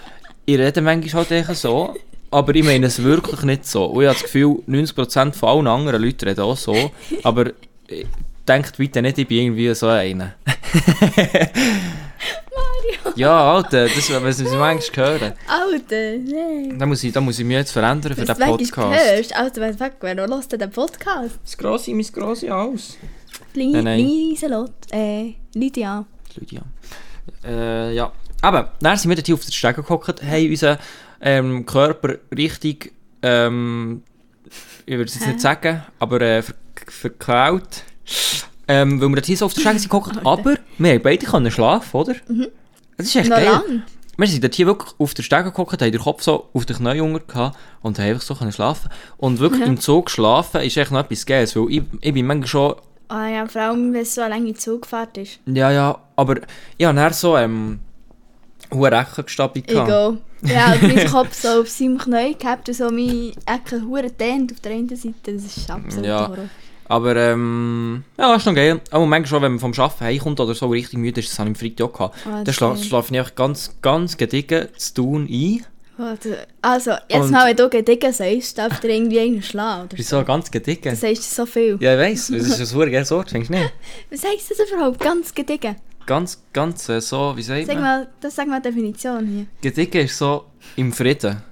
ich 0.44 0.56
rede 0.56 0.80
manchmal 0.80 1.24
halt 1.28 1.32
echt 1.32 1.56
so, 1.60 1.96
aber 2.30 2.54
ich 2.54 2.64
meine 2.64 2.86
es 2.86 3.02
wirklich 3.02 3.42
nicht 3.42 3.66
so. 3.66 3.84
Und 3.86 4.02
ich 4.02 4.08
habe 4.08 4.14
das 4.18 4.24
Gefühl, 4.24 4.62
90% 4.68 5.32
von 5.34 5.48
allen 5.48 5.66
anderen 5.66 6.02
Leuten 6.02 6.28
reden 6.28 6.40
auch 6.40 6.56
so, 6.56 6.90
aber 7.22 7.52
denkt 8.46 8.76
bitte 8.76 9.02
nicht, 9.02 9.18
ich 9.18 9.26
bin 9.28 9.38
irgendwie 9.38 9.74
so 9.74 9.88
einer. 9.88 10.34
Ja, 13.14 13.54
Alter, 13.54 13.84
das 13.84 13.96
was 13.96 14.10
wir 14.10 14.58
manchmal 14.58 15.06
hören. 15.20 15.32
Alter, 15.48 16.18
nein. 16.18 16.78
Da 16.78 16.84
muss 16.84 17.02
ich, 17.02 17.12
da 17.12 17.20
muss 17.20 17.38
ich 17.38 17.44
mich 17.46 17.56
jetzt 17.56 17.72
verändern 17.72 18.14
für 18.14 18.28
Was 18.28 18.36
den 18.36 18.46
du 18.46 18.50
wirklich 18.52 18.70
Podcast. 18.70 19.10
hörst. 19.10 19.36
Alter, 19.36 19.60
was 19.62 19.80
weg, 19.80 19.94
wer 20.00 20.16
hört 20.16 20.52
den 20.52 20.70
Podcast? 20.70 21.38
Das 21.42 21.56
grosse, 21.56 21.92
mein 21.92 22.06
grosse 22.12 22.50
Haus. 22.50 22.98
Li 23.54 23.68
Nein, 23.68 23.84
nein. 23.84 24.00
Lieselot, 24.00 24.72
äh, 24.92 25.32
Lydia. 25.54 26.04
Lydia. 26.34 26.62
Äh, 27.42 27.94
ja. 27.94 28.12
Aber, 28.42 28.72
dann 28.80 28.96
sind 28.98 29.08
wir 29.08 29.16
dort 29.16 29.26
hier 29.26 29.34
auf 29.34 29.44
der 29.44 29.52
Stege 29.52 29.82
gehockt, 29.82 30.22
haben 30.22 30.50
unseren 30.50 30.78
ähm, 31.20 31.66
Körper 31.66 32.16
richtig, 32.36 32.92
ähm, 33.22 34.02
ich 34.84 34.96
würde 34.96 35.04
es 35.04 35.14
jetzt 35.14 35.26
nicht 35.26 35.40
sagen, 35.40 35.82
aber 35.98 36.20
äh, 36.20 36.42
ver 36.42 36.54
verklaut. 36.88 37.82
Ähm, 38.68 39.00
weil 39.00 39.08
wir 39.08 39.16
dort 39.16 39.26
hier 39.26 39.36
so 39.36 39.46
auf 39.46 39.54
der 39.54 39.60
Stege 39.60 39.78
sind 39.78 39.90
gehockt, 39.90 40.18
aber 40.24 40.56
wir 40.78 40.92
haben 40.92 41.02
beide 41.02 41.26
können 41.26 41.50
schlafen, 41.50 41.96
oder? 41.96 42.14
Das 42.96 43.06
ist 43.06 43.16
echt 43.16 43.28
Noch 43.30 43.36
geil. 43.36 43.46
lang? 43.46 43.82
Wir 44.18 44.26
sind 44.28 44.42
dort 44.42 44.54
hier 44.54 44.66
wirklich 44.66 44.92
auf 44.98 45.14
der 45.14 45.22
Stege 45.22 45.50
gehockt, 45.50 45.82
haben 45.82 45.92
den 45.92 46.00
Kopf 46.00 46.22
so 46.22 46.48
auf 46.52 46.66
den 46.66 46.76
Knie 46.76 47.00
unter 47.00 47.20
gehabt 47.20 47.56
und 47.82 47.98
haben 47.98 48.06
einfach 48.06 48.22
so 48.22 48.34
können 48.34 48.52
schlafen. 48.52 48.90
Und 49.18 49.40
wirklich 49.40 49.66
im 49.66 49.78
Zug 49.78 50.10
schlafen 50.10 50.62
ist 50.62 50.76
echt 50.76 50.90
noch 50.90 51.00
etwas 51.00 51.26
Geiles, 51.26 51.54
weil 51.54 51.70
ich, 51.70 51.82
ich 52.00 52.14
bin 52.14 52.26
manchmal 52.26 52.48
schon 52.48 52.74
Ah 53.08 53.28
ja, 53.28 53.46
vor 53.46 53.62
allem, 53.62 53.92
wenn 53.92 54.02
es 54.02 54.14
so 54.14 54.20
eine 54.20 54.34
lange 54.34 54.54
Zugfahrt 54.54 55.16
ist. 55.18 55.38
Ja, 55.46 55.70
ja, 55.70 55.96
aber 56.16 56.40
ich 56.76 56.86
habe 56.86 57.14
so 57.14 57.36
ähm, 57.36 57.78
hohe 58.72 58.90
Rechen 58.90 59.24
gestapelt. 59.24 59.70
Egal. 59.70 60.18
Ja, 60.42 60.72
und 60.74 60.82
mein 60.82 61.06
Kopf 61.10 61.34
so 61.34 61.60
auf 61.60 61.68
seinem 61.68 61.98
Knie 61.98 62.34
gehabt 62.38 62.68
und 62.68 62.74
so 62.74 62.84
meine 62.90 63.32
Ecke 63.46 63.82
hure 63.86 64.10
dehnt 64.10 64.52
auf 64.52 64.60
der 64.60 64.72
einen 64.72 64.88
Seite. 64.94 65.14
Das 65.34 65.44
ist 65.44 65.70
absolut 65.70 66.06
Ja. 66.06 66.28
Horror. 66.28 66.48
Aber 66.88 67.16
ähm, 67.16 68.04
ja, 68.16 68.34
ist 68.36 68.46
noch 68.46 68.54
geil. 68.54 68.80
Aber 68.90 69.06
manchmal 69.06 69.26
schon, 69.26 69.42
wenn 69.42 69.52
man 69.52 69.58
vom 69.58 69.72
Arbeiten 69.76 70.04
heimkommt 70.04 70.38
oder 70.38 70.54
so 70.54 70.66
richtig 70.68 70.98
müde 71.00 71.20
ist, 71.20 71.30
das 71.30 71.38
habe 71.40 71.50
ich 71.50 71.56
am 71.56 71.60
Freitag 71.60 71.84
auch 71.86 71.92
gehabt. 71.92 72.16
Ah, 72.26 72.30
dann 72.30 72.44
das 72.44 72.54
schla 72.54 72.76
schlafe 72.76 73.12
ich 73.12 73.18
einfach 73.18 73.34
ganz, 73.34 73.74
ganz 73.82 74.16
gediegen 74.16 74.68
zu 74.76 74.94
tun 74.94 75.26
ein. 75.28 75.64
Warte. 75.96 76.46
Also, 76.60 76.90
jetzt 77.08 77.24
Und- 77.24 77.30
mal, 77.32 77.48
wenn 77.48 77.56
du 77.56 77.68
Gedicken 77.70 78.12
sagst, 78.12 78.58
darf 78.58 78.80
dir 78.80 78.90
irgendwie 78.90 79.18
einen 79.18 79.42
so. 79.42 79.58
Wieso 79.96 80.22
ganz 80.24 80.50
gediegen? 80.50 80.90
Du 80.90 80.94
sagst 80.96 81.34
so 81.34 81.46
viel. 81.46 81.78
Ja, 81.80 81.94
ich 81.94 81.98
weiss, 82.00 82.28
das 82.28 82.46
ist 82.46 82.60
ein 82.60 82.66
super 82.66 82.86
geiles 82.90 83.10
Wort, 83.10 83.30
findest 83.30 83.52
du 83.52 83.58
nicht? 83.58 83.72
Was 84.10 84.22
heisst 84.24 84.50
das 84.50 84.70
überhaupt? 84.70 85.00
Ganz 85.00 85.34
Gedicken? 85.34 85.74
Ganz, 86.06 86.40
ganz 86.52 86.88
äh, 86.88 87.00
so, 87.00 87.36
wie 87.36 87.42
sagt 87.42 87.66
Sag 87.66 87.74
man? 87.74 87.84
mal, 87.84 88.08
das 88.20 88.36
sag 88.36 88.46
mal 88.46 88.62
Definition 88.62 89.26
hier. 89.26 89.46
Gediegen 89.60 90.04
ist 90.04 90.16
so 90.16 90.44
im 90.76 90.92
Frieden. 90.92 91.42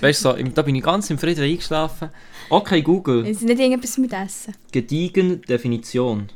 Weißt 0.00 0.24
du, 0.24 0.30
so, 0.30 0.36
im, 0.36 0.54
da 0.54 0.62
bin 0.62 0.74
ich 0.74 0.82
ganz 0.82 1.10
im 1.10 1.18
Frieden 1.18 1.44
eingeschlafen. 1.44 2.08
Okay, 2.48 2.80
Google. 2.80 3.26
Es 3.26 3.38
ist 3.38 3.42
nicht 3.42 3.60
irgendetwas 3.60 3.98
mit 3.98 4.12
Essen. 4.12 4.54
Gediegen 4.72 5.42
Definition. 5.42 6.30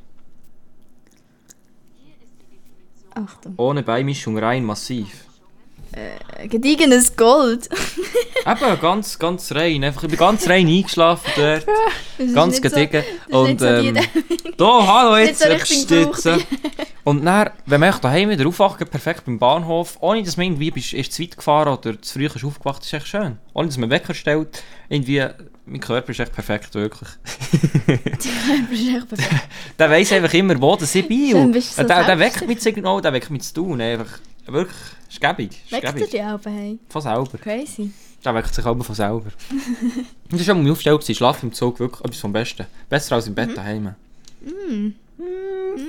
Achtung. 3.14 3.55
Ohne 3.57 3.83
Beimischung 3.83 4.37
rein 4.37 4.64
massiv. 4.64 5.24
Äh, 5.96 6.48
Gediegenes 6.48 7.16
Gold. 7.16 7.68
Eben, 8.44 8.80
ganz, 8.80 9.18
ganz 9.18 9.52
rein. 9.52 9.85
Einfach, 9.85 10.02
ich 10.02 10.09
bin 10.09 10.18
ganz 10.18 10.48
rein 10.48 10.66
eingeschlafen 10.66 11.30
dort. 11.37 11.66
Ist 12.18 12.35
ganz 12.35 12.57
so- 12.57 12.62
gediegen. 12.62 13.02
ist 13.28 13.33
und 13.35 13.61
so 13.61 13.66
ähm, 13.66 13.98
da, 14.57 14.87
hallo, 14.87 15.16
jetzt 15.16 15.40
so 15.42 15.59
stützen. 15.64 16.42
Und 17.04 17.24
dann, 17.24 17.50
wenn 17.66 17.80
man 17.80 17.94
daheim 18.00 18.30
wieder 18.30 18.46
aufwacht, 18.46 18.78
perfekt 18.90 19.24
beim 19.26 19.38
Bahnhof, 19.38 19.96
ohne 20.00 20.22
dass 20.22 20.37
man 20.37 20.46
irgendwie 20.46 20.70
bist, 20.70 20.94
erst 20.94 21.12
zu 21.12 21.22
weit 21.22 21.37
gefahren 21.37 21.76
oder 21.78 22.00
zu 22.00 22.14
früh 22.18 22.26
ist 22.26 22.44
aufgewacht, 22.44 22.83
ist 22.83 22.92
echt 22.92 23.07
schön. 23.09 23.38
Ohne 23.52 23.68
dass 23.68 23.76
man 23.78 23.90
Wecker 23.90 24.14
stellt, 24.14 24.62
irgendwie, 24.88 25.24
mein 25.66 25.80
Körper 25.80 26.11
ist 26.11 26.20
echt 26.20 26.33
perfekt, 26.33 26.74
wirklich. 26.74 27.09
Das 27.87 28.24
ist 28.72 28.88
echt 28.88 29.09
perfekt. 29.09 29.48
Der 29.78 29.90
weiss 29.90 30.12
einfach 30.12 30.33
immer, 30.35 30.61
wo 30.61 30.76
das 30.76 30.94
ich 30.94 31.07
bin. 31.07 31.52
So 31.61 31.83
der, 31.85 32.04
der 32.04 32.18
weckt 32.18 32.46
mich 32.46 32.61
Signal, 32.61 33.00
der 33.00 33.12
weckt 33.12 33.30
mich 33.30 33.42
zu 33.42 33.54
tun. 33.54 33.80
Einfach, 33.80 34.18
wirklich, 34.46 34.76
ist 35.09 35.20
gäbig. 35.20 35.50
Ist 35.64 35.72
Weckt 35.72 36.12
dich 36.12 36.22
auch 36.22 36.40
hey? 36.44 36.78
Von 36.88 37.02
selber. 37.02 37.38
Crazy. 37.38 37.90
Der 38.24 38.35
weckt 38.35 38.54
sich 38.54 38.64
aber 38.64 38.83
von 38.85 38.94
selber. 38.94 39.30
Das 40.30 40.44
schon 40.44 40.62
mal 40.62 40.70
aufgestellt, 40.70 41.00
gewesen. 41.00 41.14
Schlafen 41.16 41.46
im 41.48 41.52
Zug 41.52 41.78
wirklich 41.78 42.00
etwas 42.04 42.18
vom 42.18 42.33
Besten. 42.33 42.66
Besser 42.88 43.16
als 43.16 43.26
im 43.26 43.33
Mhm. 43.33 43.37
Bett 43.37 43.57
daheim. 43.57 43.94
Mm. 44.42 44.94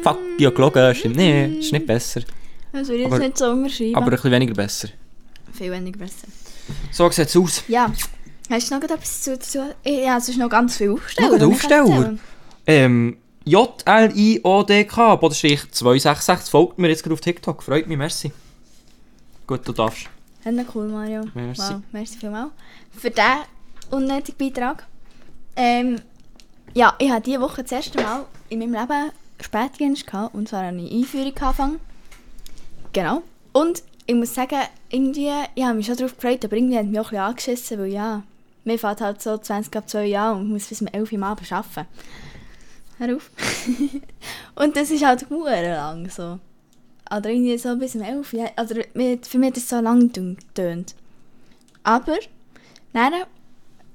Fuck, 0.03 0.19
ja, 0.37 0.49
gelogen, 0.49 0.93
stimmt 0.95 1.15
nicht. 1.15 1.59
Ist 1.59 1.71
nicht 1.71 1.87
besser. 1.87 2.21
Das 2.71 2.87
würde 2.87 3.01
ich 3.01 3.05
Aber- 3.07 3.15
jetzt 3.15 3.23
nicht 3.25 3.37
so 3.37 3.45
unterschreiben. 3.51 3.95
Aber 3.95 4.05
ein 4.07 4.11
bisschen 4.11 4.31
weniger 4.31 4.53
besser. 4.53 4.89
Viel 5.53 5.71
weniger 5.71 5.99
besser. 5.99 6.27
So 6.91 7.09
sieht 7.09 7.27
es 7.27 7.37
aus. 7.37 7.63
Ja. 7.67 7.91
Hast 8.49 8.69
du 8.69 8.75
noch 8.75 8.83
etwas 8.83 9.23
zu... 9.23 9.39
zu 9.39 9.75
ja, 9.85 10.17
es 10.17 10.29
ist 10.29 10.37
noch 10.37 10.49
ganz 10.49 10.77
viel 10.77 10.91
Aufsteller. 10.91 11.31
Noch 11.31 11.37
die 11.39 11.45
Aufsteller? 11.45 12.17
Ähm, 12.67 13.17
J-L-I-O-D-K, 13.45 15.15
Bodenstrich 15.15 15.71
266, 15.71 16.49
folgt 16.51 16.77
mir 16.79 16.89
jetzt 16.89 17.03
gerade 17.03 17.13
auf 17.13 17.21
TikTok. 17.21 17.63
Freut 17.63 17.87
mich, 17.87 17.97
merci. 17.97 18.31
Gut, 19.47 19.67
du 19.67 19.73
darfst. 19.73 20.09
Hat 20.43 20.53
cool, 20.75 20.87
Mario. 20.87 21.23
Merci. 21.33 21.61
Wow, 21.61 21.81
merci 21.91 22.17
vielmals. 22.17 22.51
Für 22.91 23.09
diesen 23.09 23.45
unnötigen 23.91 24.37
Beitrag. 24.37 24.85
Ähm, 25.55 26.01
ja, 26.73 26.95
ich 26.99 27.09
hatte 27.09 27.23
diese 27.23 27.41
Woche 27.41 27.63
das 27.63 27.71
erste 27.71 28.01
Mal 28.01 28.25
in 28.49 28.59
meinem 28.59 28.73
Leben 28.73 29.11
Spätdienst 29.41 30.07
gehabt. 30.07 30.35
Und 30.35 30.49
zwar 30.49 30.61
eine 30.61 30.81
Einführung 30.81 31.37
angefangen. 31.37 31.79
Genau. 32.93 33.23
Und 33.53 33.83
ich 34.05 34.15
muss 34.15 34.33
sagen, 34.33 34.59
irgendwie, 34.89 35.31
ich 35.55 35.63
habe 35.63 35.75
mich 35.75 35.85
schon 35.85 35.97
darauf 35.97 36.15
gefreut, 36.15 36.45
aber 36.45 36.55
irgendwie 36.55 36.77
hat 36.77 36.85
mich 36.85 36.99
auch 36.99 37.05
ein 37.05 37.09
bisschen 37.09 37.25
angeschissen, 37.25 37.79
weil 37.79 37.87
ja, 37.87 38.23
mir 38.63 38.79
fährt 38.79 39.01
halt 39.01 39.21
so 39.21 39.37
20 39.37 39.75
ab 39.75 39.89
2 39.89 40.05
Jahre 40.05 40.37
und 40.37 40.49
muss 40.49 40.67
bis 40.67 40.81
um 40.81 40.87
11 40.87 41.11
Uhr 41.11 41.17
am 41.17 41.23
Abend 41.23 41.51
arbeiten. 41.51 41.87
Hör 42.97 43.15
auf. 43.15 43.31
und 44.55 44.75
das 44.75 44.91
ist 44.91 45.05
halt 45.05 45.29
nur 45.29 45.49
lang 45.49 46.09
so. 46.09 46.39
Oder 47.11 47.29
irgendwie 47.29 47.57
so 47.57 47.75
bis 47.77 47.95
um 47.95 48.01
11 48.01 48.33
Uhr. 48.33 48.49
Also 48.55 48.75
mir- 48.93 49.19
für 49.21 49.37
mich 49.37 49.47
hat 49.49 49.57
das 49.57 49.69
so 49.69 49.79
lang 49.79 50.11
getönt. 50.11 50.95
Aber, 51.83 52.17
dann 52.93 53.13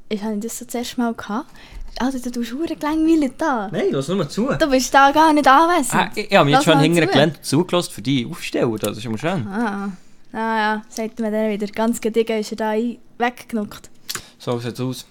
ich 0.08 0.22
habe 0.22 0.38
das 0.38 0.58
so 0.58 0.64
das 0.64 0.74
erste 0.74 1.00
Mal 1.00 1.14
gehabt. 1.14 1.50
Also 1.98 2.18
du 2.18 2.30
tust 2.30 2.50
verdammt 2.50 2.82
langweilig 2.82 3.32
da. 3.36 3.68
Nein, 3.72 3.86
lass 3.90 4.08
nur 4.08 4.16
mal 4.18 4.28
zu. 4.28 4.48
Du 4.58 4.70
bist 4.70 4.92
da 4.94 5.10
gar 5.10 5.32
nicht 5.32 5.46
anwesend. 5.46 5.94
Ah, 5.94 6.10
ich 6.14 6.30
ich 6.30 6.36
habe 6.36 6.44
mich 6.46 6.54
jetzt 6.54 6.64
schon 6.64 6.74
mal 6.74 6.82
hinterher 6.82 7.08
zu. 7.08 7.12
gelernt 7.12 7.36
und 7.36 7.44
zugelassen 7.44 7.92
für 7.92 8.02
die 8.02 8.26
Aufsteller. 8.30 8.76
Das 8.78 8.96
ist 8.96 9.04
immer 9.04 9.18
schön. 9.18 9.46
Ah, 9.48 9.90
ah 10.32 10.36
ja, 10.58 10.82
sagt 10.88 11.18
mir 11.18 11.30
dann 11.30 11.50
wieder. 11.50 11.66
Ganz 11.66 12.00
gediegen 12.00 12.38
ist 12.38 12.52
er 12.52 12.56
da 12.56 12.72
weggenuckt. 13.18 13.90
So 14.38 14.58
sieht 14.58 14.74
es 14.74 14.80
aus. 14.80 15.06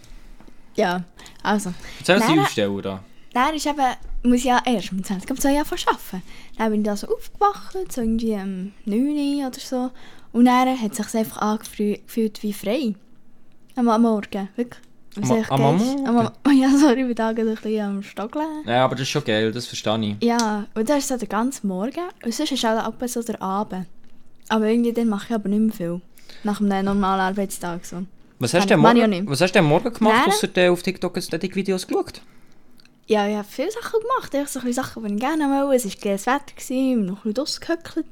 Ja, 0.75 1.03
also. 1.43 1.73
Erzähl 1.99 2.15
uns 2.15 2.25
die 2.25 2.31
Nein, 2.31 2.39
Aufsteller 2.39 2.81
da. 2.81 3.03
Dann 3.33 3.55
ist 3.55 3.65
eben, 3.65 3.77
muss 4.23 4.39
ich 4.39 4.43
ja 4.45 4.61
erst 4.65 4.91
um 4.91 5.03
20 5.03 5.31
ab 5.31 5.39
2 5.39 5.53
Jahre 5.53 5.67
arbeiten. 5.85 6.23
Dann 6.57 6.71
bin 6.71 6.81
ich 6.81 6.85
da 6.87 6.95
so 6.95 7.07
aufgewacht, 7.07 7.77
so 7.91 8.01
irgendwie 8.01 8.33
um 8.33 8.71
9 8.85 9.39
Uhr 9.39 9.47
oder 9.47 9.59
so. 9.59 9.91
Und 10.31 10.45
dann 10.45 10.79
hat 10.79 10.91
es 10.91 10.97
sich 11.11 11.15
einfach 11.19 11.37
angefühlt 11.37 12.43
wie 12.43 12.53
frei. 12.53 12.93
Am 13.75 13.87
am 13.89 14.01
Morgen, 14.01 14.49
wirklich. 14.55 14.81
Am- 15.15 15.31
echt 15.37 15.51
am 15.51 15.61
ja, 16.59 16.69
sorry, 16.77 17.01
ich 17.01 17.07
bin 17.07 17.15
da 17.15 17.31
gerade 17.31 17.49
ein 17.49 17.55
bisschen 17.55 17.81
am 17.81 18.03
Stockeln. 18.03 18.63
Ja, 18.65 18.85
aber 18.85 18.95
das 18.95 19.03
ist 19.03 19.09
schon 19.09 19.23
geil, 19.23 19.51
das 19.51 19.65
verstehe 19.65 20.15
ich. 20.19 20.23
Ja, 20.25 20.65
und 20.75 20.89
das 20.89 20.99
ist 20.99 21.07
so 21.07 21.17
der 21.17 21.27
ganze 21.27 21.65
Morgen. 21.65 22.01
Und 22.23 22.33
sonst 22.33 22.51
ist 22.51 22.65
auch 22.65 22.77
ab 22.77 22.95
so 23.05 23.23
der 23.23 23.41
Abend. 23.41 23.87
Aber 24.49 24.67
irgendwie 24.67 24.93
dann 24.93 25.07
mache 25.09 25.27
ich 25.29 25.35
aber 25.35 25.49
nicht 25.49 25.59
mehr 25.59 25.73
viel. 25.73 26.01
Nach 26.43 26.61
einem 26.61 26.85
normalen 26.85 27.21
Arbeitstag 27.21 27.85
so. 27.85 28.03
Was 28.39 28.53
hast, 28.53 28.63
du 28.65 28.67
denn 28.69 28.79
morgen, 28.79 29.27
was 29.29 29.41
hast 29.41 29.53
du 29.53 29.59
denn 29.59 29.65
morgen 29.67 29.91
gemacht, 29.93 30.27
außer 30.27 30.47
du 30.47 30.71
auf 30.71 30.81
TikTok 30.81 31.17
Aesthetic-Videos 31.17 31.85
geschaut? 31.85 32.21
Ja, 33.09 33.27
ich 33.27 33.35
habe 33.35 33.47
viele 33.49 33.71
Sachen 33.71 34.01
gemacht. 34.01 34.35
Einfach 34.35 34.51
so 34.51 34.71
Sachen, 34.71 35.03
die 35.03 35.15
ich 35.15 35.19
gerne 35.19 35.45
wollte. 35.45 35.87
Es 35.87 35.95
war 35.95 36.01
geiles 36.01 36.27
Wetter, 36.27 36.53
gewesen, 36.55 36.69
wir 36.69 36.95
haben 36.95 37.05
noch 37.07 37.25
ein 37.25 37.33
bisschen 37.33 37.43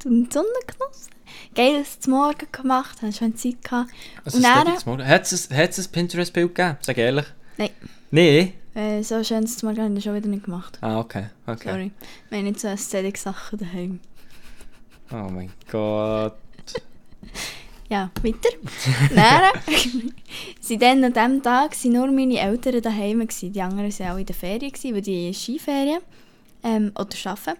und 0.05 0.29
die 0.29 0.33
Sonne 0.33 0.47
genossen. 0.65 1.11
Geiles 1.53 1.99
zum 1.99 2.13
Morgen 2.13 2.47
gemacht, 2.51 2.99
hatte 3.03 3.13
schön 3.13 3.35
Zeit. 3.35 3.63
Gehabt. 3.63 3.91
Was 4.23 4.33
und 4.33 4.41
dann? 4.41 5.07
Hat 5.07 5.31
es 5.31 5.51
ein, 5.51 5.91
Pinterest-Bild 5.91 6.55
gegeben? 6.55 6.77
Sag 6.81 6.97
ehrlich. 6.97 7.27
Nein. 7.57 7.69
Nee? 8.09 8.53
äh, 8.73 9.03
so 9.03 9.23
schönes 9.23 9.57
zum 9.57 9.69
Morgen 9.69 9.83
habe 9.83 9.93
ich 9.95 10.03
schon 10.03 10.15
wieder 10.15 10.29
nicht 10.29 10.45
gemacht. 10.45 10.79
Ah, 10.81 10.99
okay. 10.99 11.27
okay. 11.45 11.69
Sorry. 11.69 11.91
Wir 12.29 12.39
haben 12.39 12.45
nicht 12.45 12.59
so 12.59 12.67
Ästhetik-Sachen 12.67 13.59
daheim. 13.59 13.99
Oh 15.11 15.29
mein 15.29 15.51
Gott. 15.71 16.37
Ja, 17.89 18.11
weiter. 18.21 18.49
dann, 19.15 19.61
sind 20.59 20.81
dann 20.81 21.03
an 21.05 21.13
diesem 21.13 21.41
Tag 21.43 21.73
sind 21.73 21.93
nur 21.93 22.07
meine 22.11 22.37
Eltern 22.39 22.81
daheim. 22.81 23.19
Gewesen. 23.19 23.53
Die 23.53 23.61
anderen 23.61 23.89
waren 23.99 24.11
auch 24.13 24.17
in 24.19 24.25
der 24.25 24.35
Ferien, 24.35 24.71
gewesen, 24.71 24.93
weil 24.93 25.01
die 25.01 25.33
Skiferien 25.33 25.99
ähm, 26.63 26.91
oder 26.95 27.07
arbeiten. 27.25 27.57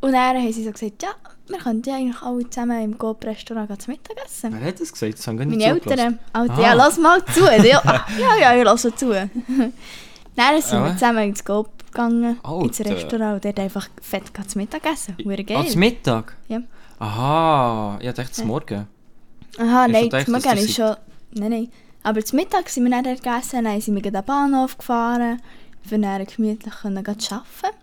Und 0.00 0.12
dann 0.12 0.36
haben 0.36 0.52
sie 0.52 0.62
so 0.64 0.70
gesagt, 0.70 1.02
ja, 1.02 1.08
wir 1.48 1.58
könnten 1.58 1.88
ja 1.88 1.96
eigentlich 1.96 2.20
alle 2.22 2.48
zusammen 2.50 2.82
im 2.84 2.98
Coop-Restaurant 2.98 3.80
zu 3.82 3.90
Mittag 3.90 4.16
essen. 4.24 4.54
Wer 4.58 4.68
hat 4.68 4.80
das 4.80 4.92
gesagt? 4.92 5.14
Das 5.18 5.26
haben 5.26 5.36
nicht 5.36 5.48
Meine 5.58 5.80
zugelassen. 5.80 5.98
Eltern. 6.00 6.18
Alter, 6.32 6.54
Ah. 6.58 6.60
ja, 6.62 6.72
lass 6.74 6.98
mal 6.98 7.24
zu. 7.24 7.40
Ja, 7.66 7.80
ah, 7.84 8.06
ja, 8.20 8.36
ja, 8.40 8.56
ich 8.56 8.64
lasse 8.64 8.94
zu. 8.94 9.08
Dann 10.36 10.62
sind 10.62 10.78
Ah. 10.78 10.84
wir 10.86 10.92
zusammen 10.92 11.24
ins 11.28 11.44
Coop 11.44 11.68
gegangen, 11.86 12.36
ins 12.62 12.80
Alter. 12.80 12.90
Restaurant 12.94 13.34
und 13.36 13.44
dort 13.44 13.58
einfach 13.60 13.88
fett 14.02 14.24
zu 14.46 14.58
Mittag 14.58 14.84
essen. 14.92 15.16
Hure 15.24 15.42
geil. 15.42 15.56
Ah, 15.60 15.66
zum 15.66 15.80
Mittag? 15.80 16.36
Ja. 16.48 16.60
Aha, 16.98 17.98
ich 18.00 18.12
dachte 18.12 18.30
zum 18.32 18.48
Morgen. 18.48 18.86
Aha, 19.58 19.86
Ich 19.86 19.92
nein, 19.92 20.02
zum 20.02 20.10
dass 20.10 20.28
Morgen 20.28 20.42
das 20.56 20.64
ist 20.64 20.74
schon... 20.76 20.96
Nein, 21.34 21.50
nein. 21.50 21.68
Aber 22.02 22.24
zum 22.24 22.36
Mittag 22.38 22.68
sind 22.68 22.84
wir 22.84 22.90
dann 22.90 23.02
gegessen, 23.04 23.64
dann 23.64 23.80
sind 23.80 23.94
wir 23.94 24.02
den 24.02 24.24
Bahnhof 24.24 24.76
gefahren, 24.76 25.40
für 25.86 25.98
dann 25.98 26.24
gemütlich 26.26 26.74
können 26.82 27.02
gehen 27.02 27.16
arbeiten. 27.30 27.76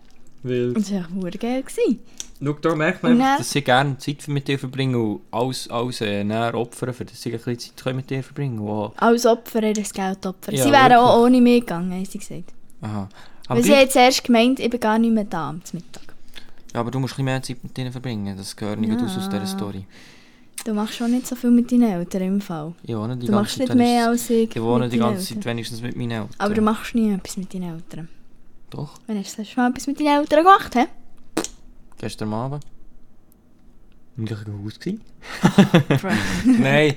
Wild. 0.44 0.76
Und 0.76 0.90
das 0.90 0.92
war 1.10 1.26
echt 1.28 1.40
geil. 1.40 1.62
gewesen. 1.62 1.98
Schau, 2.44 2.52
da 2.54 2.74
merkt 2.74 3.02
man 3.02 3.12
einfach, 3.12 3.26
dann- 3.26 3.38
dass 3.38 3.50
sie 3.50 3.62
gerne 3.62 3.98
Zeit 3.98 4.26
mit 4.28 4.48
dir 4.48 4.58
verbringen 4.58 4.94
und 4.96 5.20
alles, 5.30 5.70
alles 5.70 6.00
äh, 6.00 6.24
näher 6.24 6.54
opfern, 6.54 6.92
für 6.92 7.04
dass 7.04 7.20
sie 7.22 7.32
ein 7.32 7.40
bisschen 7.40 7.76
Zeit 7.76 7.94
mit 7.94 8.10
dir 8.10 8.22
verbringen 8.22 8.56
können. 8.56 8.68
Wow. 8.68 8.92
Als 8.96 9.26
Opfer, 9.26 9.62
ihr 9.62 9.72
Geld 9.74 10.26
opfern. 10.26 10.54
Ja, 10.54 10.64
sie 10.64 10.72
wären 10.72 10.92
auch 10.94 11.16
wirklich. 11.20 11.24
ohne 11.36 11.40
mich 11.40 11.60
gegangen, 11.60 11.92
haben 11.92 12.04
sie 12.04 12.18
gesagt. 12.18 12.52
Aha. 12.80 13.08
Aber, 13.46 13.56
Weil 13.58 13.64
sie 13.64 13.76
hat 13.76 13.92
zuerst 13.92 14.24
gemeint, 14.24 14.58
ich 14.60 14.70
bin 14.70 14.80
gar 14.80 14.98
nicht 14.98 15.12
mehr 15.12 15.24
da 15.24 15.50
am 15.50 15.62
Mittag. 15.72 16.14
ja, 16.74 16.80
aber 16.80 16.90
du 16.90 16.98
musst 16.98 17.12
ein 17.12 17.14
bisschen 17.16 17.24
mehr 17.26 17.42
Zeit 17.42 17.62
mit 17.62 17.78
ihnen 17.78 17.92
verbringen. 17.92 18.36
Das 18.36 18.56
gehört 18.56 18.80
nicht 18.80 18.90
Ja. 18.92 19.04
aus 19.04 19.16
aus 19.18 19.28
dieser 19.28 19.46
Story. 19.46 19.84
Du 20.64 20.74
machst 20.74 20.94
schon 20.94 21.10
nicht 21.10 21.26
so 21.26 21.34
viel 21.34 21.50
mit 21.50 21.72
deinen 21.72 21.90
Eltern 21.90 22.22
im 22.22 22.40
Fall. 22.40 22.72
Ich 22.84 22.94
wohne 22.94 23.16
die 23.16 23.26
Du 23.26 23.32
ganze 23.32 23.42
machst 23.42 23.58
Zeit 23.58 23.68
nicht 23.68 23.78
mehr 23.78 24.08
als 24.08 24.30
ich 24.30 24.54
Ich 24.54 24.62
wohne 24.62 24.88
die 24.88 24.98
ganze 24.98 25.34
Zeit 25.34 25.44
wenigstens 25.44 25.82
mit 25.82 25.96
meinen 25.96 26.12
Eltern. 26.12 26.34
Aber 26.38 26.54
du 26.54 26.60
machst 26.62 26.94
nie 26.94 27.12
etwas 27.12 27.36
mit 27.36 27.52
deinen 27.52 27.74
Eltern. 27.74 28.08
Doch, 28.70 28.98
Wann 29.06 29.18
hast 29.18 29.36
du 29.38 29.42
das 29.42 29.56
Mal 29.56 29.70
etwas 29.70 29.86
mit 29.86 29.98
deinen 29.98 30.20
Eltern 30.20 30.44
gemacht, 30.44 30.74
hä? 30.76 30.86
gestern 31.98 32.32
Abend. 32.32 32.64
Im 34.16 34.24
gleichen 34.26 34.64
Haus 34.64 34.78
gewesen. 34.78 35.00
Nein. 36.62 36.94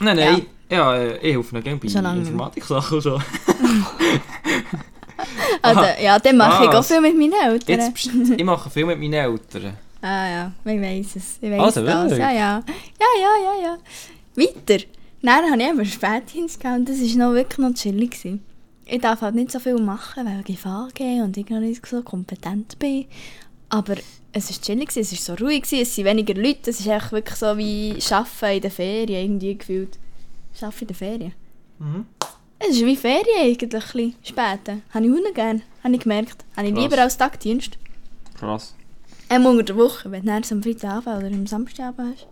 Nein, 0.00 0.16
nein. 0.16 0.46
Ja, 0.70 0.94
äh, 0.94 1.16
ich 1.18 1.34
helfe 1.34 1.56
noch 1.56 1.64
gerne 1.64 1.78
bei 1.78 1.88
mehr. 1.88 2.14
Informatik-Sachen 2.14 2.96
und 2.96 3.02
so. 3.02 3.20
Also, 5.60 5.82
ja, 6.00 6.18
dann 6.18 6.36
mache 6.36 6.64
ich 6.64 6.70
auch 6.70 6.84
viel 6.84 7.00
mit 7.00 7.16
meinen 7.18 7.32
Eltern. 7.32 7.80
Jetzt, 7.80 8.06
ich 8.38 8.44
mache 8.44 8.70
viel 8.70 8.86
mit 8.86 8.98
meinen 8.98 9.14
Eltern. 9.14 9.76
Ah 10.00 10.28
ja, 10.30 10.52
ich 10.64 10.80
weiss 10.80 11.16
es. 11.16 11.38
Ich 11.40 11.50
weiss 11.50 11.60
Also, 11.60 11.84
das. 11.84 12.02
wirklich? 12.10 12.18
Ja, 12.20 12.30
ja. 12.32 12.62
Ja, 13.00 13.06
ja, 13.20 13.32
ja, 13.44 13.62
ja. 13.62 13.78
Weiter. 14.36 14.84
Dann 15.22 15.50
habe 15.50 15.60
ich 15.62 15.68
eben 15.68 15.84
Spätdienst 15.84 16.60
gehabt 16.60 16.78
und 16.80 16.88
das 16.88 17.00
war 17.00 17.28
noch 17.28 17.34
wirklich 17.34 17.58
noch 17.58 17.74
chillig. 17.74 18.12
gewesen. 18.12 18.44
Ich 18.86 19.00
darf 19.00 19.20
halt 19.20 19.34
nicht 19.34 19.50
so 19.50 19.58
viel 19.58 19.78
machen, 19.80 20.24
weil 20.24 20.42
ich 20.46 20.58
VG 20.60 21.20
und 21.22 21.36
ich 21.36 21.48
noch 21.50 21.60
nicht 21.60 21.84
so 21.86 22.02
kompetent 22.02 22.78
bin. 22.78 23.06
Aber 23.68 23.96
es 24.32 24.50
war 24.50 24.62
chillig, 24.62 24.88
gewesen, 24.88 25.00
es 25.14 25.28
war 25.28 25.36
so 25.36 25.44
ruhig, 25.44 25.62
gewesen, 25.62 25.82
es 25.82 25.94
sind 25.94 26.04
weniger 26.04 26.34
Leute. 26.34 26.70
Es 26.70 26.80
ist 26.80 26.86
echt 26.86 27.12
wirklich 27.12 27.36
so 27.36 27.58
wie 27.58 27.96
Arbeiten 28.10 28.54
in 28.56 28.60
den 28.62 28.70
Ferien 28.70 29.24
irgendwie 29.24 29.58
gefühlt. 29.58 29.98
Arbeiten 30.60 30.78
in 30.82 30.86
den 30.86 30.96
Ferien. 30.96 31.32
Mhm. 31.80 32.06
Es 32.60 32.68
ist 32.70 32.84
wie 32.86 32.96
Ferien 32.96 33.40
eigentlich, 33.42 34.14
später. 34.22 34.78
Habe 34.90 35.06
ich 35.06 35.12
auch 35.12 35.34
gerne, 35.34 35.62
habe 35.84 35.94
ich 35.94 36.00
gemerkt. 36.00 36.44
Habe 36.56 36.68
ich 36.68 36.74
Krass. 36.74 36.82
lieber 36.84 37.02
als 37.02 37.16
Tagdienst. 37.16 37.76
Krass. 38.38 38.74
Ähm, 39.30 39.44
unter 39.46 39.62
der 39.62 39.76
Woche, 39.76 40.10
wenn 40.10 40.22
du 40.22 40.26
dann 40.28 40.42
am 40.50 40.62
Freitagabend 40.62 41.06
oder 41.24 41.26
am 41.26 41.46
Samstagabend 41.46 42.14
hast. 42.16 42.26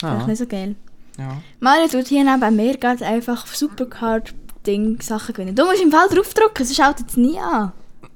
Das 0.00 0.12
ist 0.12 0.20
Ja. 0.20 0.26
nicht 0.26 0.38
so 0.38 0.46
geil. 0.46 0.74
ja. 1.18 1.36
Mario 1.60 1.88
tut 1.88 2.06
hier 2.08 2.24
neben 2.24 2.56
mir 2.56 2.76
gerade 2.78 3.04
einfach 3.04 3.46
Supercard-Ding 3.46 5.00
Sachen 5.00 5.34
gewinnen. 5.34 5.54
Du 5.54 5.64
musst 5.64 5.82
im 5.82 5.90
Fall 5.90 6.08
draufdrücken, 6.08 6.64
sonst 6.64 6.82
haltet 6.82 7.08
es 7.10 7.16
nie 7.16 7.38
an. 7.38 7.72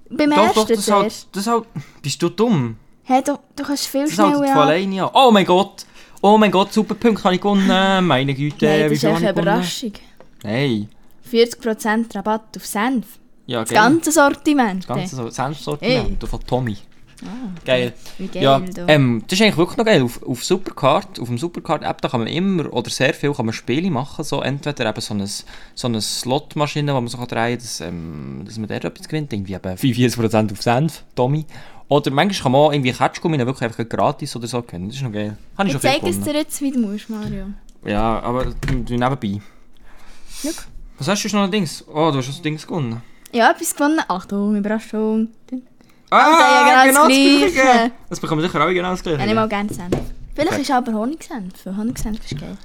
Beim 0.08 0.30
Doch, 0.30 0.36
ersten 0.38 0.60
doch, 0.60 0.68
das 0.68 0.90
halt, 0.90 1.26
das 1.32 1.46
halt... 1.46 1.64
Bist 2.02 2.22
du 2.22 2.28
dumm? 2.28 2.76
Hey, 3.02 3.22
du, 3.22 3.38
du 3.54 3.62
kannst 3.64 3.86
viel 3.86 4.02
Das 4.04 4.12
schneller 4.14 4.34
von 4.38 4.44
an. 4.46 4.58
alleine 4.58 5.04
an. 5.04 5.10
Oh 5.14 5.30
mein 5.30 5.44
Gott! 5.46 5.84
Oh 6.22 6.38
mein 6.38 6.50
Gott, 6.50 6.72
super 6.72 6.94
Punkt 6.94 7.22
habe 7.24 7.34
ich 7.34 7.40
gewonnen. 7.40 7.68
Meine 8.06 8.34
Güte, 8.34 8.64
Nein, 8.66 8.80
das 8.82 8.90
wie 8.90 8.94
ist 8.94 9.04
echt 9.04 9.16
eine? 9.16 9.30
Überraschung. 9.30 9.92
Nein. 10.42 10.88
40% 11.30 12.14
Rabatt 12.16 12.56
auf 12.56 12.66
Senf. 12.66 13.06
Ja, 13.46 13.60
Das 13.60 13.70
ganze 13.70 14.10
Sortiment. 14.10 14.84
Das 14.88 14.96
ganze 14.96 15.14
so 15.16 15.28
Senfsortiment 15.28 16.26
von 16.26 16.40
Tommy. 16.46 16.76
Geil. 17.64 17.92
Wie 18.18 18.26
geil, 18.26 18.42
Ja, 18.42 18.62
ähm, 18.88 19.22
das 19.26 19.38
ist 19.38 19.42
eigentlich 19.42 19.56
wirklich 19.56 19.78
noch 19.78 19.84
geil. 19.84 20.02
Auf, 20.02 20.22
auf 20.22 20.44
Supercard, 20.44 21.18
auf 21.18 21.28
dem 21.28 21.38
Supercard-App, 21.38 22.00
da 22.02 22.08
kann 22.08 22.20
man 22.20 22.28
immer 22.28 22.72
oder 22.72 22.90
sehr 22.90 23.14
viel 23.14 23.32
kann 23.32 23.46
man 23.46 23.52
Spiele 23.52 23.90
machen. 23.90 24.24
So 24.24 24.42
entweder 24.42 24.88
eben 24.88 25.00
so 25.00 25.14
eine, 25.14 25.26
so 25.26 25.88
eine 25.88 26.00
Slotmaschine, 26.00 26.92
wo 26.94 27.00
man 27.00 27.08
so 27.08 27.18
kann 27.18 27.28
drehen 27.28 27.52
kann, 27.52 27.58
dass, 27.58 27.80
ähm, 27.80 28.42
dass 28.44 28.58
man 28.58 28.68
dort 28.68 28.84
etwas 28.84 29.08
gewinnt. 29.08 29.32
Irgendwie 29.32 29.54
eben 29.54 29.76
45% 29.76 30.52
auf 30.52 30.62
Senf, 30.62 31.04
Tommy. 31.14 31.46
Oder 31.88 32.10
manchmal 32.10 32.42
kann 32.42 32.52
man 32.52 32.60
auch 32.60 32.72
irgendwie 32.72 32.92
Ketschgummi 32.92 33.38
wirklich 33.38 33.62
einfach 33.62 33.88
gratis 33.88 34.34
oder 34.34 34.46
so 34.48 34.60
gewinnen. 34.62 34.88
Das 34.88 34.96
ist 34.96 35.02
noch 35.02 35.12
geil. 35.12 35.36
Habe 35.56 35.68
ich 35.68 35.74
ich 35.74 35.80
zeige 35.80 36.08
es 36.08 36.20
dir 36.20 36.34
jetzt, 36.34 36.60
wie 36.60 36.72
du 36.72 36.80
musst, 36.80 37.08
Mario. 37.08 37.46
Ja, 37.84 38.20
aber 38.20 38.46
du 38.46 38.94
nebenbei. 38.94 39.40
Schau. 40.42 40.50
Was 40.98 41.08
hast 41.08 41.24
du 41.24 41.28
schon 41.28 41.40
noch 41.40 41.50
Dings? 41.50 41.84
Oh, 41.88 42.10
du 42.10 42.18
hast 42.18 42.26
schon 42.26 42.42
Dings 42.42 42.66
gewonnen. 42.66 43.02
Ja, 43.32 43.50
etwas 43.50 43.74
gewonnen. 43.74 44.00
Achtung, 44.08 44.56
Überraschung. 44.56 45.28
Ah, 46.10 46.68
ja, 46.68 46.86
genau 46.86 47.08
das 47.08 47.16
Gleiche. 47.16 47.90
Das 48.08 48.20
bekommen 48.20 48.42
sicher 48.42 48.60
alle 48.60 48.74
genau 48.74 48.90
das 48.90 49.00
Ich 49.00 49.04
gleiche. 49.04 49.26
nehme 49.26 49.44
auch 49.44 49.48
gerne 49.48 49.72
Senf. 49.72 49.96
Vielleicht 50.34 50.52
Okay. 50.52 50.62
ist 50.62 50.70
aber 50.70 50.92
Honigsenf. 50.92 51.64
Honigsenf 51.66 52.20
ist 52.30 52.40
geil. 52.40 52.56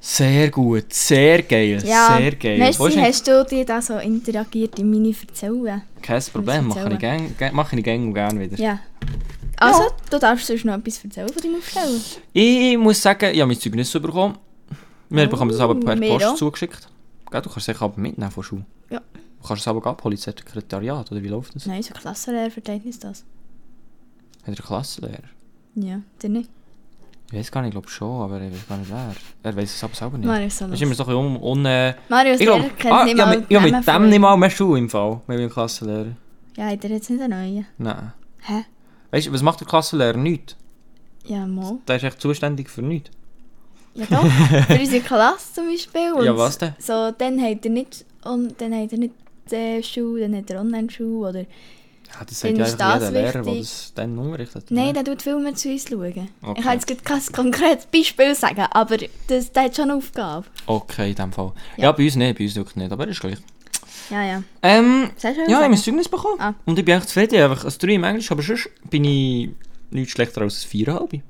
Sehr 0.00 0.50
gut, 0.50 0.92
sehr 0.92 1.42
geil, 1.44 1.80
Ja, 1.86 2.16
sehr 2.18 2.32
geil. 2.34 2.58
Merci, 2.58 2.98
hast 3.00 3.26
du 3.28 3.44
dir 3.44 3.64
da 3.64 3.80
so 3.80 3.98
interagiert 3.98 4.76
in 4.80 4.90
meine 4.90 5.14
Erzählungen? 5.28 5.82
Kein 6.02 6.20
Problem, 6.32 6.68
ich 6.70 6.74
mache 6.74 6.92
ich, 6.92 6.98
gern, 6.98 7.36
gern, 7.38 7.54
mache 7.54 7.76
ich 7.76 7.84
gern 7.84 8.02
und 8.08 8.14
gerne 8.14 8.40
wieder. 8.40 8.58
Ja. 8.58 8.80
Also, 9.58 9.82
du 10.10 10.18
darfst 10.18 10.48
sonst 10.48 10.64
noch 10.64 10.74
etwas 10.74 11.04
erzählen 11.04 11.28
von 11.28 11.40
deinem 11.40 11.54
Aufstellen. 11.56 12.00
Ich 12.32 12.76
muss 12.76 13.00
sagen, 13.00 13.32
ich 13.32 13.40
habe 13.40 13.46
mein 13.52 13.60
Zeugnis 13.60 13.92
bekommen. 13.92 14.36
Wir 15.08 15.26
Oh, 15.26 15.28
bekommen 15.30 15.52
das 15.52 15.60
aber 15.60 15.76
per 15.78 16.00
wir 16.00 16.08
Post 16.10 16.24
auch. 16.26 16.34
zugeschickt. 16.34 16.88
Du 17.26 17.30
kannst 17.30 17.56
es 17.56 17.64
sicher 17.66 17.82
aber 17.82 18.00
mitnehmen 18.00 18.30
von 18.32 18.42
Schule. 18.42 18.64
Ja. 18.90 19.00
Du 19.42 19.48
kannst 19.48 19.62
es 19.62 19.68
aber 19.68 19.84
abholen 19.86 20.12
ins 20.12 20.22
Sekretariat, 20.22 21.10
oder 21.10 21.20
wie 21.20 21.28
läuft 21.28 21.56
das? 21.56 21.66
Nein, 21.66 21.82
so 21.82 21.92
Klassenlehrerverteidigung 21.94 22.90
ist 22.90 23.02
das. 23.02 23.24
Hat 24.42 24.42
er 24.42 24.46
einen 24.46 24.56
Klassenlehrer? 24.56 25.22
Ja, 25.74 26.00
der 26.22 26.30
nicht. 26.30 26.48
Ich 27.32 27.38
weiß 27.38 27.50
gar 27.50 27.62
nicht, 27.62 27.70
ich 27.70 27.74
glaube 27.74 27.88
schon, 27.88 28.22
aber 28.22 28.40
ich 28.40 28.52
weiß 28.52 28.68
gar 28.68 28.76
nicht 28.78 28.90
wer. 28.90 29.14
Er 29.42 29.56
weiß 29.56 29.74
es 29.74 29.82
aber 29.82 29.94
selber 29.94 30.18
nicht. 30.18 30.52
So 30.52 30.66
das 30.66 30.74
ist 30.74 30.82
immer 30.82 30.94
so 30.94 31.04
ein 31.04 31.14
un... 31.14 31.36
un 31.42 31.64
äh, 31.64 31.94
Marius 32.08 32.40
ich 32.40 32.46
Lehrer 32.46 32.68
kennt 32.78 32.92
ah, 32.92 33.04
nicht 33.04 33.18
ja, 33.18 33.26
mal 33.26 33.38
mit, 33.38 33.50
ja, 33.50 33.60
mit 33.60 33.72
Namen 33.72 34.02
dem 34.02 34.10
nicht 34.10 34.18
mal 34.20 34.36
mehr 34.36 34.50
Schule 34.50 34.78
im 34.78 34.88
Fall, 34.88 35.20
mit 35.26 35.38
meinem 35.38 35.50
Klassenlehrer. 35.50 36.12
Ja, 36.56 36.66
hat 36.66 36.84
er 36.84 36.90
jetzt 36.90 37.10
nicht 37.10 37.22
einen 37.22 37.30
neuen? 37.30 37.66
Nein. 37.78 38.12
Hä? 38.42 38.64
Weißt 39.10 39.26
du, 39.26 39.32
was 39.32 39.42
macht 39.42 39.60
der 39.60 39.66
Klassenlehrer? 39.66 40.18
Nichts. 40.18 40.56
Ja, 41.24 41.46
mal. 41.46 41.78
Der 41.88 41.96
ist 41.96 42.04
echt 42.04 42.20
zuständig 42.20 42.70
für 42.70 42.82
nichts. 42.82 43.10
Ja 43.94 44.06
doch, 44.08 44.24
für 44.66 44.78
unsere 44.78 45.02
Klasse 45.02 45.54
zum 45.54 45.66
Beispiel. 45.68 46.12
Und 46.12 46.24
Ja, 46.26 46.36
was 46.36 46.58
denn? 46.58 46.74
So, 46.78 47.10
dann 47.16 47.42
hat 47.42 47.64
er 47.64 47.70
nicht, 47.70 48.04
und 48.24 48.60
dann 48.60 48.74
hat 48.74 48.92
er 48.92 48.98
nicht 48.98 49.14
äh, 49.50 49.82
Schule, 49.82 50.22
dann 50.22 50.36
hat 50.36 50.50
er 50.50 50.60
Online-Schule 50.60 51.28
oder... 51.28 51.40
Ja, 51.40 52.24
das 52.26 52.40
sagt 52.40 52.58
ja 52.58 52.64
das 52.64 52.72
jeder 52.72 53.10
Lehrer, 53.10 53.42
der 53.42 53.54
das 53.54 53.92
dann 53.94 54.18
unterrichtet. 54.18 54.66
Nein, 54.70 54.90
oder? 54.90 55.02
der 55.02 55.14
tut 55.14 55.22
viel 55.22 55.38
mehr 55.38 55.54
zu 55.54 55.70
uns 55.70 55.88
schauen. 55.88 56.28
Okay. 56.42 56.54
Ich 56.58 56.64
kann 56.64 56.78
jetzt 56.78 57.04
kein 57.04 57.22
konkretes 57.32 57.86
Beispiel 57.86 58.34
sagen, 58.34 58.66
aber 58.70 58.98
das, 59.28 59.50
der 59.52 59.62
hat 59.64 59.76
schon 59.76 59.90
eine 59.90 59.94
Aufgabe. 59.94 60.46
Okay, 60.66 61.10
in 61.10 61.16
dem 61.16 61.32
Fall. 61.32 61.52
Ja. 61.78 61.84
Ja. 61.84 61.92
bei 61.92 62.04
uns 62.04 62.16
nicht, 62.16 62.38
bei 62.38 62.44
uns 62.44 62.54
wirklich 62.54 62.76
nicht, 62.76 62.92
aber 62.92 63.08
ist 63.08 63.20
gleich. 63.20 63.38
Ja, 64.10 64.22
ja. 64.22 64.42
Ähm, 64.62 65.10
ja, 65.22 65.30
ich 65.30 65.38
habe 65.38 65.50
sagen? 65.50 65.76
Zeugnis 65.76 66.08
bekommen. 66.08 66.38
Ah. 66.38 66.54
Und 66.66 66.78
ich 66.78 66.84
bin 66.84 66.96
echt 66.96 67.08
zufrieden. 67.08 67.42
Einfach 67.42 67.64
ein 67.64 67.72
3 67.78 67.88
im 67.88 68.04
Englisch, 68.04 68.30
aber 68.30 68.42
sonst 68.42 68.68
bin 68.90 69.04
ich 69.04 69.50
nicht 69.90 70.10
schlechter 70.10 70.42
als 70.42 70.66
ein 70.66 70.80
4,5. 70.80 71.20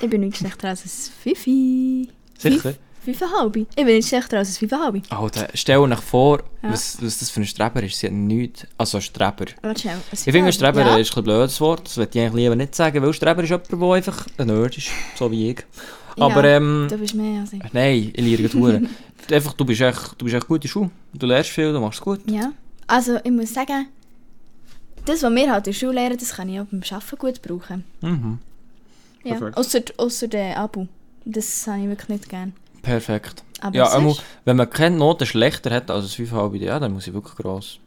Ich 0.00 0.10
bin 0.10 0.20
nicht 0.20 0.36
schlechter 0.36 0.68
als 0.68 0.84
ein 0.84 1.12
Fifi. 1.22 2.08
Sicher? 2.38 2.74
Fünfeinhalb. 3.14 3.56
Ich 3.56 3.66
bin 3.76 3.86
nicht 3.86 4.08
schlechter 4.08 4.38
als 4.38 4.50
ein 4.50 4.54
Fünfeinhalb. 4.54 5.02
Alter, 5.10 5.48
stell 5.54 5.88
dir 5.88 5.96
vor, 5.96 6.42
Ja. 6.62 6.70
was, 6.72 6.98
was 7.00 7.18
das 7.18 7.30
für 7.30 7.40
ein 7.40 7.46
Streber 7.46 7.82
ist. 7.82 7.98
Sie 7.98 8.06
hat 8.06 8.12
nichts... 8.12 8.66
Also 8.76 9.00
Streber. 9.00 9.46
Warte 9.62 9.80
schnell. 9.80 9.94
ein 9.94 10.00
Ich 10.12 10.20
finde, 10.20 10.52
Streber 10.52 10.80
ja. 10.80 10.96
ist 10.96 11.16
ein 11.16 11.24
blödes 11.24 11.60
Wort. 11.60 11.86
Das 11.86 11.96
würde 11.96 12.10
ich 12.12 12.20
eigentlich 12.20 12.42
lieber 12.44 12.56
nicht 12.56 12.74
sagen, 12.74 13.02
weil 13.02 13.12
Streber 13.12 13.42
ist 13.42 13.50
jemand, 13.50 13.70
der 13.70 13.90
einfach 13.92 14.26
ein 14.38 14.46
Nerd 14.48 14.76
ist. 14.76 14.88
So 15.16 15.30
wie 15.30 15.50
ich. 15.50 15.64
Aber 16.18 16.44
ja, 16.44 16.56
ähm... 16.56 16.86
Du 16.90 16.98
bist 16.98 17.14
mehr 17.14 17.40
als 17.40 17.52
ich. 17.52 17.62
Nein, 17.72 18.10
ich 18.14 18.24
liebe 18.24 18.48
Touren. 18.48 18.88
Einfach, 19.30 19.52
du 19.52 19.64
bist 19.64 19.80
echt, 19.80 20.14
du 20.18 20.24
bist 20.24 20.36
echt 20.36 20.46
gut 20.48 20.58
in 20.58 20.62
der 20.62 20.68
Schule. 20.68 20.90
Du 21.12 21.26
lernst 21.26 21.50
viel, 21.50 21.72
du 21.72 21.80
machst 21.80 21.98
es 21.98 22.04
gut. 22.04 22.20
Ja. 22.30 22.52
Also, 22.86 23.18
ich 23.22 23.30
muss 23.30 23.52
sagen, 23.52 23.86
das, 25.04 25.22
was 25.22 25.34
wir 25.34 25.50
halt 25.52 25.66
in 25.66 25.72
der 25.72 25.78
Schule 25.78 25.92
lernen, 25.92 26.16
das 26.18 26.34
kann 26.34 26.48
ich 26.48 26.60
auch 26.60 26.64
beim 26.64 26.82
Arbeiten 26.90 27.16
gut 27.18 27.42
brauchen. 27.42 27.84
Mhm. 28.00 28.38
Ja. 29.24 29.40
Ausser, 29.54 29.80
ausser 29.96 30.28
der 30.28 30.58
Abu. 30.58 30.86
Das 31.24 31.66
habe 31.66 31.80
ich 31.82 31.88
wirklich 31.88 32.08
nicht 32.08 32.28
gern. 32.28 32.52
Perfekt. 32.86 33.42
Aber 33.60 33.74
ja, 33.74 33.92
einmal, 33.92 34.14
wenn 34.44 34.56
man 34.56 34.70
keine 34.70 34.96
Noten 34.96 35.26
schlechter 35.26 35.70
hat 35.70 35.90
als 35.90 36.18
ein 36.18 36.26
5,5, 36.26 36.56
ja, 36.58 36.78
dann 36.78 36.92
muss 36.92 37.08
ich 37.08 37.12
wirklich 37.12 37.34
gross. 37.34 37.80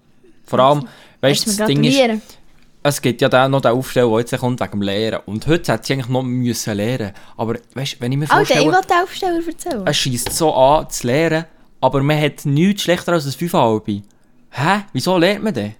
Vor 0.45 0.60
allem, 0.60 0.88
weißt 1.22 1.47
du, 1.47 1.56
das 1.56 1.68
Ding 1.68 1.84
ist, 1.86 2.22
es 2.84 3.02
gibt 3.02 3.22
ja 3.22 3.30
dann 3.30 3.52
noch 3.52 3.62
den 3.62 3.72
Aufsteller, 3.72 4.10
der 4.10 4.20
jetzt 4.20 4.38
kommt 4.38 4.60
wegen 4.60 4.72
dem 4.72 4.82
Lehren. 4.82 5.22
Und 5.26 5.47
heute 5.47 5.72
hätte 5.72 5.88
sie 5.88 5.93
eigentlich 5.93 6.10
noch 6.10 6.24
müssen 6.24 6.76
lehren 6.76 7.14
Aber 7.38 7.56
weißt 7.76 7.93
du, 7.93 8.02
wenn 8.02 8.12
ich 8.12 8.18
mir 8.18 8.26
oh, 8.26 8.36
vorstelle... 8.36 8.62
Oh, 8.62 8.68
okay, 8.68 8.70
ich 8.70 8.76
will 8.76 8.89
den 8.89 9.04
Aufsteller 9.04 9.47
erzählen. 9.47 9.88
Es 9.88 9.97
schießt 9.97 10.34
so 10.34 10.54
an, 10.54 10.89
zu 10.89 11.08
lehren, 11.08 11.45
aber 11.80 12.04
man 12.04 12.20
hat 12.20 12.45
nichts 12.45 12.84
schlechter 12.84 13.14
als 13.14 13.26
ein 13.26 13.32
5,5. 13.32 14.02
Hä? 14.52 14.82
Wieso 14.91 15.18
lernt 15.18 15.43
man 15.43 15.54
denn? 15.54 15.76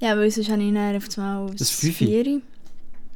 Ja, 0.00 0.16
weil 0.16 0.30
sonst 0.30 0.50
habe 0.50 0.62
ich 0.62 0.74
dann 0.74 0.96
auf 0.96 1.18
einmal 1.18 1.50
ein 1.50 1.58
4. 1.58 2.40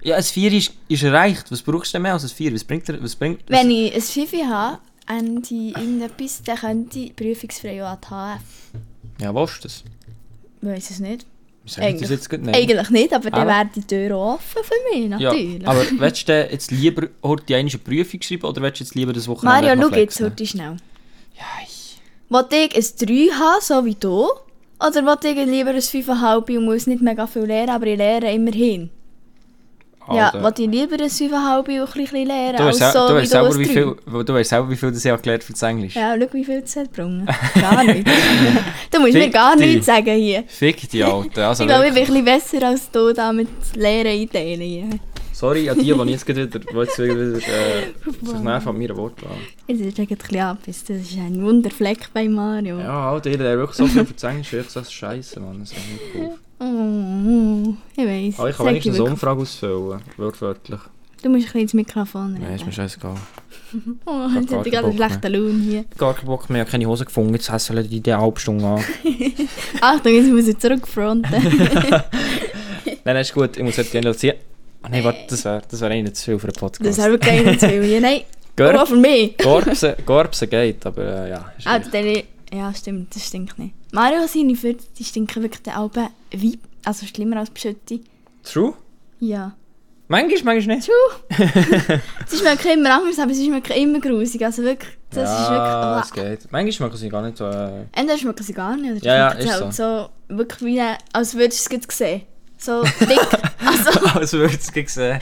Ja, 0.04 0.16
ein 0.16 0.22
4 0.22 0.52
ist, 0.52 0.72
ist 0.88 1.02
erreicht. 1.02 1.50
Was 1.50 1.62
brauchst 1.62 1.92
du 1.92 1.96
denn 1.96 2.02
mehr 2.02 2.12
als 2.12 2.24
ein 2.24 2.28
4? 2.28 2.54
Was 2.54 2.62
bringt 2.62 2.86
dir, 2.86 3.02
was 3.02 3.16
bringt 3.16 3.40
Wenn 3.48 3.70
ich 3.70 3.94
ein 3.94 4.00
Fifi 4.02 4.42
habe 4.46 4.78
und 5.08 5.50
ich 5.50 5.74
irgendetwas, 5.76 6.42
dann 6.44 6.56
könnte 6.58 6.98
ich 6.98 7.16
prüfungsfrei 7.16 7.82
auch 7.82 7.88
an 7.88 7.98
die 8.02 8.06
HF. 8.08 9.22
Ja, 9.22 9.34
willst 9.34 9.58
du 9.58 9.62
das? 9.62 9.84
Weiss 10.60 10.90
es 10.90 11.00
nicht. 11.00 11.26
Wieso 11.64 11.76
das 11.80 11.86
Eigentlich- 11.88 12.10
jetzt 12.10 12.28
gerade 12.28 12.44
nicht? 12.44 12.54
Eigentlich 12.54 12.90
nicht, 12.90 13.14
aber 13.14 13.30
dann 13.30 13.48
Aber- 13.48 13.50
wäre 13.50 13.70
die 13.74 13.80
Tür 13.82 14.18
offen 14.18 14.62
für 14.62 14.74
mich, 14.98 15.08
natürlich. 15.08 15.62
Ja, 15.62 15.68
aber 15.68 15.84
willst 15.98 16.22
du 16.22 16.26
denn 16.32 16.50
jetzt 16.50 16.70
lieber 16.70 17.08
heute 17.22 17.56
eine 17.56 17.70
Prüfung 17.70 18.20
schreiben 18.20 18.44
oder 18.44 18.60
willst 18.60 18.80
du 18.80 18.84
jetzt 18.84 18.94
lieber 18.94 19.14
das 19.14 19.26
Wochenende 19.26 19.74
Mario, 19.74 19.88
schau 19.90 19.96
jetzt 19.96 20.20
heute 20.20 20.46
schnell. 20.46 20.76
Ja, 21.38 21.44
ich... 21.64 21.96
Ein 22.28 22.44
3 22.50 23.32
haben, 23.32 23.62
so 23.62 23.84
wie 23.86 23.94
du? 23.94 24.28
Oder 24.86 25.06
wollte 25.06 25.28
ich 25.28 25.46
lieber 25.46 25.70
ein 25.70 25.80
5,5 25.80 26.58
und 26.58 26.64
muss 26.66 26.86
nicht 26.86 27.00
mega 27.00 27.26
viel 27.26 27.44
lernen, 27.44 27.70
aber 27.70 27.86
ich 27.86 27.96
lerne 27.96 28.34
immerhin? 28.34 28.90
Ja, 30.08 30.26
Alter. 30.26 30.42
wollte 30.42 30.62
ich 30.62 30.70
lieber 30.70 30.94
ein 30.94 31.08
5,5 31.08 31.58
und 31.58 31.70
ein 31.70 31.86
bisschen 32.04 32.26
lernen, 32.26 32.56
Du 32.58 32.62
als 32.64 32.78
so 32.78 33.08
du 33.08 33.22
wie 33.22 33.26
selber, 33.26 33.58
wie 33.58 33.64
viel, 33.64 33.96
du 34.24 34.34
weißt 34.34 34.50
selber, 34.50 34.70
wie 34.70 34.76
viel 34.76 34.90
das 34.92 35.04
ich 35.04 35.22
gelernt 35.22 35.44
für 35.44 35.52
das 35.52 35.62
Englisch. 35.62 35.94
Ja, 35.96 36.14
schau, 36.18 36.26
wie 36.32 36.44
viel 36.44 36.62
es 36.64 36.76
hat 36.76 36.92
gebrungen. 36.92 37.26
Gar 37.60 37.84
nicht. 37.84 38.06
du 38.90 39.00
musst 39.00 39.12
mir 39.14 39.22
Fick 39.22 39.32
gar 39.32 39.56
dich. 39.56 39.66
nichts 39.66 39.86
sagen 39.86 40.14
hier. 40.16 40.44
Fick 40.46 40.88
die 40.90 41.02
Alter. 41.04 41.48
Also 41.48 41.64
ich 41.64 41.68
glaube, 41.68 41.86
ich 41.88 41.94
bin 41.94 42.02
wirklich. 42.08 42.18
ein 42.18 42.24
bisschen 42.24 42.60
besser 42.60 42.66
als 42.68 42.90
du 42.90 43.12
da 43.14 43.32
mit 43.32 43.48
Lehren 43.76 44.06
einteilen. 44.08 44.60
hier. 44.60 44.84
Sorry 45.32 45.68
an 45.70 45.78
die, 45.78 45.92
die 45.92 46.10
jetzt 46.10 46.28
wieder, 46.28 46.46
die 46.46 46.58
jetzt 46.76 46.98
wieder 46.98 47.14
äh, 47.36 47.40
sich 47.40 48.38
nerven 48.40 48.68
an 48.68 48.78
meiner 48.78 48.96
Wortwahl. 48.96 49.32
Jetzt 49.66 49.80
ist 49.80 49.98
ein 49.98 50.06
bisschen 50.06 50.40
abbiss. 50.40 50.84
Das 50.84 50.98
ist 50.98 51.16
ein 51.18 51.42
Wunderfleck 51.42 52.10
bei 52.12 52.28
Mario. 52.28 52.78
Ja, 52.78 53.10
Alter, 53.10 53.30
der 53.30 53.58
wirklich 53.58 53.76
so 53.76 53.86
viel 53.86 54.04
für 54.04 54.12
das 54.14 54.22
Englisch 54.22 54.52
ich 54.52 54.70
sage, 54.70 54.86
Scheiße, 54.90 55.40
Mann. 55.40 55.60
Das 55.60 55.72
ist 55.72 55.76
nicht 55.78 56.00
cool. 56.14 56.38
Oh, 56.58 57.74
ich 57.96 58.04
weiss. 58.06 58.38
Aber 58.38 58.50
ich 58.50 58.56
kann 58.56 58.66
wenigstens 58.66 58.94
eine 58.94 58.98
wirklich. 59.04 59.12
Umfrage 59.12 59.40
ausfüllen, 59.42 60.00
wortwörtlich. 60.16 60.80
Du 61.22 61.30
musst 61.30 61.40
ein 61.40 61.44
bisschen 61.46 61.60
ins 61.62 61.74
Mikrofon 61.74 62.34
Nein, 62.34 62.42
ist 62.42 62.48
mir 62.48 62.58
reden. 62.58 62.72
scheißegal. 62.72 63.14
oh, 64.06 64.28
jetzt 64.34 64.52
hat 64.52 64.66
ich 64.66 64.72
gerade 64.72 64.88
einen 64.88 64.96
schlechten 64.96 65.32
Lohn 65.32 65.60
hier. 65.62 65.84
Gar 65.96 66.14
keinen 66.14 66.26
Bock 66.26 66.50
mehr, 66.50 66.62
ich 66.62 66.66
habe 66.66 66.70
keine 66.72 66.86
Hose 66.86 67.04
gefunden, 67.06 67.32
jetzt 67.34 67.50
hässeln 67.50 67.88
die 67.88 68.00
die 68.00 68.14
halbe 68.14 68.38
Stunde 68.38 68.66
an. 68.66 68.84
Achtung, 69.80 70.12
jetzt 70.12 70.30
muss 70.30 70.46
ich 70.46 70.58
zurückfronten. 70.58 71.32
nein, 71.42 72.02
nein, 73.04 73.16
ist 73.16 73.32
gut, 73.32 73.56
ich 73.56 73.62
muss 73.62 73.78
heute 73.78 73.88
gerne 73.88 74.14
ziehen. 74.14 74.34
Ah 74.82 74.90
nein, 74.90 75.02
warte, 75.02 75.20
das 75.28 75.44
wäre 75.46 75.62
das 75.68 75.80
wär 75.80 75.88
eigentlich 75.90 76.04
nicht 76.04 76.16
zu 76.16 76.24
viel 76.24 76.38
für 76.38 76.48
einen 76.48 76.56
Podcast. 76.56 76.86
das 76.86 76.98
ist 76.98 77.04
aber 77.04 77.16
keiner 77.16 77.58
zu 77.58 77.68
viel. 77.70 77.82
hier. 77.84 78.00
Nein, 78.02 78.20
Gör- 78.54 78.74
nur 78.74 78.86
für 78.86 78.96
mich. 78.96 79.38
Gorbsen, 79.38 79.94
Gorbsen 80.04 80.50
geht, 80.50 80.84
aber 80.84 81.24
äh, 81.24 81.30
ja. 81.30 81.52
Ah, 81.64 81.78
der, 81.78 82.22
ja, 82.52 82.72
stimmt, 82.74 83.16
das 83.16 83.26
stinkt 83.26 83.58
nicht. 83.58 83.72
Mario 83.92 84.26
seine 84.26 84.52
die 84.54 85.04
stinken 85.04 85.42
wirklich 85.42 85.62
den 85.62 85.72
Alben 85.72 86.08
wie, 86.40 86.58
also 86.84 87.06
schlimmer 87.06 87.38
als 87.38 87.50
Beschütte. 87.50 88.00
True? 88.42 88.74
Ja. 89.20 89.54
Manchmal, 90.08 90.54
manchmal 90.56 90.76
nicht. 90.76 90.90
Sie 92.26 92.36
schmecken 92.36 92.72
immer 92.78 92.94
anders, 92.96 93.18
aber 93.18 93.32
sie 93.32 93.46
schmecken 93.46 93.72
immer 93.72 94.00
grusig. 94.00 94.44
Also 94.44 94.62
wirklich, 94.62 94.90
das 95.10 95.28
ja, 95.30 95.98
ist 96.00 96.06
es 96.10 96.16
wirklich... 96.16 96.40
geht. 96.40 96.52
Manchmal 96.52 96.72
schmecken 96.72 96.96
sie 96.98 97.08
gar 97.08 97.22
nicht 97.22 97.38
so... 97.38 97.46
Äh, 97.46 97.84
Entweder 97.92 98.18
schmecken 98.18 98.42
sie 98.44 98.52
gar 98.52 98.76
nicht, 98.76 98.90
oder 99.02 99.04
Ja, 99.04 99.16
ja, 99.16 99.28
ist 99.30 99.60
halt 99.60 99.74
so. 99.74 100.08
wirklich 100.28 100.60
wie, 100.62 100.80
eine- 100.80 100.98
als 101.12 101.34
würdest 101.34 101.72
du 101.72 101.76
es 101.76 101.96
sehen. 101.96 102.22
So 102.58 102.82
dick, 103.00 103.18
also 103.66 104.00
als 104.18 104.32
würde 104.34 104.54
es 104.54 104.70
gesehen. 104.72 105.18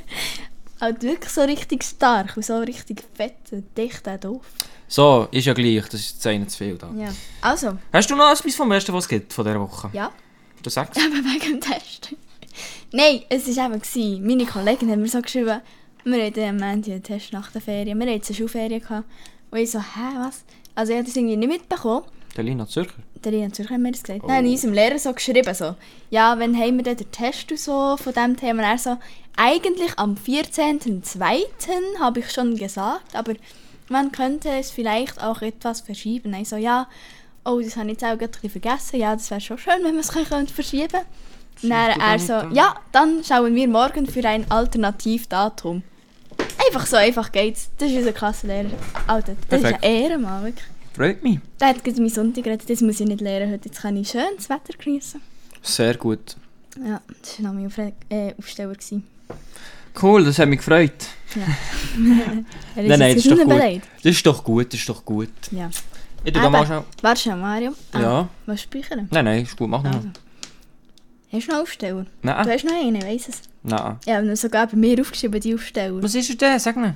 halt 0.80 1.02
wirklich 1.02 1.32
so 1.32 1.42
richtig 1.42 1.84
stark 1.84 2.36
und 2.36 2.44
so 2.44 2.58
richtig 2.58 3.02
fett, 3.14 3.34
und 3.52 3.64
dicht 3.76 4.06
und 4.06 4.24
doof. 4.24 4.44
So, 4.88 5.28
ist 5.30 5.44
ja 5.46 5.52
gleich, 5.52 5.84
das 5.88 6.00
ist 6.00 6.14
jetzt 6.14 6.26
einer 6.26 6.46
zu 6.48 6.58
viel 6.58 6.76
da. 6.78 6.90
Ja. 6.96 7.08
Also, 7.42 7.76
Hast 7.92 8.08
du 8.10 8.16
noch 8.16 8.30
etwas 8.32 8.54
vom 8.54 8.70
ersten, 8.72 8.92
was 8.92 9.04
es 9.04 9.08
gibt 9.08 9.32
von 9.32 9.44
dieser 9.44 9.60
Woche? 9.60 9.90
ja, 9.92 10.10
Du 10.66 10.70
sagst? 10.70 10.98
aber 10.98 11.18
wegen 11.18 11.60
dem 11.60 11.60
Test. 11.60 12.12
Nein, 12.90 13.22
es 13.28 13.56
war 13.56 13.66
eben, 13.66 13.80
gewesen, 13.80 14.26
meine 14.26 14.46
Kollegin 14.46 14.90
hat 14.90 14.98
mir 14.98 15.06
so 15.06 15.22
geschrieben, 15.22 15.60
wir 16.02 16.24
hatten 16.26 16.40
am 16.40 16.60
Ende 16.60 16.90
einen 16.90 17.04
Test 17.04 17.32
nach 17.32 17.52
der 17.52 17.60
Ferien, 17.60 17.96
wir 18.00 18.06
hatten 18.08 18.20
eine 18.26 18.34
Schulferien 18.34 18.80
gehabt. 18.80 19.08
Und 19.52 19.58
ich 19.58 19.70
so, 19.70 19.78
hä, 19.78 20.16
was? 20.16 20.44
Also 20.74 20.90
ich 20.90 20.98
habe 20.98 21.06
das 21.06 21.14
irgendwie 21.14 21.36
nicht 21.36 21.48
mitbekommen. 21.48 22.02
Der 22.36 22.42
Lina 22.42 22.66
Zürcher. 22.66 22.96
Der 23.22 23.30
Lina 23.30 23.52
Zürcher 23.52 23.74
hat 23.74 23.80
mir 23.80 23.92
das 23.92 24.02
gesagt. 24.02 24.24
Oh. 24.24 24.26
Nein, 24.26 24.44
in 24.44 24.50
unserem 24.50 24.74
Lehrer 24.74 24.98
so 24.98 25.12
geschrieben, 25.12 25.54
so, 25.54 25.76
ja, 26.10 26.36
wann 26.36 26.58
haben 26.58 26.78
wir 26.78 26.82
denn 26.82 26.96
den 26.96 27.12
Test 27.12 27.48
und 27.52 27.60
so 27.60 27.96
von 27.96 28.12
diesem 28.12 28.36
Thema? 28.36 28.64
Er 28.64 28.78
so, 28.78 28.96
eigentlich 29.36 29.96
am 29.98 30.16
14.02. 30.16 32.00
habe 32.00 32.18
ich 32.18 32.32
schon 32.32 32.56
gesagt, 32.56 33.14
aber 33.14 33.34
man 33.88 34.10
könnte 34.10 34.48
es 34.48 34.72
vielleicht 34.72 35.22
auch 35.22 35.42
etwas 35.42 35.80
verschieben. 35.80 36.34
Ich 36.34 36.48
so, 36.48 36.56
ja, 36.56 36.88
oh, 37.46 37.60
das 37.60 37.76
habe 37.76 37.86
ich 37.86 37.92
jetzt 37.92 38.04
auch 38.04 38.18
gerade 38.18 38.38
ein 38.42 38.50
vergessen. 38.50 39.00
Ja, 39.00 39.14
das 39.14 39.30
wäre 39.30 39.40
schon 39.40 39.58
schön, 39.58 39.82
wenn 39.82 39.94
wir 39.94 40.00
es 40.00 40.10
verschieben 40.10 40.88
könnte. 40.88 41.06
Und 41.62 41.70
dann 41.70 42.00
er 42.00 42.18
so, 42.18 42.54
ja, 42.54 42.74
dann 42.92 43.24
schauen 43.24 43.54
wir 43.54 43.68
morgen 43.68 44.06
für 44.06 44.26
ein 44.26 44.50
Alternativdatum. 44.50 45.82
Einfach 46.66 46.86
so 46.86 46.96
einfach 46.96 47.32
geht's. 47.32 47.70
Das 47.78 47.90
ist 47.90 47.96
unser 47.96 48.12
Klassenlehrer. 48.12 48.70
Alter, 49.06 49.34
das 49.48 49.60
Perfekt. 49.60 49.78
ist 49.78 49.84
eine 49.84 50.02
Ehre, 50.02 50.18
Mann, 50.18 50.44
wirklich. 50.44 50.66
Freut 50.94 51.22
mich. 51.22 51.38
Der 51.60 51.68
hat 51.68 51.84
gerade 51.84 51.98
meinen 51.98 52.10
Sonntag 52.10 52.44
geredet, 52.44 52.68
das 52.68 52.80
muss 52.80 53.00
ich 53.00 53.06
nicht 53.06 53.20
lernen 53.20 53.52
heute. 53.52 53.68
Jetzt 53.68 53.80
kann 53.82 53.96
ich 53.96 54.08
schön 54.08 54.22
das 54.36 54.48
Wetter 54.48 54.76
genießen. 54.78 55.20
Sehr 55.62 55.94
gut. 55.96 56.36
Ja, 56.84 57.00
das 57.22 57.42
war 57.42 57.48
noch 57.48 57.54
mein 57.54 57.66
Aufre 57.66 57.92
äh, 58.08 58.34
Aufsteller. 58.38 58.72
Gewesen. 58.72 59.04
Cool, 60.00 60.24
das 60.24 60.38
hat 60.38 60.48
mich 60.48 60.58
gefreut. 60.58 60.92
Er 62.76 62.82
Nein, 62.82 62.98
nein, 62.98 63.14
das 63.16 63.24
ist 63.24 63.30
doch 63.30 63.44
gut. 63.44 63.82
Das 64.02 64.12
ist 64.12 64.26
doch 64.26 64.44
gut, 64.44 64.72
das 64.72 64.80
ist 64.80 64.88
doch 64.88 65.04
gut. 65.04 65.30
Ja. 65.50 65.70
Ich 66.26 66.32
tu 66.32 66.40
da 66.40 66.50
mal 66.50 66.66
schnell... 66.66 66.82
Warte 67.02 67.20
schnell, 67.20 67.36
Mario. 67.36 67.72
Ah, 67.92 68.00
Ja. 68.00 68.28
Was 68.46 68.62
speichern? 68.62 69.08
Nein, 69.10 69.24
nein, 69.24 69.42
ist 69.44 69.56
gut, 69.56 69.68
mach 69.68 69.82
noch. 69.82 69.94
Also. 69.94 70.08
Hast 71.32 71.48
du 71.48 71.52
noch 71.52 71.60
Aufsteller? 71.62 72.02
Du 72.02 72.08
Nein, 72.22 72.48
hast 72.48 72.64
noch 72.64 72.72
einen, 72.72 72.96
ich 72.96 73.04
weiss 73.04 73.28
es. 73.28 73.42
nein. 73.62 73.96
Ich 74.04 74.12
habe 74.12 74.36
sogar 74.36 74.66
bei 74.66 74.76
mir 74.76 75.00
aufgeschrieben, 75.00 75.40
die 75.40 75.54
Aufsteller. 75.54 76.02
Was 76.02 76.14
ist 76.14 76.40
denn? 76.40 76.58
Sag 76.58 76.76
mir. 76.76 76.94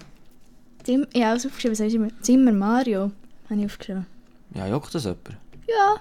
Zim 0.85 1.07
ich 1.13 1.21
habe 1.23 1.33
alles 1.33 1.47
aufgeschrieben, 1.47 1.75
sag 1.75 1.87
ich 1.87 1.95
immer. 1.95 2.09
Zimmer 2.21 2.53
Mario 2.53 3.13
habe 3.49 3.61
ich 3.61 3.67
aufgeschrieben. 3.67 4.07
Ja, 4.55 4.67
juckt 4.67 4.95
das 4.95 5.05
jemand? 5.05 5.29
Ja, 5.69 5.97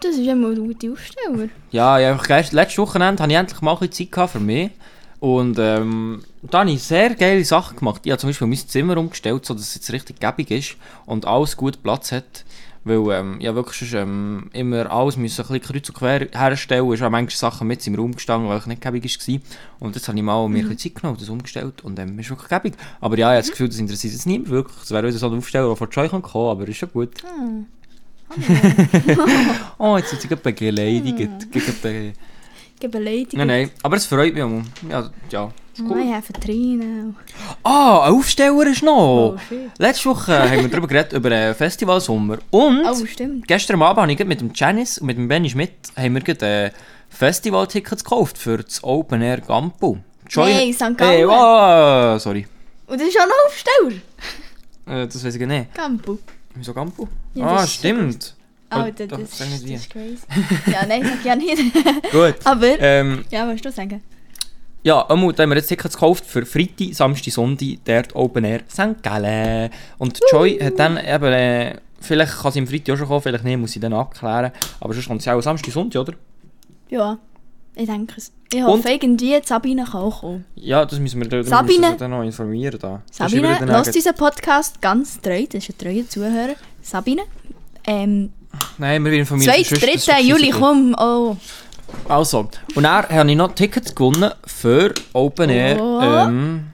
das 0.00 0.16
ist 0.16 0.26
immer 0.26 0.48
ein 0.48 0.56
guter 0.56 0.92
Aufsteller. 0.92 1.48
Ja, 1.70 1.98
ja 1.98 2.12
einfach 2.12 2.26
geil. 2.28 2.46
Letztes 2.50 2.78
Wochenende 2.78 3.22
hatte 3.22 3.32
ich 3.32 3.38
endlich 3.38 3.60
mal 3.62 3.72
ein 3.72 3.78
bisschen 3.78 3.92
Zeit 4.06 4.12
gehabt 4.12 4.32
für 4.32 4.40
mich. 4.40 4.70
Und 5.20 5.58
ähm, 5.58 6.22
da 6.42 6.60
habe 6.60 6.70
ich 6.70 6.82
sehr 6.82 7.14
geile 7.14 7.42
Sachen 7.44 7.78
gemacht. 7.78 8.02
Ich 8.04 8.10
habe 8.10 8.18
zum 8.20 8.28
Beispiel 8.28 8.46
mein 8.46 8.58
Zimmer 8.58 8.98
umgestellt, 8.98 9.46
sodass 9.46 9.68
es 9.68 9.74
jetzt 9.76 9.90
richtig 9.92 10.20
gäbig 10.20 10.50
ist 10.50 10.76
und 11.06 11.24
alles 11.26 11.56
gut 11.56 11.82
Platz 11.82 12.12
hat. 12.12 12.44
Weil 12.84 13.00
ähm, 13.12 13.40
ja 13.40 13.54
wirklich 13.54 13.78
sonst, 13.78 13.94
ähm, 13.94 14.50
immer 14.52 14.90
alles 14.90 15.16
müssen 15.16 15.40
ein 15.40 15.48
bisschen 15.48 15.62
kreuz 15.62 15.88
und 15.88 15.94
quer 15.94 16.28
herstellen. 16.32 16.92
Es 16.92 17.00
waren 17.00 17.12
manche 17.12 17.36
Sachen 17.36 17.66
mit 17.66 17.86
im 17.86 17.94
Raum 17.94 18.14
gestanden, 18.14 18.48
weil 18.48 18.58
ich 18.58 18.66
nicht 18.66 18.82
gäbig 18.82 19.04
war. 19.04 19.40
Und 19.80 19.94
jetzt 19.96 20.06
habe 20.06 20.18
ich 20.18 20.24
mal 20.24 20.48
mir 20.48 20.58
ein 20.58 20.68
bisschen 20.68 20.92
Zeit 20.92 21.00
genommen 21.00 21.16
und 21.16 21.22
das 21.22 21.28
umgestellt 21.30 21.82
und 21.82 21.98
ähm, 21.98 22.18
ist 22.18 22.28
wirklich 22.28 22.48
gäbig. 22.48 22.74
Aber 23.00 23.16
ja, 23.16 23.30
ich 23.30 23.36
habe 23.36 23.40
das 23.42 23.50
Gefühl, 23.50 23.68
das 23.68 23.78
interessiert 23.78 24.12
jetzt 24.12 24.26
niemand 24.26 24.50
wirklich. 24.50 24.76
Es 24.82 24.90
wäre 24.90 25.06
wieder 25.06 25.16
so 25.16 25.30
ein 25.30 25.38
Aufsteller, 25.38 25.66
der 25.66 25.76
von 25.76 25.88
Joy 25.90 26.08
kommen 26.08 26.22
kann, 26.22 26.42
aber 26.42 26.68
ist 26.68 26.76
schon 26.76 26.90
gut. 26.92 27.22
oh, 29.78 29.96
jetzt 29.96 30.10
sind 30.10 30.22
sie 30.22 30.28
gerade 30.28 30.42
beleidigt. 30.42 31.50
Gegen 31.50 32.14
be 32.88 32.98
Ich 32.98 33.04
beleidigt. 33.04 33.32
Nein, 33.34 33.46
nein, 33.46 33.70
aber 33.82 33.96
es 33.96 34.06
freut 34.06 34.34
mich. 34.34 34.42
auch. 34.42 34.62
Ja, 34.88 35.10
ja. 35.30 35.52
cool. 35.80 36.00
ich 36.00 36.12
habe 36.12 36.32
Trine. 36.40 37.14
Ah, 37.62 38.06
ein 38.06 38.14
Aufsteller 38.14 38.66
ist 38.66 38.82
noch. 38.82 39.36
Oh. 39.36 39.56
Letzte 39.78 40.10
Woche 40.10 40.50
haben 40.50 40.62
wir 40.62 40.68
darüber 40.68 40.88
geredet, 40.88 41.12
über 41.12 41.30
den 41.30 41.54
Festivalsommer. 41.54 42.38
Und 42.50 42.84
Oh, 42.84 43.04
gestern 43.46 43.82
Abend 43.82 44.02
habe 44.02 44.12
ich 44.12 44.24
mit 44.24 44.40
dem 44.40 44.50
Janice 44.54 44.98
und 44.98 45.06
mit 45.06 45.16
dem 45.16 45.28
Benny 45.28 45.50
Schmidt 45.50 45.72
haben 45.96 46.14
wir 46.14 46.42
äh, 46.42 46.70
Festivaltickets 47.08 48.04
gekauft 48.04 48.38
für 48.38 48.58
das 48.58 48.82
Open 48.82 49.22
Air 49.22 49.40
Gampo. 49.40 49.98
Nein, 50.36 50.72
St. 50.72 50.96
Gallen. 50.96 50.98
Hey, 50.98 51.24
oh, 51.26 52.18
sorry. 52.18 52.46
Und 52.86 53.00
das 53.00 53.08
ist 53.08 53.18
auch 53.18 53.26
noch 53.26 53.46
Aufsteller. 53.46 54.00
Äh, 54.86 55.06
das 55.06 55.24
weiß 55.24 55.34
ich 55.34 55.46
nicht. 55.46 55.74
Campo. 55.74 56.18
Wieso 56.54 56.74
Gampo? 56.74 57.08
Ja, 57.34 57.46
ah, 57.46 57.66
stimmt. 57.66 58.33
Alter, 58.82 59.06
doch, 59.06 59.18
das, 59.20 59.40
nicht 59.40 59.52
das 59.54 59.64
wie. 59.64 59.74
ist 59.74 59.90
crazy. 59.90 60.18
ja, 60.72 60.86
nein, 60.86 61.02
sag 61.04 61.18
ich 61.20 61.24
ja 61.24 61.36
nicht. 61.36 61.74
Gut. 62.12 62.34
Aber, 62.44 62.80
Ähm, 62.80 63.24
ja, 63.30 63.46
willst 63.48 63.64
du 63.64 63.70
sagen? 63.72 64.02
Ja, 64.82 65.06
einmal 65.08 65.32
da 65.32 65.42
haben 65.44 65.50
wir 65.50 65.56
jetzt 65.56 65.68
Tickets 65.68 65.94
gekauft 65.94 66.26
für 66.26 66.44
Freitag, 66.44 66.92
Samstag, 66.94 67.32
Sonntag, 67.32 67.78
dort 67.86 68.14
Open 68.14 68.44
Air 68.44 68.60
St. 68.70 69.02
Gallen. 69.02 69.70
Und 69.98 70.20
Joy 70.30 70.58
hat 70.58 70.78
dann 70.78 70.98
eben, 70.98 71.32
äh, 71.32 71.76
vielleicht 72.00 72.38
kann 72.38 72.52
sie 72.52 72.58
am 72.60 72.66
Freitag 72.66 72.94
auch 72.94 72.98
schon 72.98 73.08
kommen, 73.08 73.22
vielleicht 73.22 73.44
nicht, 73.44 73.56
muss 73.58 73.72
sie 73.72 73.80
dann 73.80 73.94
abklären. 73.94 74.52
Aber 74.80 74.92
sonst 74.92 75.06
kommt 75.08 75.22
sie 75.22 75.30
auch 75.30 75.40
Samstag, 75.40 75.72
Sonntag, 75.72 76.00
oder? 76.02 76.12
Ja, 76.90 77.16
ich 77.74 77.86
denke 77.86 78.14
es. 78.18 78.30
Ich 78.52 78.62
hoffe 78.62 78.74
Und? 78.74 78.86
irgendwie, 78.88 79.40
die 79.40 79.46
Sabine 79.46 79.84
kann 79.84 80.02
auch 80.02 80.20
kommen. 80.20 80.44
Ja, 80.54 80.84
das 80.84 80.98
müssen 81.00 81.20
wir, 81.22 81.28
da 81.30 81.42
Sabine? 81.42 81.78
müssen 81.80 81.92
wir 81.92 81.98
dann 81.98 82.10
noch 82.10 82.22
informieren. 82.22 82.78
Da. 82.78 83.02
Das 83.08 83.16
Sabine 83.16 83.56
Egen- 83.56 83.70
unseren 83.74 84.14
Podcast 84.14 84.80
ganz 84.82 85.18
treu, 85.20 85.44
das 85.50 85.66
ist 85.66 85.70
ein 85.70 85.78
treuer 85.78 86.06
Zuhörer. 86.06 86.54
Sabine, 86.82 87.22
ähm, 87.86 88.30
Nein, 88.78 89.04
wir 89.04 89.12
informieren 89.12 89.52
2. 89.52 89.56
sonst- 89.64 89.72
das 89.72 89.80
3. 89.80 89.92
ist 90.20 90.28
Juli, 90.28 90.50
okay. 90.52 90.60
komm, 90.60 90.96
oh. 90.98 91.36
Also, 92.08 92.48
und 92.74 92.82
dann 92.82 93.08
habe 93.08 93.30
ich 93.30 93.36
noch 93.36 93.54
Tickets 93.54 93.94
gewonnen 93.94 94.30
für 94.46 94.92
Open 95.12 95.50
Air 95.50 95.80
Oh. 95.80 96.00
ähm, 96.02 96.64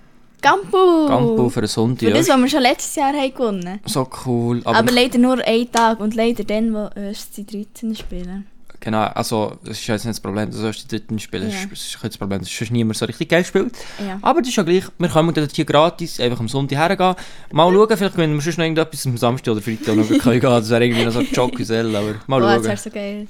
Gampo! 0.41 1.07
Gampo 1.07 1.49
für 1.51 1.61
einen 1.61 1.67
Sonntag. 1.67 2.09
Für 2.09 2.15
das, 2.15 2.29
was 2.29 2.39
wir 2.39 2.49
schon 2.49 2.63
letztes 2.63 2.95
Jahr 2.97 3.13
haben 3.13 3.35
gewonnen 3.35 3.81
so 3.85 4.09
cool. 4.25 4.63
Aber, 4.65 4.79
Aber, 4.79 4.93
leider 4.93 5.19
nur 5.19 5.39
einen 5.45 5.71
Tag 5.71 6.01
und 6.01 6.15
leider 6.15 6.45
dann, 6.45 6.73
wo 6.73 6.89
erst 6.99 7.37
die 7.37 7.45
13 7.45 7.95
spielen. 7.95 8.47
Genau, 8.83 9.03
also 9.03 9.59
das 9.63 9.79
ist 9.79 9.87
jetzt 9.87 10.05
nicht 10.07 10.15
das 10.17 10.21
Problem, 10.21 10.51
dass 10.51 10.61
erst 10.63 10.85
die 10.85 10.89
dritten 10.97 11.19
spielen. 11.19 11.51
Ja. 11.51 11.57
Das 11.69 11.81
ist 11.81 11.99
das 12.03 12.17
Problem, 12.17 12.41
dass 12.41 12.49
sonst 12.49 12.71
niemand 12.71 12.97
so 12.97 13.05
richtig 13.05 13.29
geil 13.29 13.45
spielt. 13.45 13.75
Ja. 13.99 14.19
Aber 14.23 14.41
das 14.41 14.49
ist 14.49 14.57
ja 14.57 14.63
gleich, 14.63 14.85
wir 14.99 15.09
können 15.09 15.35
dort 15.35 15.53
hier 15.55 15.67
gratis 15.67 16.19
einfach 16.19 16.41
am 16.41 16.49
Sonntag 16.49 16.79
hergehen. 16.79 17.15
Mal 17.53 17.73
schauen, 17.73 17.97
vielleicht 17.97 18.15
können 18.15 18.35
wir 18.35 18.41
sonst 18.41 18.57
noch 18.57 18.65
irgendetwas 18.65 19.05
am 19.07 19.19
Samstag 19.19 19.53
oder 19.53 19.61
Freitag 19.61 19.97
noch 19.97 20.09
gehen. 20.09 20.41
Das 20.41 20.71
wäre 20.71 20.85
irgendwie 20.87 21.05
noch 21.05 21.13
so 21.13 21.21
Joggesell, 21.21 21.95
aber 21.95 22.15
mal 22.27 22.43
Oh, 22.43 22.47
das 22.47 22.55
schauen. 22.55 22.65
wäre 22.65 22.77
so 22.79 22.91
geil. 22.91 23.27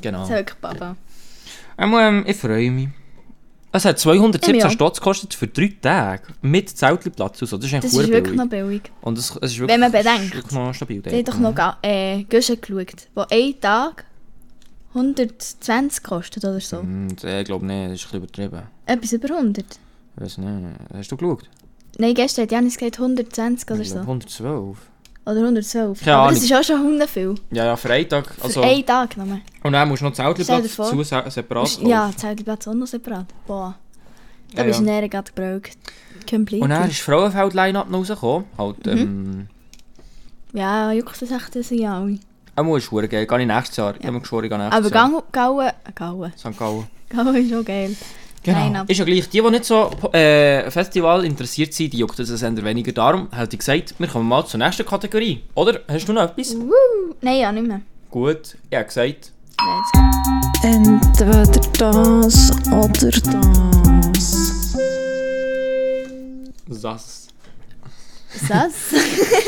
Genau. 0.00 0.20
Das 0.20 0.28
wäre 0.30 0.40
wirklich 0.40 0.60
Papa. 0.62 0.96
Ähm, 1.78 1.94
ähm, 1.98 2.24
ich 2.26 2.36
freue 2.36 2.70
mich. 2.70 2.88
Es 3.72 3.84
hat 3.84 3.98
217 3.98 4.54
Ich 4.54 4.64
auch. 4.64 4.70
Stutz 4.70 4.98
gekostet 4.98 5.34
für 5.34 5.46
drei 5.48 5.70
Tage. 5.82 6.22
Mit 6.40 6.70
Zeltplatz 6.70 7.42
und 7.42 7.48
so. 7.48 7.58
Das 7.58 7.66
ist 7.70 7.74
Das 7.84 7.92
ist 7.92 8.08
wirklich 8.08 8.34
noch 8.34 8.46
billig. 8.48 8.90
Und 9.02 9.18
es, 9.18 9.36
es 9.42 9.52
ist 9.52 9.58
wirklich, 9.58 9.74
Wenn 9.74 9.80
man 9.80 9.92
ist 9.92 10.02
bedenkt. 10.04 10.34
wirklich 10.34 10.52
noch 10.54 10.72
stabil. 10.72 11.02
Die 11.02 11.18
hat 11.18 11.28
doch 11.28 11.38
noch 11.38 11.54
ga- 11.54 11.76
äh, 11.82 12.22
Guschen 12.24 12.58
geschaut, 12.58 13.08
wo 13.14 13.26
ein 13.30 13.60
Tag 13.60 14.06
120 14.96 16.02
kostet 16.02 16.44
oder 16.44 16.60
so. 16.60 16.82
Äh, 17.24 17.40
ich 17.40 17.46
glaube 17.46 17.66
nicht, 17.66 17.90
das 17.90 17.92
ist 18.02 18.14
ein 18.14 18.20
bisschen 18.22 18.44
übertrieben. 18.46 18.62
Etwas 18.86 19.12
über 19.12 19.36
100. 19.36 19.64
Ich 20.16 20.22
weiß 20.22 20.38
nicht. 20.38 20.50
Hast 20.94 21.12
du 21.12 21.16
geschaut? 21.16 21.48
Nein, 21.98 22.14
gestern 22.14 22.42
hat 22.44 22.52
Janis 22.52 22.76
gesagt 22.76 22.98
120 22.98 23.70
oder 23.70 23.84
so. 23.84 23.98
112. 24.00 24.76
Oder 25.24 25.40
112. 25.40 26.00
Keine 26.00 26.12
Aber 26.16 26.22
Ahnung. 26.28 26.34
das 26.34 26.44
ist 26.44 26.52
auch 26.54 26.62
schon 26.62 27.08
viel. 27.08 27.34
Ja, 27.50 27.64
ja, 27.64 27.76
Freitag. 27.76 28.32
Also, 28.42 28.60
Für 28.62 28.66
einen 28.68 28.86
Tag 28.86 29.16
nur. 29.16 29.38
und 29.64 29.72
dann 29.72 29.88
musst 29.88 30.00
du 30.02 30.06
noch 30.06 30.14
Stell 30.14 30.34
Zeltplatz 30.36 30.90
dir 30.90 31.04
se- 31.04 31.30
separat 31.30 31.64
kaufen. 31.74 31.86
Ja, 31.88 32.10
Zeltplatz 32.16 32.68
auch 32.68 32.74
noch 32.74 32.86
separat. 32.86 33.26
Boah. 33.46 33.74
Da 34.54 34.62
Ja, 34.62 34.68
bist 34.68 34.80
du 34.80 34.84
ja. 34.84 34.92
näher 35.00 35.08
gerade 35.08 35.32
gebraucht. 35.32 35.76
Complete. 36.30 36.62
Und 36.62 36.70
dann 36.70 36.88
ist 36.88 37.00
Frauenfeld-Line-Up 37.00 37.90
noch 37.90 37.98
rausgekommen. 37.98 38.44
Halt, 38.56 38.86
Mhm. 38.86 38.92
ähm... 38.92 39.46
Ja, 40.52 40.92
juckt 40.92 41.20
das 41.20 41.30
echt, 41.30 41.54
das 41.56 41.68
sind 41.68 41.80
ja 41.80 41.98
alle. 41.98 42.18
Er 42.56 42.62
muss 42.62 42.84
schwuren 42.84 43.06
gehen. 43.06 43.26
Gehe 43.26 43.40
ich 43.40 43.46
nächstes 43.46 43.76
Jahr. 43.76 43.94
Ich 44.00 44.06
habe 44.06 44.18
geschworen, 44.18 44.44
ich 44.44 44.50
gehe 44.50 44.58
nächstes 44.58 44.78
Aber 44.78 44.94
Jahr. 44.94 45.10
Gauen, 45.10 45.22
Gauen, 45.30 45.70
Gauen. 45.94 46.32
St. 46.38 46.58
Gallen. 46.58 46.86
Gauen 47.10 47.34
ist 47.36 47.50
schon 47.50 47.64
geil. 47.64 47.94
Genau. 48.42 48.58
Line-Up. 48.58 48.90
Ist 48.90 48.96
ja 48.96 49.04
gleich. 49.04 49.28
Die, 49.28 49.42
die 49.42 49.50
nicht 49.50 49.64
so 49.66 49.90
äh, 50.12 50.70
Festival 50.70 51.26
interessiert 51.26 51.74
sind, 51.74 51.92
die 51.92 51.98
juckt 51.98 52.18
das 52.18 52.42
eher 52.42 52.64
weniger. 52.64 52.92
Darum 52.92 53.28
hätte 53.30 53.56
ich 53.56 53.58
gesagt, 53.58 53.94
wir 53.98 54.08
kommen 54.08 54.26
mal 54.26 54.46
zur 54.46 54.58
nächsten 54.58 54.86
Kategorie. 54.86 55.42
Oder? 55.54 55.80
Hast 55.86 56.08
du 56.08 56.14
noch 56.14 56.22
etwas? 56.22 56.56
Woo! 56.56 57.14
Nein, 57.20 57.40
ja, 57.40 57.52
nicht 57.52 57.66
mehr. 57.66 57.82
Gut. 58.10 58.56
Ich 58.70 58.76
habe 58.76 58.86
gesagt... 58.86 59.32
Entweder 60.62 61.44
das 61.44 62.52
oder 62.72 63.10
das. 63.10 64.76
Sass. 66.68 67.28
Das? 68.48 68.72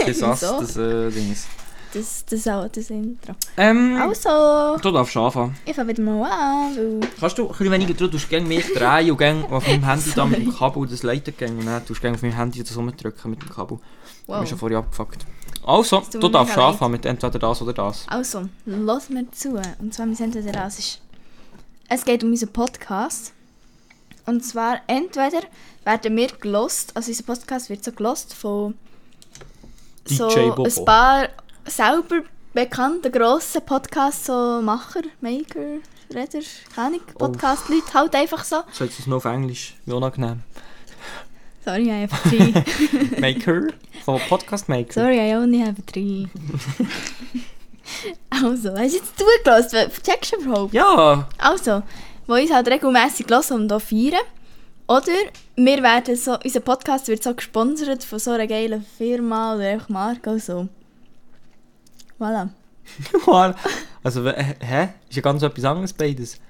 Das 0.06 0.18
Sass, 0.18 0.42
Wieso? 0.42 0.60
das 0.60 0.76
äh, 0.76 1.10
Dings. 1.10 1.46
Das, 1.92 2.24
das 2.26 2.46
auch 2.48 2.68
das 2.68 2.90
Intro. 2.90 3.34
Ähm... 3.56 3.96
Also, 4.00 4.76
Du 4.80 4.90
darfst 4.90 5.16
anfangen. 5.16 5.56
ich 5.64 5.74
fange 5.74 5.88
wieder 5.90 6.02
mal 6.02 6.30
an, 6.30 6.76
weil... 6.76 7.00
Kannst 7.18 7.38
du 7.38 7.42
ein 7.44 7.48
bisschen 7.48 7.70
weniger 7.72 7.94
drücken, 7.94 8.12
du 8.12 8.18
tust 8.18 8.28
gerne 8.28 8.46
mich 8.46 8.72
drehen 8.72 9.10
und 9.10 9.18
gerne 9.18 9.44
auf 9.50 9.66
meinem 9.66 9.84
Handy 9.84 10.10
da 10.14 10.24
mit 10.26 10.38
dem 10.40 10.54
Kabel 10.54 10.86
das 10.86 11.02
leiten 11.02 11.34
gehen 11.36 11.58
und 11.58 11.66
dann 11.66 11.84
tust 11.86 11.98
du 11.98 12.02
gerne 12.02 12.16
auf 12.16 12.22
meinem 12.22 12.36
Handy 12.36 12.62
das 12.62 12.76
rumdrücken 12.76 13.30
mit 13.30 13.42
dem 13.42 13.48
Kabel. 13.50 13.78
Du 14.26 14.32
Wow. 14.32 14.40
bist 14.40 14.52
ja 14.52 14.58
vorher 14.58 14.78
abgefuckt. 14.78 15.24
Also, 15.66 16.02
du 16.12 16.28
darfst 16.28 16.56
anfangen 16.58 16.92
mit 16.92 17.06
entweder 17.06 17.38
das 17.38 17.62
oder 17.62 17.72
das. 17.72 18.04
Also, 18.08 18.48
lass 18.66 19.08
mir 19.10 19.30
zu. 19.32 19.60
Und 19.80 19.92
zwar, 19.94 20.06
wir 20.06 20.14
sind 20.16 20.34
entweder 20.36 20.60
das 20.60 20.78
ist... 20.78 21.00
Es 21.88 22.04
geht 22.04 22.22
um 22.22 22.30
unseren 22.30 22.52
Podcast. 22.52 23.32
Und 24.26 24.44
zwar, 24.44 24.80
entweder 24.86 25.40
werden 25.84 26.14
wir 26.16 26.28
gelost, 26.28 26.94
also 26.94 27.10
unser 27.10 27.22
Podcast 27.22 27.70
wird 27.70 27.82
so 27.82 27.92
gelost 27.92 28.34
von 28.34 28.74
DJ 30.08 30.14
so 30.16 30.28
Bobo. 30.54 30.64
ein 30.64 30.84
paar 30.84 31.28
selber 31.70 32.22
bekannten 32.54 33.12
grossen 33.12 33.62
Podcasts, 33.64 34.26
so 34.26 34.60
Macher, 34.62 35.02
Maker, 35.20 35.78
Redder, 36.14 36.40
keine 36.74 36.98
Podcast-Leute, 36.98 37.94
halt 37.94 38.14
einfach 38.14 38.44
so. 38.44 38.62
So 38.72 38.84
jetzt 38.84 39.06
noch 39.06 39.18
auf 39.18 39.24
Englisch, 39.26 39.74
wie 39.86 39.92
unangenehm. 39.92 40.42
Sorry, 41.64 41.90
I 41.90 42.06
have 42.06 42.28
three. 42.28 43.20
Maker? 43.20 43.68
Von 44.04 44.20
Podcast 44.28 44.68
Maker? 44.68 44.92
Sorry, 44.92 45.18
I 45.18 45.36
only 45.36 45.60
have 45.60 45.84
three. 45.84 46.26
also, 48.30 48.70
hast 48.70 48.92
du 48.92 48.96
jetzt 48.96 49.18
zugelassen? 49.18 49.90
Checkst 50.02 50.32
du 50.32 50.36
überhaupt? 50.36 50.72
Ja! 50.72 51.28
Also, 51.36 51.82
wo 52.26 52.34
uns 52.34 52.50
halt 52.50 52.68
regelmässig 52.68 53.26
hören 53.28 53.62
und 53.62 53.72
auch 53.72 53.82
feiern. 53.82 54.22
Oder 54.86 55.12
wir 55.56 55.82
werden 55.82 56.16
so, 56.16 56.38
unser 56.42 56.60
Podcast 56.60 57.08
wird 57.08 57.22
so 57.22 57.34
gesponsert 57.34 58.02
von 58.02 58.18
so 58.18 58.30
einer 58.30 58.46
geilen 58.46 58.82
Firma 58.96 59.54
oder 59.54 59.68
einfach 59.68 59.90
Marke 59.90 60.30
und 60.30 60.42
so. 60.42 60.68
Voilà. 63.26 63.54
Also, 64.02 64.24
hä? 64.26 64.88
Ist 65.08 65.16
ja 65.16 65.22
ganz 65.22 65.42
etwas 65.42 65.64
anderes 65.64 65.92
beides. 65.92 66.40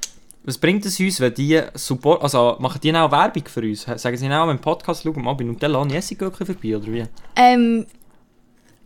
Was 0.45 0.57
bringt 0.57 0.87
es 0.87 0.99
uns, 1.01 1.21
wenn 1.21 1.35
die 1.35 1.61
Support... 1.75 2.23
Also, 2.23 2.57
machen 2.59 2.81
die 2.81 2.95
auch 2.95 3.11
Werbung 3.11 3.45
für 3.47 3.61
uns? 3.61 3.83
Sagen 3.83 4.17
sie 4.17 4.31
auch, 4.31 4.49
wenn 4.49 4.59
Podcast 4.59 5.03
schauen, 5.03 5.23
mal 5.23 5.35
bei 5.35 5.45
Nutella 5.45 5.79
und 5.79 5.93
Essiggurken 5.93 6.47
vorbei, 6.47 6.77
oder 6.77 6.87
wie? 6.87 7.05
Ähm, 7.37 7.87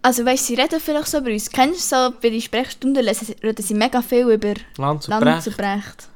also 0.03 0.25
weißt 0.25 0.47
sie 0.47 0.55
reden 0.55 0.81
vielleicht 0.81 1.07
so 1.07 1.19
über 1.19 1.31
uns. 1.31 1.49
Kennst 1.49 1.93
du 1.93 1.97
so, 1.97 2.15
bei 2.21 2.31
den 2.31 2.41
Sprechstunden 2.41 3.05
reden 3.07 3.63
sie 3.63 3.75
mega 3.75 4.03
viel 4.03 4.29
über 4.29 4.55
Land 4.77 5.05
zu 5.05 5.11
Land 5.11 5.43
zu 5.43 5.51
Brecht. 5.51 6.09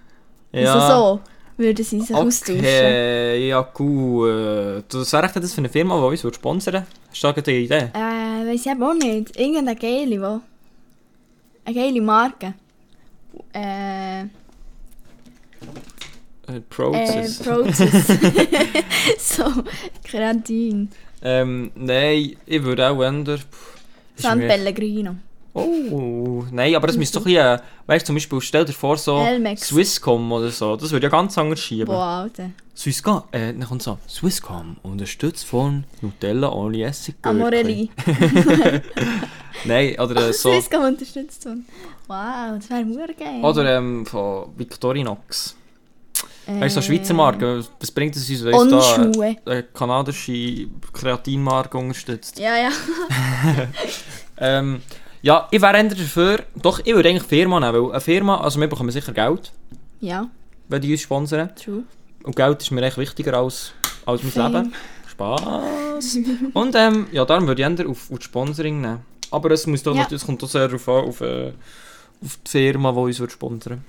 Brecht. 0.53 0.67
Also 0.67 0.81
so 0.81 1.21
würden 1.57 1.85
sie 1.85 2.01
sich 2.01 2.15
austauschen. 2.15 2.59
Okay, 2.59 3.49
ja 3.49 3.63
gut. 3.63 4.85
Was 4.93 5.13
wäre 5.13 5.41
das 5.41 5.55
für 5.55 5.59
eine 5.59 5.69
Firma, 5.69 5.97
die 6.01 6.25
uns 6.27 6.35
sponsern 6.35 6.75
würde? 6.75 6.87
Hast 7.11 7.23
du 7.23 7.33
da 7.33 7.35
eine 7.35 7.59
Idee? 7.59 7.91
Äh, 7.95 8.49
weiss 8.49 8.67
ich 8.67 8.73
eben 8.73 8.83
auch 8.83 8.95
nicht. 8.95 9.39
Irgendeine 9.39 9.77
geile, 9.77 10.21
wo... 10.21 10.41
Eine 11.67 11.75
geile 11.75 12.01
Marke. 12.01 12.55
Äh... 13.53 14.23
Äh, 14.23 14.27
Äh, 16.47 16.61
Process. 16.71 17.39
Process. 17.41 18.07
so, 19.19 19.45
Kreatin. 20.05 20.89
ähm, 21.23 21.73
nein, 21.75 22.37
ich 22.47 22.63
würde 22.63 22.89
auch 22.89 23.03
ändern. 23.03 23.41
San 24.15 24.39
Pellegrino. 24.39 25.17
Oh, 25.59 26.45
nein, 26.51 26.75
aber 26.75 26.87
das 26.87 26.97
müsste 26.99 27.19
doch 27.19 27.27
ein 27.27 27.33
bisschen, 27.33 27.61
weißt 27.87 28.03
du, 28.03 28.07
zum 28.09 28.17
Beispiel, 28.17 28.41
stell 28.43 28.65
dir 28.67 28.73
vor, 28.75 28.99
so 28.99 29.23
Helmex. 29.23 29.69
Swisscom 29.69 30.31
oder 30.33 30.51
so, 30.51 30.77
das 30.77 30.91
würde 30.93 31.07
ja 31.07 31.11
ganz 31.11 31.39
anders 31.39 31.61
schieben. 31.61 31.87
Boah, 31.87 32.05
Alter. 32.23 32.51
Swisscom, 32.77 33.23
äh, 33.33 33.55
dann 33.55 33.65
kommt 33.67 33.83
so, 33.83 33.97
Swisscom, 34.07 34.77
unterstützt 34.83 35.47
von 35.47 35.85
Nutella 36.03 36.53
ohne 36.53 36.83
Essig. 36.83 37.15
Amorelli. 37.23 37.91
Nein, 39.65 39.99
oder 39.99 40.29
äh, 40.29 40.33
so, 40.35 40.53
Swisscom 40.53 40.85
unterstützt 40.85 41.47
worden. 41.47 41.65
Wow, 42.07 42.59
das 42.59 42.69
wäre 42.69 42.85
mega 42.85 43.07
geil. 43.19 43.43
oder 43.43 43.79
ähm, 43.79 44.05
von 44.05 44.49
Victorinox. 44.59 45.57
Weißt 46.47 46.77
du, 46.77 46.81
so 46.81 46.93
Äh, 46.93 46.97
Schweizer 46.97 47.15
Marken, 47.15 47.65
was 47.81 47.91
bringt 47.91 48.15
es 48.15 48.29
uns, 48.29 48.45
wenn 48.45 48.55
uns 48.55 48.71
da 48.71 49.51
eine 49.53 49.63
kanadische 49.65 50.69
Kreatinmarke 50.93 51.77
unterstützt? 51.79 52.39
Ja, 52.39 52.57
ja. 52.57 52.71
Ähm, 54.39 54.83
ja, 55.27 55.49
ich 55.51 55.61
wäre 55.61 55.89
dafür, 55.89 56.45
doch, 56.55 56.79
ich 56.85 56.95
würde 56.95 57.09
eigentlich 57.09 57.25
Firma 57.25 57.59
nehmen, 57.59 57.75
weil 57.75 57.91
eine 57.91 58.01
Firma, 58.01 58.41
also 58.41 58.61
wir 58.61 58.69
bekommen 58.69 58.93
sicher 58.93 59.13
Geld, 59.13 59.53
Ja, 60.01 60.29
wenn 60.69 60.81
die 60.81 60.93
uns 60.93 61.01
sponsern. 61.01 61.51
true. 61.57 61.83
Und 62.23 62.37
Geld 62.37 62.63
ist 62.63 62.71
mir 62.71 62.83
echt 62.83 62.97
wichtiger 62.97 63.35
als, 63.35 63.73
als 64.05 64.23
mein 64.23 64.31
Fame. 64.33 64.53
Leben. 64.55 64.75
Spaß. 65.11 66.19
Und 66.53 66.75
ähm, 66.77 67.07
ja, 67.11 67.25
darum 67.25 67.49
würde 67.49 67.61
ich 67.61 67.79
eher 67.81 67.89
auf, 67.89 68.09
auf 68.13 68.23
Sponsoring 68.23 68.81
nehmen. 68.81 69.01
Aber 69.33 69.51
es, 69.51 69.67
muss 69.67 69.83
doch, 69.83 69.97
Ja. 69.97 70.07
es 70.09 70.25
kommt 70.25 70.41
doch 70.43 70.49
sehr 70.49 70.69
darauf 70.69 70.89
an, 70.89 71.05
auf, 71.09 71.21
äh, 71.21 71.53
auf 72.25 72.39
die 72.47 72.51
Firma, 72.51 72.93
die 72.93 72.99
uns 72.99 73.33
sponsern 73.33 73.85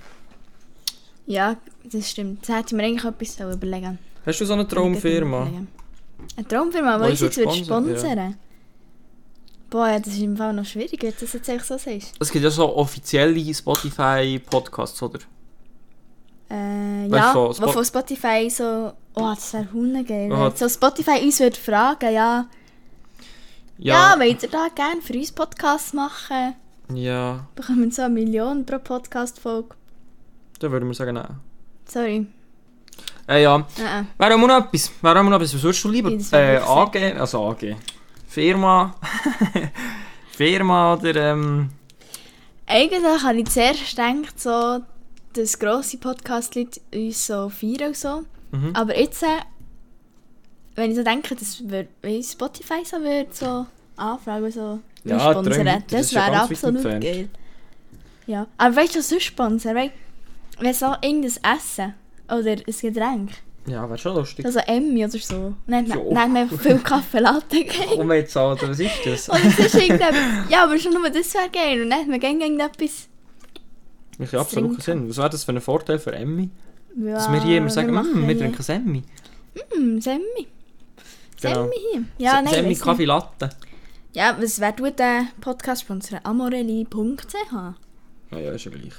Ja, 1.27 1.55
das 1.83 2.09
stimmt. 2.09 2.47
Das 2.49 2.55
hätte 2.55 2.67
ich 2.69 2.73
mir 2.73 2.83
eigentlich 2.83 3.05
etwas 3.05 3.39
überlegen 3.55 3.99
Hast 4.25 4.41
du 4.41 4.45
so 4.45 4.53
eine 4.53 4.67
Traumfirma? 4.67 5.47
Eine 6.35 6.47
Traumfirma, 6.47 6.97
die 6.97 7.11
uns 7.11 7.19
jetzt 7.21 7.37
würde 7.37 7.49
würde 7.51 7.63
sponsern, 7.65 7.95
sponsern 7.97 8.35
Boah, 9.69 9.87
ja, 9.89 9.99
das 9.99 10.13
ist 10.13 10.19
im 10.21 10.37
Fall 10.37 10.53
noch 10.53 10.65
schwierig, 10.65 11.01
wenn 11.03 11.11
du 11.11 11.17
das 11.19 11.33
jetzt 11.33 11.67
so 11.67 11.77
sagst. 11.77 12.13
Es 12.19 12.31
gibt 12.31 12.43
ja 12.43 12.49
so 12.49 12.75
offizielle 12.75 13.53
Spotify-Podcasts, 13.53 15.01
oder? 15.03 15.19
Äh, 16.49 17.09
Weißt 17.09 17.11
ja, 17.13 17.35
wo 17.35 17.53
Spot- 17.53 17.71
von 17.73 17.85
Spotify 17.85 18.49
so... 18.49 18.93
Oh, 19.15 19.33
das 19.35 19.53
wäre 19.53 20.03
geil. 20.05 20.31
Aha. 20.31 20.45
Wenn 20.49 20.55
so 20.55 20.69
Spotify 20.69 21.19
uns 21.23 21.39
würde 21.39 21.57
fragen, 21.57 22.13
ja... 22.13 22.47
Ja, 23.79 24.15
wollt 24.17 24.41
ihr 24.41 24.49
da 24.49 24.67
gerne 24.73 25.01
für 25.01 25.13
uns 25.13 25.31
Podcasts 25.31 25.93
machen? 25.93 26.55
Ja, 26.93 27.45
Bekommen 27.53 27.83
wir 27.83 27.91
so 27.91 28.03
eine 28.03 28.13
Million 28.13 28.65
pro 28.65 28.79
Podcast-Folge. 28.79 29.75
dann 30.59 30.71
würde 30.71 30.85
man 30.85 30.95
sagen, 30.95 31.13
nein. 31.15 31.39
Sorry. 31.85 32.25
Äh, 33.27 33.43
ja, 33.43 33.57
Nein. 33.77 34.07
wäre 34.17 34.33
auch 34.35 34.37
noch 34.47 34.57
etwas. 34.65 34.89
Auch 35.03 35.13
noch 35.21 35.33
etwas. 35.35 35.53
Was 35.53 35.61
würdest 35.63 35.83
du 35.83 35.89
lieber? 35.89 36.09
Ja, 36.11 36.37
Äh, 36.39 36.57
AG, 36.59 36.95
also 37.19 37.45
AG. 37.49 37.75
Firma. 38.27 38.95
Firma 40.31 40.93
oder 40.93 41.31
ähm... 41.31 41.69
Eigentlich 42.67 43.23
habe 43.23 43.39
ich 43.39 43.49
zuerst 43.49 43.89
gedacht, 43.89 44.39
so, 44.39 44.81
dass 45.33 45.57
grosse 45.57 45.97
Podcast-Leute 45.97 46.81
uns 46.93 47.25
so 47.25 47.49
feiern 47.49 47.87
und 47.87 47.97
so. 47.97 48.23
Mhm. 48.51 48.71
Aber 48.73 48.97
jetzt, 48.99 49.23
äh, 49.23 49.27
wenn 50.75 50.91
ich 50.91 50.97
so 50.97 51.03
denke, 51.03 51.35
dass 51.35 51.67
wir, 51.67 51.87
wenn 52.01 52.21
Spotify 52.21 52.83
so 52.83 52.97
würde, 52.97 53.29
so 53.31 53.65
anfragen, 53.95 54.51
so 54.51 54.79
Ja, 55.05 55.31
sponsern, 55.31 55.65
das 55.65 56.11
das 56.11 56.13
wäre 56.13 56.41
absolut 56.41 56.83
geil. 56.83 57.29
Ja, 58.27 58.45
aber 58.57 58.75
weißt 58.75 58.95
du, 58.95 58.99
was 58.99 59.09
sonst 59.09 59.23
sponsern? 59.23 59.75
Weil, 59.75 59.91
wenn 60.59 60.73
so 60.73 60.93
irgendein 61.01 61.55
Essen 61.55 61.93
oder 62.27 62.51
ein 62.51 62.63
Getränk, 62.65 63.31
Ja, 63.67 63.87
wäre 63.89 63.97
schon 63.97 64.15
lustig. 64.15 64.45
also 64.45 64.59
Emmy 64.59 65.03
oder 65.03 65.17
so, 65.19 65.53
dann 65.67 65.91
hat 65.91 66.07
man 66.09 66.37
einfach 66.37 66.59
viel 66.59 66.79
Kaffee 66.79 67.19
Latte 67.19 67.57
gegeben. 67.65 67.91
Komm 67.95 68.11
jetzt, 68.13 68.37
Alter, 68.37 68.69
was 68.69 68.79
ist 68.79 68.91
das? 69.05 69.29
Oder 69.29 69.43
es 69.45 69.59
ist 69.59 69.75
irgendetwas, 69.75 70.15
ja, 70.49 70.63
aber 70.63 70.79
schon 70.79 70.93
nur 70.93 71.09
das 71.09 71.33
wäre 71.33 71.49
geil. 71.51 71.81
Und 71.83 71.89
dann 71.89 71.99
hat 71.99 72.07
man 72.07 72.19
gerne 72.19 72.43
irgendetwas... 72.45 73.09
Ja 74.19 74.39
absolut 74.39 74.71
keinen 74.71 74.81
Sinn. 74.81 75.09
Was 75.09 75.17
wäre 75.17 75.29
das 75.29 75.43
für 75.43 75.51
ein 75.51 75.61
Vorteil 75.61 75.99
für 75.99 76.13
Emmy? 76.13 76.49
Ja, 76.95 77.13
Dass 77.15 77.31
wir 77.31 77.43
hier 77.43 77.57
immer 77.57 77.69
sagen, 77.69 77.91
machen 77.91 78.25
«Mm, 78.25 78.27
wir 78.27 78.37
trinken 78.39 78.63
Semmi. 78.63 79.03
Hm, 79.71 80.01
Semmi. 80.01 80.47
Genau. 81.41 81.53
Semmi 81.65 81.75
hier. 81.91 82.03
Ja, 82.17 82.41
nein, 82.41 82.53
Semmi 82.53 82.75
Kaffee. 82.75 83.05
Latte. 83.05 83.49
Ja, 84.13 84.35
was 84.41 84.59
wer 84.59 84.75
tut 84.75 84.97
den 84.97 85.27
Podcast 85.41 85.81
sponsern? 85.81 86.21
Amorelli.ch 86.23 87.53
Ah 87.53 87.75
ja, 88.31 88.51
ist 88.53 88.65
ja 88.65 88.71
gleich. 88.71 88.93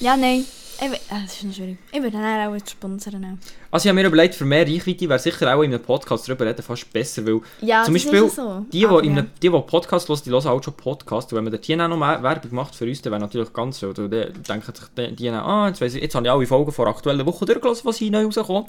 Ja, 0.00 0.16
nein. 0.16 0.44
Ich, 0.78 0.90
will- 0.90 0.98
ah, 1.08 1.20
das 1.24 1.42
ist 1.42 1.54
schwierig. 1.56 1.78
Ich 1.90 2.02
würde 2.02 2.18
dann 2.18 2.48
auch 2.50 2.54
jetzt 2.54 2.70
sponsern. 2.72 3.24
auch. 3.24 3.46
Also 3.70 3.86
ich 3.86 3.88
habe 3.88 3.94
mir 4.02 4.06
überlegt, 4.06 4.34
für 4.34 4.44
mehr 4.44 4.66
Reichweite 4.66 5.08
wäre 5.08 5.18
sicher 5.18 5.54
auch 5.56 5.62
in 5.62 5.72
einem 5.72 5.82
Podcast 5.82 6.28
darüber 6.28 6.44
reden 6.44 6.62
fast 6.62 6.92
besser, 6.92 7.26
weil 7.26 7.40
Ja, 7.62 7.82
zum 7.82 7.94
Beispiel 7.94 8.28
so. 8.28 8.66
die, 8.70 8.80
die, 8.80 8.86
Aber 8.86 9.02
ja. 9.02 9.10
einem, 9.10 9.30
die, 9.42 9.48
die 9.48 9.50
Podcast 9.50 10.06
hören, 10.10 10.20
die 10.26 10.30
hören 10.30 10.46
auch 10.48 10.62
schon 10.62 10.74
Podcast. 10.74 11.32
Und 11.32 11.38
wenn 11.38 11.44
man 11.44 11.52
dort 11.54 11.64
hier 11.64 11.78
noch 11.78 11.96
mehr 11.96 12.22
Werbung 12.22 12.54
macht 12.54 12.74
für 12.74 12.84
uns, 12.84 13.00
dann 13.00 13.10
wäre 13.10 13.22
natürlich 13.22 13.50
ganz 13.54 13.78
so. 13.78 13.90
Dann 13.94 14.10
denken 14.10 14.62
sich 14.74 14.84
die, 14.98 15.16
die 15.16 15.30
ah, 15.30 15.68
jetzt, 15.68 15.80
weiss 15.80 15.94
ich, 15.94 16.02
jetzt 16.02 16.14
habe 16.14 16.26
ich 16.26 16.30
alle 16.32 16.46
Folgen 16.46 16.72
vor 16.72 16.86
aktuellen 16.88 17.24
Woche 17.24 17.46
durchgelassen, 17.46 17.86
was 17.86 17.96
hier 17.96 18.10
neu 18.10 18.26
rauskommt. 18.26 18.68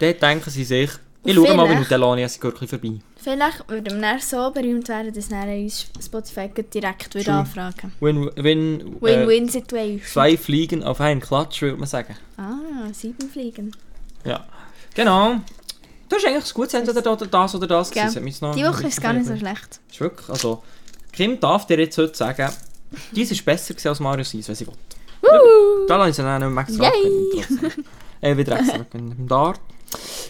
Dann 0.00 0.18
denken 0.18 0.50
sie 0.50 0.64
sich, 0.64 0.90
ich 1.24 1.34
schaue 1.34 1.54
mal 1.54 1.56
bei 1.64 1.68
vielleicht- 1.76 1.90
Nutella 1.90 2.18
Esse 2.18 2.38
Gürkli 2.40 2.66
vorbei. 2.66 2.92
Vielleicht 3.16 3.68
würde 3.68 3.98
dann 3.98 4.20
so 4.20 4.50
berühmt 4.50 4.88
werden, 4.88 5.12
dass 5.12 5.28
dann 5.28 5.48
uns 5.48 5.86
Spotify 6.04 6.48
direkt 6.48 7.10
True. 7.12 7.32
anfragen 7.32 7.92
Win, 8.00 8.30
win, 8.36 8.80
äh, 8.80 9.00
Win-win-Situation. 9.00 10.02
zwei 10.06 10.36
Fliegen 10.36 10.82
auf 10.84 11.00
einen 11.00 11.20
Klatsch, 11.20 11.62
würde 11.62 11.78
man 11.78 11.86
sagen. 11.86 12.14
Ah, 12.36 12.92
sieben 12.92 13.28
Fliegen. 13.30 13.72
Ja. 14.24 14.44
Genau. 14.94 15.36
Du 16.08 16.16
hast 16.16 16.26
eigentlich 16.26 16.44
ein 16.44 16.54
gutes 16.54 16.74
entweder 16.74 17.00
da- 17.02 17.12
oder 17.12 17.26
das 17.26 17.54
oder 17.54 17.66
das. 17.66 17.90
Gell. 17.90 18.08
gewesen. 18.08 18.40
Das 18.40 18.56
Die 18.56 18.64
Woche 18.64 18.86
ist 18.86 19.00
gar 19.00 19.12
nicht 19.14 19.26
so 19.26 19.36
schlecht. 19.36 19.80
Ist 19.90 20.00
wirklich, 20.00 20.28
also, 20.28 20.62
Kim 21.12 21.40
darf 21.40 21.66
dir 21.66 21.78
jetzt 21.78 21.96
heute 21.98 22.14
sagen, 22.14 22.50
dies 23.12 23.30
ist 23.30 23.44
besser 23.44 23.74
als 23.88 24.00
Mario 24.00 24.22
Seis, 24.24 24.46
wenn 24.48 24.54
sie 24.54 24.66
will. 24.66 24.74
Da 25.88 25.96
lasse 25.96 26.10
ich 26.10 26.16
sie 26.16 26.22
dann 26.22 26.42
nicht 26.42 26.50
mehr 26.50 26.62
extra 26.62 26.92
Yay. 26.92 27.72
Äh, 28.20 28.36
wieder 28.36 28.58
extra 28.58 28.86
Dart. 29.26 29.60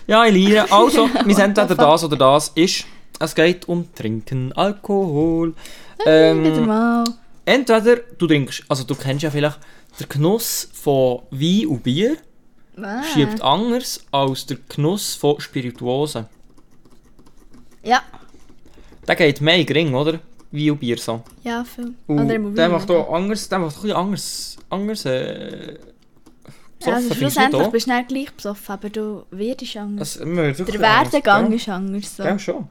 Ja, 0.07 0.25
liere. 0.25 0.71
Also, 0.71 1.09
wir 1.25 1.35
sind 1.35 1.57
entweder 1.59 1.75
das 1.75 2.05
oder 2.05 2.17
das 2.17 2.49
ist, 2.55 2.85
es 3.19 3.35
geht 3.35 3.67
um 3.69 3.93
Trinken, 3.95 4.53
Alkohol. 4.53 5.55
Wieder 5.99 6.31
Ähm, 6.31 6.67
mal. 6.67 7.05
entweder 7.45 7.97
du 8.19 8.27
trinkst, 8.27 8.65
also 8.69 8.85
du 8.85 8.95
kennst 8.95 9.23
ja 9.23 9.31
vielleicht 9.31 9.59
den 10.01 10.09
Genuss 10.09 10.69
von 10.73 11.23
Wein 11.31 11.67
und 11.69 11.83
Bier, 11.83 12.17
Ah. 12.77 13.03
schiebt 13.05 13.41
anders 13.41 14.05
als 14.11 14.47
der 14.47 14.57
Genuss 14.69 15.15
von 15.15 15.41
Spirituosen. 15.41 16.27
Ja, 17.85 18.03
Der 19.07 19.15
geht 19.15 19.41
mehr 19.41 19.57
in 19.57 19.67
den 19.67 19.77
Ring, 19.77 19.95
oder? 19.95 20.19
Wein 20.51 20.71
und 20.73 20.81
Bier 20.81 20.99
so. 20.99 21.23
ja, 21.45 21.63
viel. 21.65 21.95
Und 22.09 22.27
der 22.57 22.69
macht 22.69 22.91
auch 22.91 23.13
anders, 23.15 23.49
der 23.49 23.59
macht 23.61 23.77
ein 23.77 23.83
bisschen 23.83 23.97
anders, 23.97 24.57
anders 24.71 25.05
äh, 25.05 25.79
besoffen, 26.85 26.95
also 26.95 27.09
du 27.09 27.15
nicht 27.15 27.19
schlussendlich 27.19 27.69
bist 27.69 27.87
du 27.87 27.93
nicht 27.93 28.09
gleich 28.09 28.33
besoffen, 28.33 28.73
aber 28.73 28.91
du 28.91 29.25
wirst 29.31 29.77
anders. 29.77 30.21
Also, 30.21 30.37
wir 30.37 30.53
Der 30.53 30.81
Werdegang 30.81 31.53
ist 31.53 31.69
anders. 31.69 32.17
So. 32.17 32.23
Ja, 32.23 32.39
schon. 32.39 32.69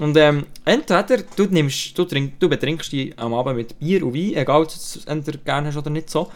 Und 0.00 0.16
ähm, 0.16 0.46
entweder 0.64 1.18
du, 1.36 1.44
nimmst, 1.44 1.96
du, 1.96 2.04
trink, 2.04 2.38
du 2.40 2.48
betrinkst 2.48 2.92
dich 2.92 3.18
am 3.18 3.34
Abend 3.34 3.56
mit 3.56 3.78
Bier 3.78 4.04
und 4.04 4.14
Wein, 4.14 4.34
egal 4.34 4.62
ob 4.62 4.68
du 4.68 4.74
es 4.74 5.44
gerne 5.44 5.68
hast 5.68 5.76
oder 5.76 5.90
nicht 5.90 6.10
so, 6.10 6.30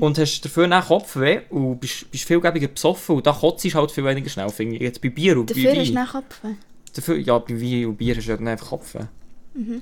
und 0.00 0.18
hast 0.18 0.40
dafür 0.40 0.66
dann 0.68 0.82
Kopfweh 0.82 1.40
und 1.50 1.78
bist, 1.80 2.10
bist 2.10 2.24
viel 2.24 2.40
gäbiger 2.40 2.68
besoffen 2.68 3.16
und 3.16 3.26
da 3.26 3.32
kotzt 3.32 3.64
du 3.64 3.74
halt 3.74 3.90
viel 3.90 4.04
weniger 4.04 4.30
schnell, 4.30 4.48
finde 4.48 4.76
ich. 4.76 4.82
Jetzt 4.82 5.02
bei 5.02 5.10
Bier 5.10 5.38
und 5.38 5.50
Dafür 5.50 5.64
bei 5.72 5.80
hast 5.80 5.88
du 5.90 5.94
Wein. 5.94 6.02
nicht 6.02 6.12
Kopfweh. 6.12 6.54
Dafür, 6.94 7.16
ja, 7.18 7.38
bei 7.38 7.60
Wein 7.60 7.86
und 7.86 7.96
Bier 7.96 8.16
hast 8.16 8.26
du 8.26 8.36
dann 8.36 8.48
einfach 8.48 8.68
Kopfweh. 8.68 9.04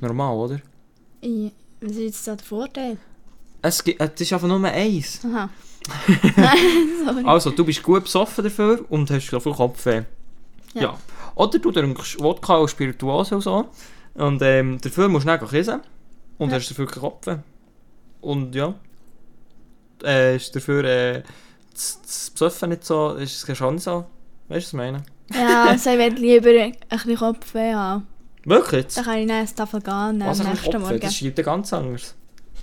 Normal, 0.01 0.37
oder? 0.37 0.61
Ja, 1.23 1.51
Was 1.81 1.93
ist 1.93 1.99
jetzt 1.99 2.27
da 2.27 2.35
der 2.35 2.45
Vorteil? 2.45 2.97
Es, 3.63 3.85
gibt, 3.85 4.01
es 4.01 4.21
ist 4.21 4.33
einfach 4.33 4.49
nur 4.49 4.65
eins. 4.65 5.21
Aha. 5.25 5.49
Sorry. 7.05 7.25
Also, 7.25 7.51
du 7.51 7.65
bist 7.65 7.83
gut 7.83 8.05
besoffen 8.05 8.45
dafür 8.45 8.85
und 8.89 9.11
hast 9.11 9.29
viel 9.29 9.41
Kopfweh. 9.53 10.03
Ja. 10.75 10.83
Ja. 10.83 10.99
Oder 11.35 11.59
du 11.59 11.73
trinkst 11.73 12.21
Wodka 12.21 12.57
und 12.57 12.69
Spirituose 12.71 13.35
und 13.37 13.41
so. 13.41 13.69
Und 14.15 14.43
ähm, 14.43 14.79
dafür 14.81 15.09
musst 15.09 15.25
du 15.27 15.29
dann 15.29 15.49
kissen. 15.49 15.81
Und 16.39 16.51
Ja. 16.51 16.57
hast 16.57 16.71
dafür 16.71 16.87
keinen 16.87 17.01
Kopf. 17.03 17.27
Und 18.21 18.55
ja. 18.55 18.75
Äh, 20.03 20.37
ist 20.37 20.55
dafür 20.55 20.85
äh, 20.85 21.23
das, 21.73 22.01
das 22.03 22.31
Besoffen 22.31 22.71
nicht 22.71 22.85
so, 22.85 23.13
ist 23.15 23.49
es 23.49 23.59
schon 23.59 23.79
so. 23.79 24.07
Weißt 24.49 24.51
du, 24.51 24.55
was 24.55 24.67
ich 24.69 24.73
meine? 24.73 25.03
Ja, 25.33 25.65
also 25.69 25.91
ich 25.91 25.99
würde 25.99 26.17
lieber 26.17 26.51
ein 26.51 26.75
bisschen 26.89 27.17
Kopfweh 27.17 27.75
haben. 27.75 28.07
Wirklich? 28.45 28.95
Dann 28.95 29.05
kann 29.05 29.19
ich 29.19 29.29
dann 29.29 29.37
eine 29.37 29.55
Tafel 29.55 29.81
gehen 29.81 29.93
am 29.93 30.19
nächsten 30.19 30.47
Kopfweh? 30.47 30.79
Morgen. 30.79 31.01
Das 31.01 31.17
schreibt 31.17 31.39
ja 31.39 31.45
ganz 31.45 31.73
anders. 31.73 32.15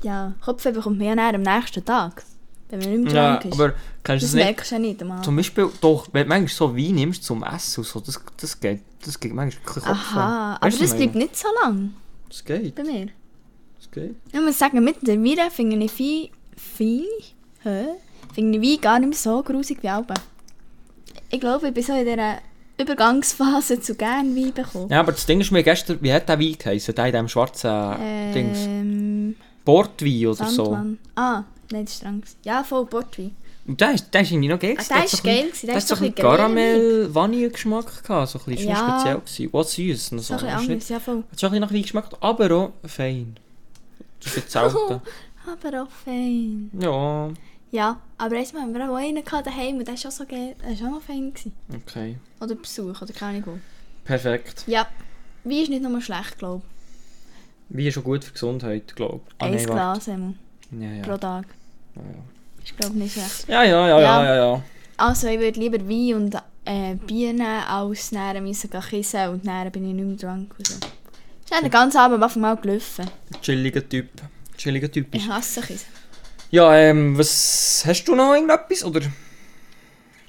Ja, 0.03 0.33
Kopfweh 0.43 0.71
bekommt 0.71 0.97
man 0.99 1.17
ja 1.17 1.29
am 1.29 1.41
nächsten 1.41 1.85
Tag. 1.85 2.23
Wenn 2.69 2.79
man 2.79 2.89
nicht 2.91 3.03
mehr 3.05 3.13
Ja, 3.13 3.35
ist. 3.37 3.53
aber 3.53 3.73
kennst 4.03 4.23
du 4.23 4.27
das 4.27 4.33
nicht? 4.35 4.43
merkst 4.45 4.71
du 4.71 4.75
ja 4.75 4.79
nicht 4.79 5.01
einmal. 5.01 5.21
Zum 5.23 5.35
Beispiel, 5.35 5.69
doch, 5.81 6.07
wenn 6.11 6.23
du 6.23 6.29
manchmal 6.29 6.49
so 6.49 6.75
Wein 6.77 6.95
nimmst 6.95 7.23
zum 7.23 7.43
Essen 7.43 7.79
und 7.81 7.87
so, 7.87 7.99
das, 8.01 8.19
das 8.39 8.59
geht, 8.59 8.81
das 9.05 9.19
geht 9.19 9.33
manchmal 9.33 9.65
wirklich. 9.65 9.85
Aha, 9.85 10.57
aber 10.59 10.69
das 10.69 10.95
bleibt 10.95 11.15
nicht 11.15 11.35
so 11.37 11.47
lang 11.63 11.93
Das 12.29 12.43
geht, 12.43 12.75
bei 12.75 12.83
mir. 12.83 13.07
das 13.79 13.89
geht. 13.91 14.15
Ich 14.31 14.39
muss 14.41 14.59
sagen, 14.59 14.83
mit 14.83 15.05
der 15.07 15.17
Wein 15.23 15.49
finde 15.51 15.77
ich 15.85 15.91
viel, 15.91 16.29
viel, 16.57 17.05
hä? 17.63 17.85
finde 18.33 18.59
ich 18.59 18.63
Wein 18.73 18.81
gar 18.81 18.99
nicht 18.99 19.09
mehr 19.09 19.17
so 19.17 19.41
grusig 19.43 19.81
wie 19.81 19.89
Alben. 19.89 20.13
Ich 21.29 21.39
glaube, 21.39 21.69
ich 21.69 21.73
bin 21.73 21.83
so 21.83 21.93
in 21.93 22.05
dieser 22.05 22.37
Übergangsphase 22.79 23.79
zu 23.79 23.95
gern 23.95 24.35
Wein 24.35 24.53
bekommen. 24.53 24.89
Ja, 24.89 24.99
aber 24.99 25.11
das 25.13 25.25
Ding 25.25 25.39
ist 25.41 25.51
mir 25.51 25.63
gestern, 25.63 25.97
wie 26.01 26.11
hat 26.11 26.27
der 26.29 26.39
Wein 26.39 26.55
geheißen? 26.57 26.93
Der 26.95 27.05
in 27.07 27.11
diesem 27.13 27.27
schwarzen 27.29 28.33
Dings. 28.33 28.57
Ähm, 28.59 29.35
Portwein 29.65 30.27
oder 30.27 30.45
so. 30.45 30.65
Sandmann. 30.65 30.97
Ah, 31.15 31.43
nein, 31.71 31.85
das 31.85 31.93
ist 31.93 31.97
streng. 31.99 32.23
Ja, 32.43 32.63
voll 32.63 32.85
Portwein. 32.85 33.35
Und 33.65 33.81
der 33.81 33.91
ist, 33.93 34.13
der 34.13 34.21
ist 34.21 34.31
irgendwie 34.31 34.47
noch 34.47 34.59
geil. 34.59 34.75
Ah, 34.79 34.83
der 34.95 35.03
ist 35.05 35.23
geil 35.23 35.43
gewesen, 35.43 35.67
Der 35.67 35.75
hat 35.75 35.83
so 35.87 35.95
ein 35.95 36.15
Caramel-Vanille-Geschmack 36.15 38.03
gehabt. 38.03 38.29
So 38.31 38.39
ein 38.39 38.45
bisschen, 38.45 38.69
Ja. 38.69 38.99
speziell 38.99 39.19
gewesen. 39.19 39.49
Was 39.53 39.71
süß 39.73 40.09
so. 40.09 40.17
So 40.19 40.33
ein 40.35 40.39
bisschen 40.39 40.55
anders, 40.71 40.89
ja 40.89 40.99
voll. 40.99 41.23
hat 41.31 41.39
schon 41.39 41.47
ein 41.47 41.51
bisschen 41.51 41.61
nach 41.61 41.73
Wein 41.73 41.81
geschmeckt, 41.81 42.17
aber 42.21 42.51
auch 42.55 42.71
fein. 42.87 43.37
Das 44.23 44.37
ist 44.37 44.53
jetzt. 44.53 44.55
Aber 45.47 45.83
auch 45.83 45.89
fein. 46.03 46.69
ja, 46.77 47.29
Ja, 47.71 48.01
aber 48.17 48.35
erstmal 48.35 48.63
haben 48.63 48.73
wir 48.73 48.89
auch 48.89 48.95
einen 48.95 49.23
gehabt 49.23 49.47
daheim 49.47 49.77
und 49.77 49.87
der 49.87 49.93
war 49.95 50.05
auch 50.07 50.11
so 50.11 50.25
geil. 50.25 50.55
Der 50.61 50.77
war 50.81 50.87
auch 50.89 50.93
noch 50.95 51.01
fein. 51.01 51.31
Gewesen. 51.33 51.53
okay. 51.73 52.17
Oder 52.41 52.55
Besuch, 52.55 53.01
oder 53.01 53.13
keine 53.13 53.41
Ahnung. 53.43 53.61
Perfekt. 54.03 54.63
Ja, 54.67 54.87
Wein 55.45 55.53
ist 55.61 55.69
nicht 55.69 55.81
nur 55.83 56.01
schlecht, 56.01 56.37
glaube 56.37 56.63
Wein 57.69 57.85
ist 57.85 57.93
schon 57.93 58.03
gut 58.03 58.23
für 58.25 58.29
die 58.31 58.33
Gesundheit, 58.33 58.93
glaube 58.95 59.21
ich. 59.41 59.47
ich. 59.47 59.59
Ein 59.61 59.65
Glas 59.65 60.09
einmal 60.09 60.33
Ja, 60.71 60.91
ja. 60.91 61.03
pro 61.03 61.17
Tag. 61.17 61.45
Ja, 61.97 62.03
ja. 62.11 62.63
Ist, 62.63 62.77
glaube 62.77 62.93
ich, 62.95 63.01
nicht 63.03 63.13
schlecht. 63.13 63.47
Ja, 63.47 63.63
ja, 63.63 63.87
ja, 63.87 63.99
ja, 63.99 64.01
Ja. 64.01 64.23
ja, 64.23 64.35
ja. 64.35 64.63
Also, 64.97 65.27
ich 65.27 65.39
würde 65.39 65.59
lieber 65.59 65.79
Wein 65.87 66.13
und 66.15 66.35
äh, 66.65 66.95
Bier 66.95 67.33
nehmen, 67.33 67.63
als 67.67 68.11
näher 68.11 68.41
müssen 68.41 68.69
gehen 68.69 68.81
kissen 68.81 69.29
und 69.29 69.43
näher 69.45 69.69
bin 69.69 69.87
ich 69.87 69.93
nicht 69.93 70.05
mehr 70.05 70.15
drunk. 70.17 70.53
und 70.57 70.67
So. 70.67 70.75
Ich 71.45 71.51
habe 71.51 71.63
den 71.63 71.71
ganzen 71.71 71.97
Abend 71.97 72.21
einfach 72.21 72.35
mal 72.35 72.55
gelaufen. 72.57 73.05
Chilliger 73.41 73.87
Typ. 73.87 74.09
Chilliger 74.57 74.91
Typ 74.91 75.07
Ich 75.15 75.29
hasse 75.29 75.61
Kissen. 75.61 75.85
Ja, 76.51 76.75
ähm, 76.75 77.17
was... 77.17 77.83
Hast 77.85 78.05
du 78.05 78.15
noch 78.15 78.33
irgendetwas, 78.33 78.83
oder? 78.83 79.01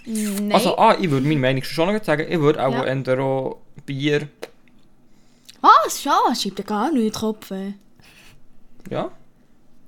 Nein. 0.04 0.52
Also, 0.52 0.76
ah, 0.78 0.96
ich 1.00 1.10
würde 1.10 1.26
meine 1.26 1.40
Meinung 1.40 1.62
schon 1.64 1.92
noch 1.92 2.04
sagen. 2.04 2.26
Ich 2.30 2.38
würde 2.38 2.64
auch 2.64 2.72
Ja. 2.72 2.84
entweder 2.84 3.56
Bier... 3.86 4.28
Was? 5.60 6.00
Schon? 6.02 6.12
Schreibt 6.36 6.58
ja 6.60 6.64
gar 6.64 6.92
nicht 6.92 6.98
in 7.00 7.10
den 7.10 7.12
Kopf. 7.12 7.52
Ja, 8.90 9.10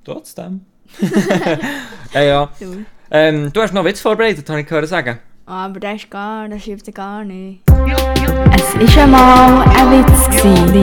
trotzdem. 0.03 0.65
ja, 2.13 2.21
ja. 2.21 2.49
Du. 2.59 2.85
Ähm, 3.09 3.51
du 3.51 3.61
hast 3.61 3.73
noch 3.73 3.83
Witz 3.85 3.99
vorbereitet, 3.99 4.49
habe 4.49 4.61
ich 4.61 4.67
gehört 4.67 4.87
sagen. 4.87 5.19
Aber 5.45 5.79
der 5.79 5.95
ist 5.95 6.09
gar, 6.09 6.47
der 6.47 6.59
schreibt 6.59 6.87
ja 6.87 6.93
gar 6.93 7.23
nicht. 7.25 7.61
Es 7.67 8.95
war 8.95 9.03
einmal 9.03 9.63
ein 9.67 9.91
Witz. 9.91 10.43
Aber 10.43 10.75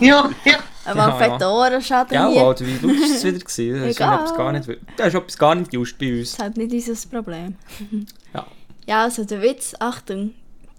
Ja, 0.00 1.10
ja, 1.10 1.12
fett 1.18 1.42
Ohrenschaden 1.42 2.14
Ja, 2.14 2.28
hier. 2.28 2.42
Alter, 2.42 2.64
wie 2.66 2.78
lustig 2.78 2.86
war 2.86 3.16
es 3.16 3.24
wieder? 3.24 3.38
gewesen? 3.38 3.80
Das 3.80 3.90
ist 3.90 4.00
etwas 4.00 4.34
gar 4.36 4.52
nicht... 4.52 4.68
Das 4.96 5.06
ist 5.08 5.14
etwas 5.14 5.38
gar 5.38 5.54
nicht 5.56 5.72
just 5.72 5.98
bei 5.98 6.12
uns. 6.20 6.30
Das 6.30 6.32
ist 6.34 6.38
halt 6.42 6.56
nicht 6.56 6.88
unser 6.88 7.08
Problem. 7.08 7.56
Ja. 8.34 8.46
Ja, 8.86 9.02
also 9.02 9.24
der 9.24 9.42
Witz, 9.42 9.74
Achtung. 9.80 10.32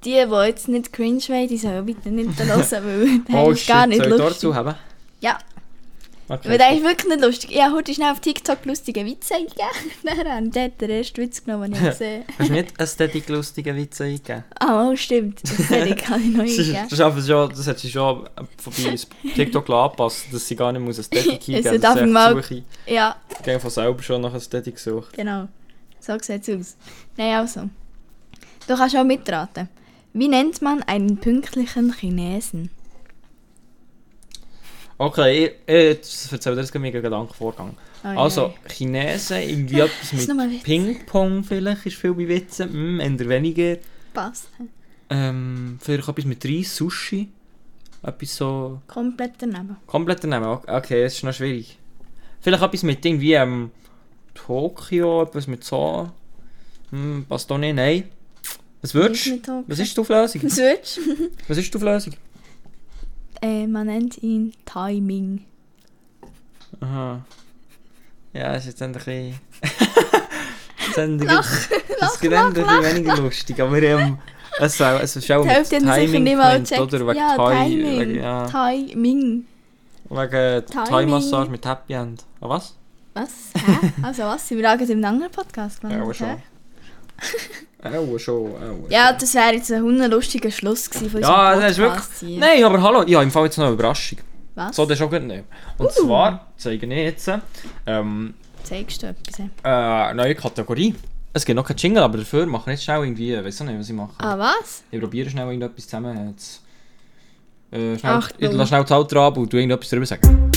Die, 0.06 0.12
die 0.12 0.46
jetzt 0.46 0.68
nicht 0.70 0.94
cringe 0.94 1.20
wollen, 1.28 1.48
die 1.48 1.58
sollen 1.58 1.86
bitte 1.86 2.10
nicht 2.10 2.40
hören, 2.40 2.62
weil 2.72 3.20
der 3.28 3.36
Oh 3.44 3.52
ist 3.52 3.60
shit, 3.62 3.68
gar 3.68 3.88
nicht 3.88 3.98
soll 3.98 4.14
ich 4.14 4.18
lustig. 4.18 4.36
dazu 4.36 4.56
haben? 4.56 4.76
Ja, 5.20 5.38
Okay. 6.30 6.50
weil 6.50 6.58
der 6.58 6.74
ist 6.76 6.84
wirklich 6.84 7.08
nicht 7.08 7.22
lustig. 7.22 7.52
Ich 7.54 7.62
habe 7.62 7.74
heute 7.76 7.94
schnell 7.94 8.12
auf 8.12 8.20
TikTok 8.20 8.66
lustige 8.66 9.06
Witze 9.06 9.36
eingegeben. 9.36 9.66
Dann 10.04 10.18
habe 10.28 10.46
ich 10.46 10.52
dort 10.52 10.82
den 10.82 10.90
ersten 10.90 11.22
Witz 11.22 11.42
genommen, 11.42 11.72
den 11.72 11.82
ich 11.82 11.90
gesehen 11.92 12.24
habe. 12.28 12.34
Hast 12.38 12.50
du 12.50 12.54
nicht 12.54 12.82
ästhetik 12.82 13.30
lustige 13.30 13.74
Witze 13.74 14.04
eingegeben? 14.04 14.44
Ah, 14.60 14.90
oh, 14.90 14.96
stimmt. 14.98 15.42
Das 15.44 15.70
hätte 15.70 15.88
ich 15.88 15.96
ich 16.02 16.10
noch 16.10 16.44
Das, 16.44 16.50
ist, 16.52 16.76
eingegeben. 16.76 16.88
das, 16.90 17.28
schon, 17.28 17.50
das 17.50 17.68
hat 17.68 17.80
sie 17.80 17.90
schon 17.90 18.30
vorbei 18.58 18.90
ins 18.92 19.08
TikTok 19.36 19.70
angepasst, 19.70 20.26
dass 20.30 20.46
sie 20.46 20.56
gar 20.58 20.74
nicht 20.74 20.82
muss 20.82 20.98
Ästhetik 20.98 21.32
eingeben 21.48 21.80
darf 21.82 21.94
dass 21.96 22.04
sie 22.04 22.12
mal- 22.12 22.38
echt 22.38 22.48
suche. 22.50 22.64
Ja, 22.88 23.16
Ich 23.42 23.48
habe 23.48 23.60
von 23.62 23.70
selber 23.70 24.04
schon 24.04 24.22
nach 24.22 24.34
Ästhetik 24.34 24.76
gesucht. 24.76 25.14
genau. 25.14 25.48
So 26.02 26.14
sieht 26.22 26.46
es 26.46 26.60
aus. 26.60 26.76
Nein, 27.16 27.36
also. 27.36 27.70
Du 28.68 28.76
kannst 28.76 28.98
auch 28.98 29.04
mitraten. 29.06 29.70
Wie 30.12 30.28
nennt 30.28 30.62
man 30.62 30.84
einen 30.84 31.18
pünktlichen 31.18 31.94
Chinesen? 31.94 32.70
Okay, 35.00 35.46
ich, 35.46 35.52
ich 35.68 35.74
jetzt 35.76 36.32
erzähle 36.32 36.56
dir 36.56 36.64
gerade 36.64 36.80
meinen 36.80 37.02
Gedankenvorgang. 37.02 37.76
Oh, 38.04 38.08
Also. 38.08 38.54
Chinesen, 38.68 39.38
irgendwie 39.42 39.80
etwas 39.82 40.14
mit. 40.14 40.64
Ping-Pong 40.64 41.44
vielleicht, 41.44 41.86
ist 41.86 41.98
viel 41.98 42.14
bei 42.14 42.28
Witzen, 42.28 42.70
hm, 42.72 43.00
eher 43.00 43.30
weniger. 43.30 43.78
Passt. 44.14 44.50
Ähm, 45.10 45.78
vielleicht 45.82 46.08
etwas 46.08 46.26
mit 46.26 46.44
Reis, 46.46 46.76
Sushi. 46.76 47.30
Etwas 48.04 48.36
so 48.36 48.82
Komplett 48.88 49.34
daneben. 49.40 49.78
komplett 49.86 50.24
daneben. 50.24 50.60
Okay, 50.68 51.04
es 51.04 51.16
ist 51.16 51.24
noch 51.24 51.34
schwierig. 51.34 51.78
Vielleicht 52.42 52.64
etwas 52.64 52.84
mit 52.84 53.04
irgendwie 53.06 53.34
ähm, 53.34 53.72
Tokio, 54.34 55.24
etwas 55.24 55.48
mit 55.48 55.64
so. 55.64 56.10
Hm, 56.92 57.26
passt 57.28 57.50
doch 57.52 57.58
nicht, 57.58 57.76
nein. 57.76 58.04
Was 58.82 58.94
würdest 58.94 59.28
du? 59.28 59.64
Was 59.68 59.80
ist 59.80 59.96
die 59.98 60.02
Auflösung? 60.02 60.44
Was 60.44 60.58
würdest 60.58 60.98
du? 60.98 61.02
Was 61.48 61.58
ist 61.58 61.74
die 61.74 61.78
Auflösung? 61.78 62.14
Äh, 63.42 63.68
man 63.68 63.88
nennt 63.88 64.22
ihn 64.24 64.54
Timing. 64.66 65.46
Aha. 66.82 67.22
Ja, 68.34 68.54
das 68.54 68.64
ist 68.64 68.68
jetzt 68.68 68.82
ein 68.82 68.92
bisschen. 68.92 69.40
ist 70.96 70.98
das 70.98 72.16
ist 72.16 72.24
ein 72.24 72.54
bisschen 72.54 72.84
weniger 72.84 73.18
lustig, 73.18 73.60
aber 73.62 73.82
ähm, 73.82 74.18
es, 74.60 74.78
soll, 74.78 75.00
es 75.02 75.16
ist 75.16 75.32
auch 75.32 75.46
mit 75.46 75.56
haben 75.56 75.64
Timing 75.66 76.26
gemeint, 76.26 76.72
oder? 76.72 77.08
Wegen 77.08 77.18
ja, 77.18 77.36
Thai, 77.36 77.64
Timing. 77.68 78.00
wegen, 78.00 78.16
ja, 78.16 78.48
Timing. 78.48 79.46
wegen. 80.10 80.66
Thai-Massage 80.66 81.50
mit 81.50 81.66
Happy 81.66 81.94
End. 81.94 82.24
Ah, 82.42 82.50
was? 82.50 82.76
Was? 83.14 83.32
Hä? 83.56 83.92
Also 84.02 84.24
was? 84.24 84.48
Sind 84.48 84.58
wir 84.58 84.64
gerade 84.64 84.84
in 84.92 85.04
einem 85.04 85.16
anderen 85.16 85.32
Podcast 85.32 85.82
Ja, 85.84 85.90
gelandet? 85.90 86.04
aber 86.04 86.14
schon. 86.14 86.42
Auch 87.84 88.18
schon, 88.18 88.52
auch 88.52 88.90
Ja, 88.90 89.14
das 89.14 89.34
wäre 89.36 89.54
jetzt 89.54 89.72
ein 89.72 89.82
hundenlustiger 89.84 90.50
Schluss 90.52 90.90
gewesen 90.90 91.10
von 91.12 91.22
Ja, 91.22 91.54
unserem 91.54 91.62
das 91.62 91.72
ist 91.72 91.78
wirklich. 91.78 92.04
Hier. 92.20 92.40
Nein, 92.40 92.64
aber 92.64 92.82
hallo, 92.82 93.04
ja, 93.04 93.22
im 93.22 93.30
Fall 93.32 93.46
jetzt 93.46 93.58
noch 93.58 93.66
eine 93.66 93.74
Überraschung. 93.76 94.18
Was? 94.56 94.76
So, 94.76 94.86
das 94.86 94.98
ist 95.00 95.06
auch 95.06 95.10
gut 95.12 95.22
nicht. 95.24 95.44
Und 95.78 95.92
zwar 95.92 96.48
zeige 96.58 96.86
ich 96.88 96.92
jetzt 96.92 97.32
ähm, 97.86 98.34
Zeigst 98.64 99.04
du 99.04 99.08
etwas? 99.08 99.40
äh, 99.40 99.46
eine 99.64 100.16
neue 100.16 100.34
Kategorie. 100.36 100.96
Es 101.34 101.46
gibt 101.46 101.56
noch 101.56 101.66
keinen 101.68 101.78
Jingle, 101.78 102.02
aber 102.02 102.18
dafür 102.18 102.48
mache 102.48 102.72
ich 102.72 102.78
jetzt 102.78 102.86
schnell 102.86 103.04
irgendwie, 103.04 103.36
ich 103.36 103.44
weiß 103.46 103.62
auch 103.62 103.66
nicht, 103.66 103.80
was 103.80 103.88
ich 103.90 103.96
mache. 103.96 104.14
Ah, 104.18 104.38
was? 104.40 104.82
Ich 104.90 105.00
probiere 105.00 105.30
schnell 105.30 105.46
irgendetwas 105.46 105.86
zusammen. 105.86 106.30
Jetzt, 106.32 106.64
äh, 107.72 107.98
schnell, 108.00 108.14
Achtung. 108.14 108.38
ich 108.40 108.52
lasse 108.52 108.68
schnell 108.70 108.82
das 108.82 108.92
Auto 108.92 109.20
ab 109.22 109.38
und 109.38 109.50
tu 109.52 109.58
irgendetwas 109.58 109.90
darüber 109.90 110.08
sagen. 110.08 110.52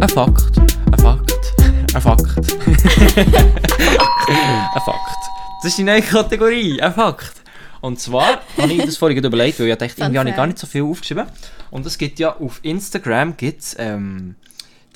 Ein 0.00 0.08
Fakt, 0.08 0.56
ein 0.90 0.98
Fakt, 0.98 1.52
ein 1.94 2.00
Fakt. 2.00 2.56
ein 3.18 4.82
Fakt. 4.82 5.22
Das 5.62 5.68
ist 5.70 5.78
die 5.78 5.84
neue 5.84 6.02
Kategorie, 6.02 6.82
ein 6.82 6.92
Fakt. 6.92 7.40
Und 7.82 8.00
zwar 8.00 8.40
habe 8.58 8.72
ich 8.72 8.84
das 8.84 8.96
vorhin 8.96 9.24
überlegt, 9.24 9.60
weil 9.60 9.68
ich 9.68 9.76
dachte, 9.76 9.94
irgendwie 9.96 10.18
habe 10.18 10.30
ich 10.30 10.34
gar 10.34 10.48
nicht 10.48 10.58
so 10.58 10.66
viel 10.66 10.82
aufgeschrieben. 10.82 11.26
Und 11.70 11.86
es 11.86 11.98
gibt 11.98 12.18
ja 12.18 12.36
auf 12.36 12.58
Instagram 12.64 13.36
gibt's, 13.36 13.76
ähm, 13.78 14.34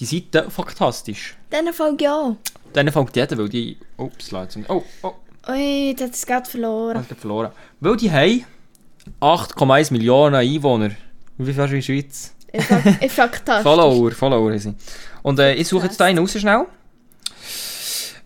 die 0.01 0.05
Seite 0.07 0.51
Faktastisch. 0.51 1.37
Dann 1.51 1.73
Folge 1.73 2.03
ja. 2.03 2.35
Dann 2.73 2.91
folgt 2.91 3.15
jeder, 3.15 3.39
weil 3.39 3.49
die... 3.49 3.77
Ups, 3.97 4.33
Leute. 4.33 4.65
Oh, 4.67 4.83
oh, 5.03 5.13
Ui, 5.49 5.95
das 5.95 6.09
hat 6.09 6.15
es 6.15 6.27
gerade 6.27 6.51
verloren. 6.51 6.97
habe 6.97 7.15
verloren. 7.15 7.53
Weil 7.79 7.97
die 7.97 8.11
haben 8.11 8.45
8,1 9.21 9.93
Millionen 9.93 10.35
Einwohner. 10.35 10.91
Wie 11.39 11.53
viel 11.53 11.63
ist 11.63 11.71
in 11.71 11.77
der 11.77 11.83
Schweiz? 11.83 12.35
Ich 12.53 12.69
das. 13.45 13.63
Follower, 13.63 14.11
Follower 14.11 14.59
sie. 14.59 14.75
Und 15.23 15.39
äh, 15.39 15.55
ich 15.55 15.69
suche 15.69 15.87
jetzt 15.87 16.01
da 16.01 16.07
einen 16.07 16.19
raus 16.19 16.33
schnell. 16.33 16.67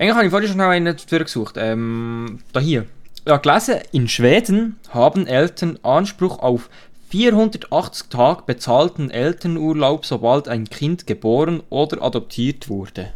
Eigentlich 0.01 0.14
habe 0.14 0.24
ich 0.24 0.30
vorhin 0.30 0.48
schon 0.48 0.55
schnell 0.57 0.68
einen 0.68 0.96
durchgesucht. 0.96 1.57
Ähm, 1.59 2.38
da 2.55 2.61
hier. 2.61 2.86
Ja, 3.26 3.36
gelesen, 3.36 3.80
in 3.92 4.09
Schweden 4.09 4.76
haben 4.88 5.26
Eltern 5.26 5.78
Anspruch 5.82 6.38
auf 6.38 6.70
480 7.11 8.09
Tage 8.09 8.44
bezahlten 8.46 9.11
Elternurlaub, 9.11 10.07
sobald 10.07 10.48
ein 10.48 10.70
Kind 10.70 11.07
geboren 11.07 11.62
oder 11.68 12.01
adoptiert 12.03 12.70
wurde. 12.70 13.12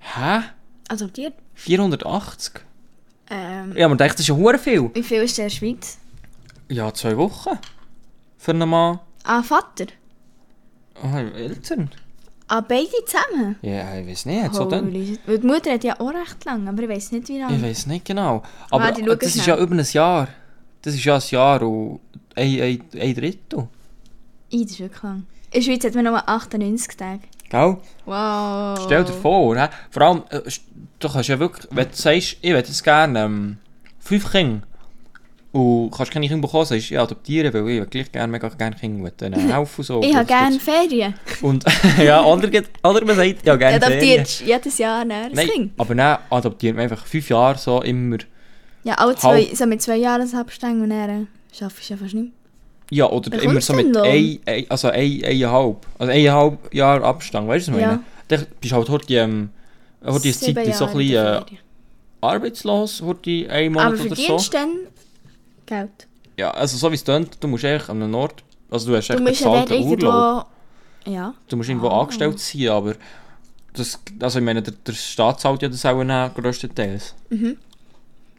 Hä? 0.00 0.40
Adoptiert? 0.88 1.34
480? 1.54 2.54
Ähm, 3.30 3.76
Ja, 3.76 3.86
man 3.88 3.96
denkt, 3.96 4.14
das 4.14 4.22
ist 4.22 4.28
ja 4.28 4.34
hure 4.34 4.58
viel. 4.58 4.90
wie 4.92 5.02
viel 5.04 5.22
ist 5.22 5.38
der 5.38 5.44
in 5.44 5.50
der 5.50 5.56
Schweiz? 5.56 5.98
Ja, 6.68 6.92
zwei 6.92 7.16
Wochen. 7.16 7.58
Für 8.38 8.50
einen 8.50 8.68
Mann. 8.68 8.98
Ah, 9.22 9.40
Vater? 9.42 9.86
Ah, 11.00 11.20
Eltern? 11.20 11.90
Ah, 12.46 12.60
beide 12.60 12.88
zusammen? 13.06 13.56
Ja, 13.62 13.96
ich 13.98 14.06
weiß 14.06 14.26
nicht. 14.26 14.54
So 14.54 14.66
dann. 14.66 14.92
Weil 14.92 15.38
die 15.38 15.46
Mutter 15.46 15.72
hat 15.72 15.84
ja 15.84 15.98
auch 15.98 16.12
recht 16.12 16.44
lang, 16.44 16.68
aber 16.68 16.82
ich 16.82 16.88
weiß 16.88 17.12
nicht 17.12 17.28
wie 17.28 17.38
lange. 17.38 17.56
Ich 17.56 17.62
weiß 17.62 17.86
nicht 17.86 18.04
genau. 18.04 18.42
Aber 18.70 18.92
schau 18.94 19.14
das 19.14 19.34
ist 19.34 19.44
schnell. 19.44 19.56
ja 19.56 19.62
über 19.62 19.74
ein 19.74 19.86
Jahr. 19.90 20.28
Das 20.82 20.94
ist 20.94 21.04
ja 21.04 21.16
ein 21.16 21.22
Jahr 21.30 21.62
und 21.62 22.00
ein, 22.34 22.60
ein, 22.60 22.82
ein 23.00 23.14
Drittel. 23.14 23.68
Ih, 24.50 24.62
das 24.62 24.72
ist 24.72 24.80
wirklich 24.80 25.02
lang. 25.02 25.26
In 25.50 25.60
der 25.60 25.62
Schweiz 25.62 25.84
hat 25.84 25.94
man 25.94 26.04
nur 26.04 26.28
98 26.28 26.96
Tage. 26.96 27.20
Gell? 27.48 27.76
Wow. 28.04 28.80
Stell 28.84 29.04
dir 29.04 29.12
vor, 29.12 29.56
hä? 29.56 29.68
vor 29.90 30.02
allem, 30.02 30.22
äh, 30.30 30.40
du 30.98 31.08
kannst 31.08 31.28
ja 31.28 31.38
wirklich, 31.38 31.66
wenn 31.70 31.88
du 31.88 31.94
sagst, 31.94 32.36
ich 32.40 32.52
hätte 32.52 32.68
jetzt 32.68 32.84
gerne 32.84 33.24
ähm, 33.24 33.58
fünf 34.00 34.30
Kinder 34.30 34.62
und 35.54 35.90
kannst 35.92 36.10
keine 36.12 36.26
Kinder 36.26 36.42
bekommen, 36.46 36.64
sagst 36.64 36.90
ich 36.90 36.98
adoptieren, 36.98 37.52
weil 37.54 37.60
ich 37.60 37.66
will 37.80 37.86
gleich 37.86 38.10
gerne, 38.10 38.30
mega 38.32 38.48
gerne 38.48 38.74
Kinder 38.74 39.02
mit 39.04 39.22
und 39.78 39.84
so. 39.84 40.02
Ich 40.02 40.14
habe 40.14 40.26
gerne 40.26 40.58
Ferien. 40.58 41.14
Und 41.42 41.64
ja, 42.02 42.20
geht- 42.48 42.70
oder 42.82 43.04
man 43.04 43.14
sagt, 43.16 43.46
ja, 43.46 43.54
gerne 43.54 43.80
Ferien. 43.80 44.00
adoptierst 44.20 44.40
jedes 44.40 44.78
Jahr 44.78 45.00
ein 45.02 45.08
Nein, 45.08 45.48
Kind. 45.48 45.72
aber 45.78 45.94
dann 45.94 46.18
adoptiert 46.28 46.74
man 46.74 46.82
einfach 46.82 47.06
fünf 47.06 47.28
Jahre 47.30 47.56
so 47.56 47.80
immer. 47.82 48.18
Ja, 48.82 48.94
alle 48.96 49.14
zwei, 49.14 49.44
Halb- 49.44 49.56
so 49.56 49.66
mit 49.66 49.80
zwei 49.80 49.96
Jahresabständen 49.96 50.82
und 50.82 50.90
dann 50.90 51.28
schaffst 51.56 51.88
du 51.88 51.94
ja 51.94 52.00
fast 52.00 52.14
nicht. 52.14 52.32
Ja, 52.90 53.08
oder 53.10 53.30
Wer 53.32 53.42
immer 53.44 53.60
so 53.60 53.72
mit 53.74 53.96
ein, 53.96 54.38
ein, 54.46 54.66
also 54.68 54.88
ein, 54.88 55.22
eineinhalb, 55.24 55.86
also 55.98 56.12
eineinhalb 56.12 56.74
Jahr 56.74 57.02
Abstand, 57.04 57.46
weißt 57.48 57.68
du, 57.68 57.72
was 57.72 57.78
ich 57.78 57.82
Ja. 57.82 57.88
meine? 57.92 58.00
Dann 58.28 58.46
bist 58.60 58.72
du 58.72 58.76
halt 58.76 58.88
heute, 58.88 59.14
ähm, 59.14 59.50
heute 60.04 60.32
Zeit 60.32 60.74
so 60.74 60.86
ein 60.86 60.96
bisschen 60.96 61.14
äh, 61.14 61.38
Ferien. 61.38 61.58
arbeitslos, 62.20 63.02
heute 63.02 63.46
ein 63.50 63.72
Monat 63.72 63.86
Aber 63.86 63.94
oder 63.94 64.08
so. 64.08 64.14
verdienst 64.16 64.48
du 64.52 64.56
dann 64.58 64.68
Geld? 65.66 66.06
Ja, 66.36 66.50
also 66.50 66.76
so 66.76 66.90
wie 66.90 66.94
es 66.96 67.04
tönt, 67.04 67.36
du 67.40 67.48
musst 67.48 67.64
eigentlich 67.64 67.88
an 67.88 68.02
einem 68.02 68.14
Ort, 68.14 68.42
also 68.70 68.90
du 68.90 68.96
hast 68.96 69.08
echt 69.10 69.18
dort 69.18 69.24
bezahlten. 69.24 69.82
Urlaub. 69.84 70.46
Ja. 71.06 71.34
Du 71.48 71.56
musst 71.56 71.68
irgendwo 71.68 71.88
Ah. 71.88 72.00
angestellt 72.00 72.38
sein, 72.40 72.68
aber 72.68 72.94
das, 73.74 74.00
also 74.20 74.38
ich 74.38 74.44
meine, 74.44 74.62
der, 74.62 74.74
der 74.74 74.92
Staat 74.92 75.40
zahlt 75.40 75.62
ja 75.62 75.68
das 75.68 75.84
auch 75.84 76.02
dann 76.02 76.34
grösstenteils. 76.34 77.14
Mhm. 77.30 77.56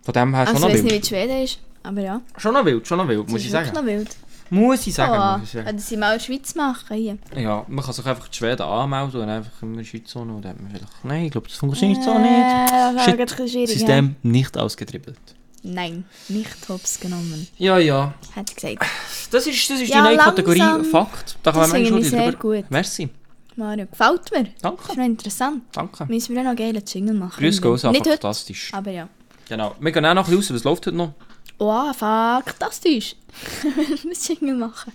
Von 0.04 0.14
dem 0.14 0.36
her 0.36 0.46
schon 0.46 0.56
Also 0.56 0.68
noch 0.68 0.74
ich 0.74 0.76
weiß 0.80 0.84
nicht, 0.84 0.92
wild. 0.94 1.04
wie 1.04 1.08
Schweden 1.08 1.44
ist, 1.44 1.60
aber 1.84 2.02
ja. 2.02 2.22
Schon 2.38 2.54
noch 2.54 2.66
wild, 2.66 2.88
schon 2.88 2.98
noch 2.98 3.08
wild, 3.08 3.24
Das 3.26 3.32
muss 3.32 3.42
ich 3.46 3.52
sagen. 3.52 3.72
noch 3.74 3.86
wild. 3.86 4.16
Muss 4.52 4.86
ich 4.86 4.94
sagen, 4.94 5.14
Oh, 5.14 5.40
muss 5.40 5.48
ich 5.48 5.54
sagen. 5.54 5.66
wenn 5.68 5.80
sie 5.80 5.98
mal 5.98 6.14
in 6.14 6.20
der 6.20 6.26
Schweiz 6.26 6.54
machen 6.56 6.96
hier. 6.98 7.18
Ja, 7.36 7.66
man 7.68 7.84
kann 7.84 7.94
sich 7.94 8.06
einfach 8.06 8.28
die 8.28 8.38
Schweden 8.38 8.62
anmelden 8.62 9.22
und 9.22 9.30
einfach 9.30 9.62
in 9.64 9.76
der 9.76 9.84
Schweiz 9.84 10.16
wohnen 10.16 10.36
und 10.36 10.42
dann 10.46 10.52
hat 10.52 10.62
man 10.62 10.70
vielleicht... 10.72 11.04
Nein, 11.04 11.26
ich 11.26 11.32
glaube, 11.32 11.48
das 11.48 11.58
funktioniert 11.58 12.04
so 12.04 12.14
nicht. 12.20 12.30
Äh, 12.32 13.26
das 13.26 13.52
Shit. 13.52 13.70
System 13.70 14.16
nicht 14.22 14.56
ausgetribbelt. 14.58 15.18
Ja. 15.66 15.72
Nein, 15.74 16.06
nicht 16.30 16.70
hops 16.70 17.00
genommen. 17.00 17.48
Ja, 17.58 17.78
ja. 17.78 18.14
Hat 18.36 18.50
sie 18.50 18.56
gesagt. 18.56 18.86
Das 19.32 19.48
ist, 19.48 19.70
das 19.70 19.82
ist 19.82 19.90
Ja, 19.90 19.98
die 19.98 20.04
neue 20.16 20.18
Kategorie 20.18 20.58
langsam. 20.60 20.92
Fakt. 20.92 21.38
Da 21.44 21.52
kann 21.52 21.62
Das 21.62 21.72
man 21.72 21.86
schon 21.86 22.04
sehr 22.04 22.32
drüber- 22.32 22.38
gut. 22.62 22.66
Merci. 22.72 23.10
Mario, 23.56 23.86
gefällt 23.88 24.32
mir. 24.32 24.44
Das 24.44 24.62
Danke. 24.62 24.84
ist 24.92 24.98
noch 24.98 25.06
interessant. 25.06 25.64
Danke. 25.72 26.06
Müssen 26.08 26.36
wir 26.36 26.44
dann 26.44 26.52
noch 26.54 26.58
geile 26.60 26.84
Jingle 26.86 27.14
machen. 27.16 27.40
Grüß 27.42 27.62
Gott, 27.62 27.84
Nicht 27.84 28.02
heute, 28.02 28.10
fantastisch. 28.12 28.70
aber 28.74 28.92
ja. 28.92 29.08
Genau. 29.48 29.76
Wir 29.80 29.92
gehen 29.92 30.06
auch 30.06 30.14
noch 30.14 30.30
raus. 30.32 30.54
Was 30.54 30.64
läuft 30.64 30.88
heute 30.88 30.96
noch? 30.98 31.14
Oh, 31.58 31.94
fantastisch. 31.94 33.16
wir 33.64 34.10
müssen 34.10 34.36
Jingle 34.40 34.56
machen. 34.58 34.92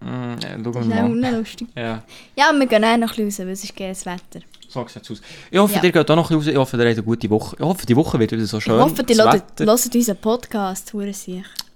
Mm, 0.00 0.04
äh, 0.04 0.40
schauen 0.42 0.62
Das 0.62 0.74
wir 0.74 0.80
ist 0.82 0.92
auch 1.02 1.08
mal. 1.08 1.36
lustig. 1.38 1.68
Ja, 1.74 2.02
Ja, 2.36 2.52
wir 2.52 2.66
gehen 2.66 2.84
auch 2.84 2.96
noch 2.98 3.18
raus, 3.18 3.38
weil 3.38 3.48
es 3.48 3.64
ist 3.64 3.74
geiles 3.74 4.04
Wetter. 4.04 4.40
Sieht 4.70 5.02
es 5.02 5.10
aus. 5.10 5.20
Ich 5.50 5.58
hoffe, 5.58 5.74
Ja. 5.76 5.82
ihr 5.82 5.92
geht 5.92 6.10
auch 6.10 6.16
noch 6.16 6.30
raus. 6.30 6.46
Ich 6.46 6.56
hoffe, 6.56 6.76
ihr 6.76 6.82
habt 6.86 6.92
eine 6.98 7.02
gute 7.02 7.30
Woche. 7.30 7.56
Ich 7.58 7.64
hoffe, 7.64 7.86
die 7.86 7.96
Woche 7.96 8.18
wird 8.18 8.32
wieder 8.32 8.44
so 8.46 8.60
schön. 8.60 8.74
ich 8.76 8.80
hoffe, 8.80 8.98
Wetter. 8.98 9.64
hören 9.64 9.90
unseren 9.94 10.16
Podcast. 10.16 10.92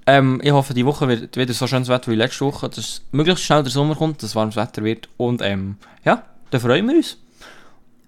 Ähm, 0.06 0.40
ich 0.42 0.50
hoffe, 0.50 0.74
die 0.74 0.84
Woche 0.84 1.06
wird 1.08 1.36
wieder 1.36 1.52
so 1.54 1.66
schönes 1.66 1.88
Wetter 1.88 2.10
wie 2.10 2.16
letzte 2.16 2.44
Woche, 2.44 2.68
dass 2.68 3.02
möglichst 3.12 3.44
schnell 3.44 3.62
der 3.62 3.70
Sommer 3.70 3.94
kommt, 3.94 4.22
dass 4.22 4.34
warmes 4.34 4.56
Wetter 4.56 4.82
wird. 4.82 5.08
Und 5.16 5.40
ähm, 5.42 5.76
ja, 6.04 6.24
dann 6.50 6.60
freuen 6.60 6.86
wir 6.88 6.96
uns. 6.96 7.16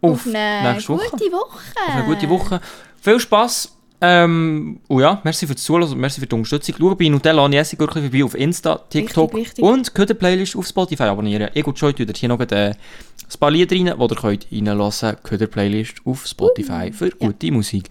Auf 0.01 0.27
eine 0.27 0.73
nächste 0.73 0.95
Woche. 0.95 1.11
gute 1.11 1.33
Woche. 1.33 1.59
Auf 1.87 1.95
eine 1.95 2.05
gute 2.05 2.29
Woche. 2.29 2.61
Viel 3.01 3.21
Spass. 3.21 3.77
Ähm, 4.05 4.81
und 4.89 5.01
ja, 5.01 5.21
merci 5.23 5.47
fürs 5.47 5.63
Zuhören 5.63 5.89
und 5.89 5.99
merci 5.99 6.21
für 6.21 6.27
die 6.27 6.35
Unterstützung. 6.35 6.75
Schau 6.77 6.95
bei 6.97 7.09
Nutella 7.09 7.45
und 7.45 7.53
Jessica 7.53 7.87
vorbei 7.87 8.25
auf 8.25 8.35
Insta, 8.35 8.81
TikTok 8.91 9.33
wichtig. 9.33 9.65
und 9.65 9.95
könnt 9.95 10.11
die 10.11 10.15
Playlist 10.15 10.57
auf 10.57 10.67
Spotify 10.67 11.05
abonnieren. 11.05 11.51
Ich 11.55 11.65
und 11.65 11.79
Joy 11.79 11.95
hier 11.95 12.29
noch 12.29 12.41
äh, 12.41 12.71
ein 12.71 12.77
paar 13.39 13.53
Lieder 13.53 13.77
rein, 13.77 13.85
die 13.85 14.03
ihr 14.03 14.17
könnt 14.17 14.47
reinlassen 14.51 15.11
könnt. 15.11 15.23
Könnt 15.23 15.41
die 15.43 15.47
Playlist 15.47 15.95
auf 16.05 16.27
Spotify 16.27 16.93
für 16.93 17.11
ja. 17.11 17.15
gute 17.17 17.53
Musik. 17.53 17.89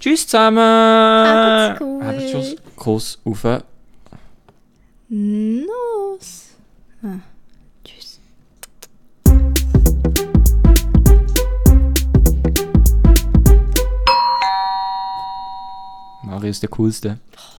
Tschüss 0.00 0.26
zusammen! 0.26 0.58
Habt's 0.58 1.78
gut. 1.78 2.02
Habt's. 2.02 2.56
Kuss 2.74 3.20
auf 3.24 3.44
Nuss. 5.08 6.56
Ah, 7.04 7.18
Mario 16.32 16.48
ist 16.48 16.62
der 16.62 16.70
coolste. 16.70 17.18